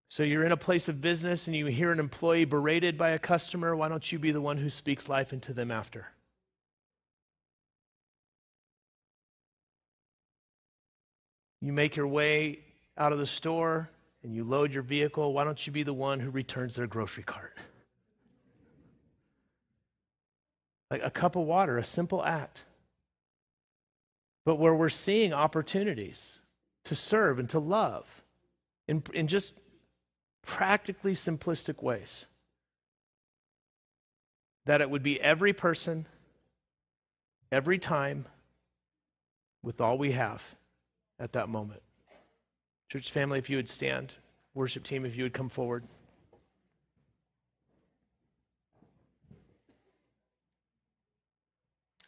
So 0.09 0.23
you're 0.23 0.45
in 0.45 0.53
a 0.53 0.57
place 0.57 0.89
of 0.89 1.01
business 1.01 1.47
and 1.47 1.55
you 1.55 1.67
hear 1.67 1.93
an 1.93 2.01
employee 2.01 2.45
berated 2.45 2.97
by 2.97 3.11
a 3.11 3.19
customer, 3.19 3.77
why 3.77 3.89
don't 3.89 4.11
you 4.11 4.19
be 4.19 4.33
the 4.33 4.41
one 4.41 4.59
who 4.59 4.71
speaks 4.71 5.09
life 5.09 5.33
into 5.33 5.53
them 5.53 5.71
after? 5.71 6.09
You 11.61 11.73
make 11.73 11.97
your 11.97 12.07
way 12.07 12.61
out 12.97 13.13
of 13.13 13.19
the 13.19 13.27
store 13.27 13.91
and 14.23 14.35
you 14.35 14.45
load 14.45 14.73
your 14.73 14.83
vehicle. 14.83 15.33
Why 15.33 15.45
don't 15.45 15.67
you 15.67 15.73
be 15.73 15.83
the 15.83 15.95
one 15.95 16.21
who 16.21 16.31
returns 16.31 16.77
their 16.77 16.87
grocery 16.87 17.25
cart? 17.25 17.57
Like 20.91 21.03
a 21.05 21.11
cup 21.11 21.37
of 21.37 21.43
water, 21.43 21.79
a 21.79 21.85
simple 21.85 22.25
act. 22.25 22.65
But 24.45 24.57
where 24.57 24.75
we're 24.75 24.89
seeing 24.89 25.33
opportunities 25.33 26.41
to 26.85 26.95
serve 26.95 27.39
and 27.39 27.51
to 27.51 27.59
love 27.59 28.23
in, 28.87 29.03
in 29.13 29.29
just 29.29 29.53
practically 30.43 31.13
simplistic 31.13 31.83
ways. 31.83 32.27
That 34.65 34.81
it 34.81 34.89
would 34.89 35.03
be 35.03 35.21
every 35.21 35.53
person, 35.53 36.07
every 37.53 37.79
time, 37.79 38.27
with 39.63 39.81
all 39.81 39.99
we 39.99 40.13
have 40.13 40.57
at 41.19 41.33
that 41.33 41.49
moment. 41.49 41.83
Church 42.89 43.11
family, 43.11 43.39
if 43.39 43.51
you 43.51 43.57
would 43.57 43.69
stand, 43.69 44.15
worship 44.55 44.85
team, 44.85 45.05
if 45.05 45.17
you 45.17 45.25
would 45.25 45.35
come 45.35 45.49
forward. 45.49 45.85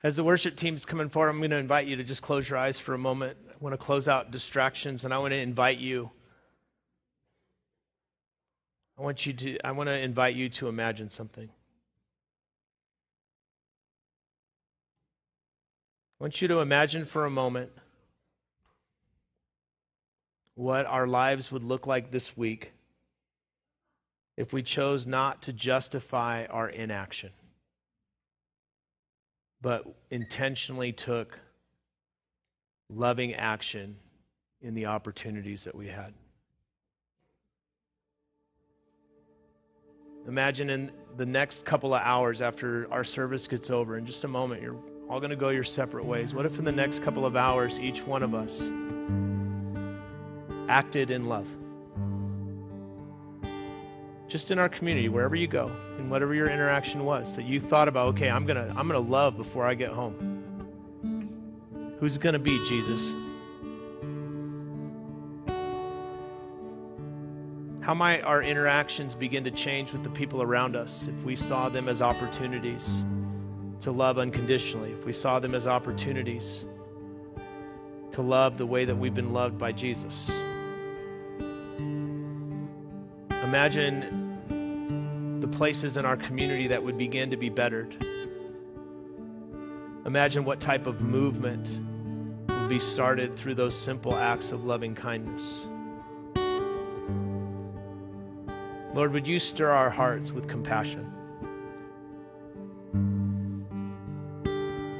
As 0.03 0.17
the 0.17 0.25
worship 0.25 0.57
team's 0.57 0.87
coming 0.87 1.11
forward, 1.11 1.29
I'm 1.29 1.39
going 1.39 1.51
to 1.51 1.59
invite 1.59 1.87
you 1.87 1.97
to 1.97 2.05
just 2.05 2.23
close 2.23 2.49
your 2.49 2.59
eyes 2.59 2.79
for 2.79 2.95
a 2.95 2.99
moment. 2.99 3.37
I 3.51 3.55
want 3.61 3.75
to 3.75 3.77
close 3.77 4.09
out 4.09 4.31
distractions, 4.31 5.05
and 5.05 5.13
I 5.13 5.19
want 5.19 5.33
to 5.33 5.37
invite 5.37 5.77
you. 5.77 6.11
I 8.99 9.03
want 9.03 9.27
you 9.27 9.35
to 9.35 9.59
I 9.63 9.73
want 9.73 9.89
to 9.89 9.99
invite 9.99 10.35
you 10.35 10.49
to 10.49 10.69
imagine 10.69 11.11
something. 11.11 11.51
I 16.19 16.25
want 16.25 16.41
you 16.41 16.49
to 16.49 16.61
imagine 16.61 17.05
for 17.05 17.27
a 17.27 17.31
moment 17.31 17.73
what 20.61 20.85
our 20.85 21.07
lives 21.07 21.51
would 21.51 21.65
look 21.65 21.87
like 21.87 22.11
this 22.11 22.37
week 22.37 22.73
if 24.37 24.53
we 24.53 24.63
chose 24.63 25.07
not 25.07 25.41
to 25.41 25.55
justify 25.55 26.45
our 26.51 26.69
inaction, 26.69 27.31
but 29.63 29.87
intentionally 30.11 30.93
took 30.93 31.39
loving 32.91 33.33
action 33.33 33.97
in 34.61 34.75
the 34.75 34.85
opportunities 34.85 35.65
that 35.65 35.75
we 35.75 35.89
had. 35.89 36.13
Imagine 40.29 40.69
in 40.69 40.91
the 41.17 41.25
next 41.25 41.65
couple 41.65 41.95
of 41.95 42.03
hours 42.03 42.43
after 42.43 42.87
our 42.93 43.03
service 43.03 43.49
gets 43.49 43.71
over, 43.71 43.97
in 43.97 44.05
just 44.05 44.25
a 44.25 44.29
moment, 44.29 44.61
you're 44.61 44.77
all 45.09 45.21
going 45.21 45.31
to 45.31 45.37
go 45.37 45.49
your 45.49 45.65
separate 45.65 46.05
ways. 46.05 46.35
What 46.35 46.45
if 46.45 46.59
in 46.59 46.67
the 46.67 46.71
next 46.71 47.03
couple 47.03 47.25
of 47.25 47.35
hours, 47.35 47.81
each 47.81 48.07
one 48.07 48.23
of 48.23 48.35
us 48.35 48.71
acted 50.71 51.11
in 51.11 51.27
love? 51.27 51.49
Just 54.29 54.53
in 54.53 54.61
our 54.61 54.69
community, 54.69 55.09
wherever 55.09 55.35
you 55.35 55.49
go, 55.49 55.69
and 55.99 56.09
whatever 56.09 56.33
your 56.33 56.49
interaction 56.49 57.05
was, 57.05 57.35
that 57.35 57.43
you 57.43 57.59
thought 57.59 57.89
about, 57.89 58.07
okay, 58.11 58.31
I'm 58.31 58.47
to 58.57 58.73
I'm 58.77 58.89
to 59.03 59.11
love 59.11 59.37
before 59.37 59.67
I 59.67 59.75
get 59.75 59.91
home. 59.91 60.39
Who's 61.99 62.17
to 62.35 62.39
be 62.39 62.65
Jesus? 62.67 63.13
How 67.81 67.95
might 67.95 68.23
our 68.23 68.41
interactions 68.41 69.17
begin 69.17 69.43
to 69.45 69.51
change 69.51 69.93
with 69.93 70.05
the 70.05 70.11
people 70.11 70.41
around 70.41 70.77
us 70.77 71.09
if 71.09 71.25
we 71.25 71.35
saw 71.35 71.69
them 71.69 71.89
as 71.89 72.01
opportunities 72.01 73.05
to 73.81 73.91
love 73.91 74.19
unconditionally, 74.19 74.93
if 74.93 75.05
we 75.05 75.13
saw 75.13 75.41
them 75.41 75.57
as 75.57 75.67
opportunities 75.67 76.65
to 78.13 78.23
love 78.23 78.59
the 78.59 78.67
way 78.67 78.85
that 78.85 78.95
we've 78.95 79.15
been 79.15 79.33
loved 79.33 79.59
by 79.59 79.73
Jesus? 79.73 80.31
Imagine 83.51 85.41
the 85.41 85.49
places 85.49 85.97
in 85.97 86.05
our 86.05 86.17
community 86.17 86.69
that 86.69 86.85
would 86.85 86.97
begin 86.97 87.33
to 87.33 87.37
be 87.37 87.49
bettered. 87.49 87.97
Imagine 90.07 90.45
what 90.45 90.61
type 90.61 90.87
of 90.87 91.01
movement 91.01 91.77
would 92.47 92.69
be 92.69 92.79
started 92.79 93.35
through 93.35 93.55
those 93.55 93.77
simple 93.77 94.15
acts 94.15 94.53
of 94.53 94.67
loving 94.67 94.95
kindness. 94.95 95.67
Lord, 98.95 99.13
would 99.13 99.27
you 99.27 99.41
stir 99.41 99.73
our 99.73 99.91
hearts 99.91 100.31
with 100.31 100.47
compassion? 100.47 101.13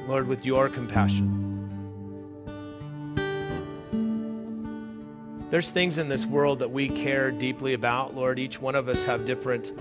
Lord, 0.09 0.27
with 0.27 0.45
your 0.45 0.67
compassion. 0.67 1.50
There's 5.51 5.69
things 5.69 5.97
in 5.97 6.07
this 6.07 6.25
world 6.25 6.59
that 6.59 6.71
we 6.71 6.87
care 6.87 7.29
deeply 7.29 7.73
about, 7.73 8.15
Lord. 8.15 8.39
Each 8.39 8.61
one 8.61 8.73
of 8.73 8.87
us 8.87 9.03
have 9.03 9.25
different 9.25 9.73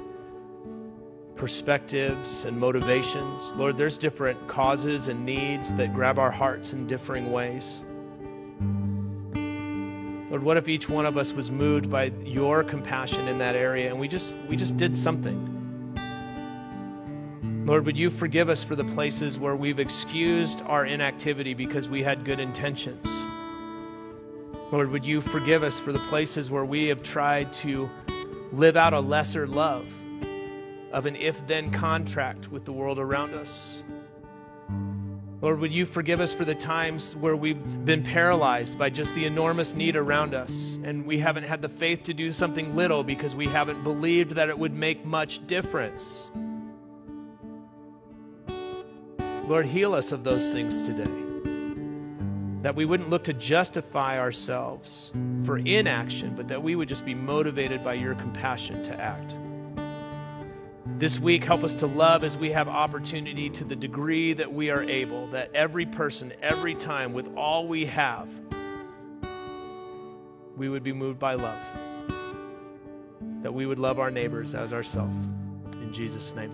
perspectives 1.36 2.44
and 2.44 2.58
motivations. 2.58 3.52
Lord, 3.52 3.78
there's 3.78 3.96
different 3.96 4.48
causes 4.48 5.06
and 5.06 5.24
needs 5.24 5.72
that 5.74 5.94
grab 5.94 6.18
our 6.18 6.32
hearts 6.32 6.72
in 6.72 6.88
differing 6.88 7.30
ways. 7.30 7.82
Lord, 10.28 10.42
what 10.42 10.56
if 10.56 10.68
each 10.68 10.88
one 10.88 11.06
of 11.06 11.16
us 11.16 11.32
was 11.32 11.52
moved 11.52 11.88
by 11.88 12.06
your 12.24 12.64
compassion 12.64 13.28
in 13.28 13.38
that 13.38 13.54
area 13.54 13.90
and 13.90 14.00
we 14.00 14.08
just 14.08 14.34
we 14.48 14.56
just 14.56 14.76
did 14.76 14.98
something? 14.98 15.46
Lord, 17.64 17.86
would 17.86 17.96
you 17.96 18.10
forgive 18.10 18.48
us 18.48 18.64
for 18.64 18.74
the 18.74 18.82
places 18.82 19.38
where 19.38 19.54
we've 19.54 19.78
excused 19.78 20.62
our 20.62 20.84
inactivity 20.84 21.54
because 21.54 21.88
we 21.88 22.02
had 22.02 22.24
good 22.24 22.40
intentions? 22.40 23.19
Lord, 24.72 24.92
would 24.92 25.04
you 25.04 25.20
forgive 25.20 25.64
us 25.64 25.80
for 25.80 25.92
the 25.92 25.98
places 25.98 26.48
where 26.48 26.64
we 26.64 26.88
have 26.88 27.02
tried 27.02 27.52
to 27.54 27.90
live 28.52 28.76
out 28.76 28.92
a 28.92 29.00
lesser 29.00 29.46
love 29.46 29.92
of 30.92 31.06
an 31.06 31.16
if 31.16 31.44
then 31.48 31.72
contract 31.72 32.52
with 32.52 32.64
the 32.64 32.72
world 32.72 33.00
around 33.00 33.34
us? 33.34 33.82
Lord, 35.40 35.58
would 35.58 35.72
you 35.72 35.86
forgive 35.86 36.20
us 36.20 36.32
for 36.32 36.44
the 36.44 36.54
times 36.54 37.16
where 37.16 37.34
we've 37.34 37.84
been 37.84 38.04
paralyzed 38.04 38.78
by 38.78 38.90
just 38.90 39.14
the 39.14 39.24
enormous 39.24 39.74
need 39.74 39.96
around 39.96 40.34
us 40.34 40.78
and 40.84 41.04
we 41.04 41.18
haven't 41.18 41.44
had 41.44 41.62
the 41.62 41.68
faith 41.68 42.04
to 42.04 42.14
do 42.14 42.30
something 42.30 42.76
little 42.76 43.02
because 43.02 43.34
we 43.34 43.48
haven't 43.48 43.82
believed 43.82 44.32
that 44.32 44.50
it 44.50 44.58
would 44.58 44.74
make 44.74 45.04
much 45.04 45.44
difference? 45.48 46.28
Lord, 49.48 49.66
heal 49.66 49.94
us 49.94 50.12
of 50.12 50.22
those 50.22 50.52
things 50.52 50.86
today. 50.86 51.29
That 52.62 52.74
we 52.76 52.84
wouldn't 52.84 53.08
look 53.08 53.24
to 53.24 53.32
justify 53.32 54.18
ourselves 54.18 55.12
for 55.44 55.58
inaction, 55.58 56.34
but 56.36 56.48
that 56.48 56.62
we 56.62 56.76
would 56.76 56.88
just 56.88 57.06
be 57.06 57.14
motivated 57.14 57.82
by 57.82 57.94
your 57.94 58.14
compassion 58.14 58.82
to 58.82 58.94
act. 58.94 59.34
This 60.98 61.18
week, 61.18 61.44
help 61.44 61.64
us 61.64 61.72
to 61.76 61.86
love 61.86 62.24
as 62.24 62.36
we 62.36 62.50
have 62.50 62.68
opportunity 62.68 63.48
to 63.50 63.64
the 63.64 63.76
degree 63.76 64.34
that 64.34 64.52
we 64.52 64.68
are 64.68 64.82
able, 64.82 65.28
that 65.28 65.50
every 65.54 65.86
person, 65.86 66.34
every 66.42 66.74
time, 66.74 67.14
with 67.14 67.34
all 67.36 67.66
we 67.66 67.86
have, 67.86 68.28
we 70.56 70.68
would 70.68 70.82
be 70.82 70.92
moved 70.92 71.18
by 71.18 71.34
love. 71.34 71.58
That 73.42 73.54
we 73.54 73.64
would 73.64 73.78
love 73.78 73.98
our 73.98 74.10
neighbors 74.10 74.54
as 74.54 74.74
ourselves. 74.74 75.16
In 75.74 75.90
Jesus' 75.90 76.34
name, 76.34 76.52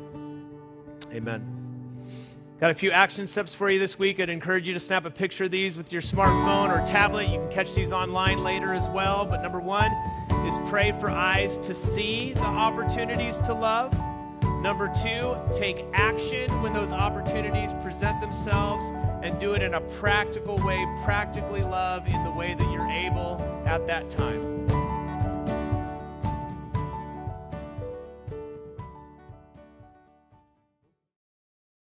amen. 1.13 1.56
Got 2.59 2.71
a 2.71 2.75
few 2.75 2.91
action 2.91 3.27
steps 3.27 3.55
for 3.55 3.69
you 3.69 3.79
this 3.79 3.99
week. 3.99 4.19
I'd 4.19 4.31
encourage 4.31 4.67
you 4.67 4.73
to 4.73 4.81
snap 4.81 5.05
a 5.05 5.11
picture 5.11 5.45
of 5.45 5.51
these 5.51 5.77
with 5.77 5.93
your 5.93 6.01
smartphone 6.01 6.71
or 6.71 6.85
tablet. 6.87 7.29
You 7.29 7.39
can 7.41 7.51
catch 7.51 7.75
these 7.75 7.93
online 7.93 8.43
later 8.43 8.73
as 8.73 8.89
well. 8.89 9.27
But 9.27 9.43
number 9.43 9.61
one 9.61 9.93
is 10.47 10.55
pray 10.71 10.93
for 10.93 11.11
eyes 11.11 11.59
to 11.59 11.75
see 11.75 12.33
the 12.33 12.41
opportunities 12.41 13.41
to 13.43 13.53
love. 13.53 13.95
Number 14.63 14.91
two, 15.03 15.37
take 15.53 15.85
action 15.93 16.51
when 16.63 16.73
those 16.73 16.93
opportunities 16.93 17.75
present 17.83 18.23
themselves 18.23 18.87
and 19.23 19.39
do 19.39 19.53
it 19.53 19.61
in 19.61 19.75
a 19.75 19.81
practical 19.83 20.57
way, 20.57 20.83
practically 21.05 21.63
love 21.63 22.07
in 22.07 22.25
the 22.25 22.31
way 22.31 22.55
that 22.55 22.73
you're 22.73 22.89
able 22.89 23.39
at 23.67 23.87
that 23.87 24.09
time. 24.09 24.76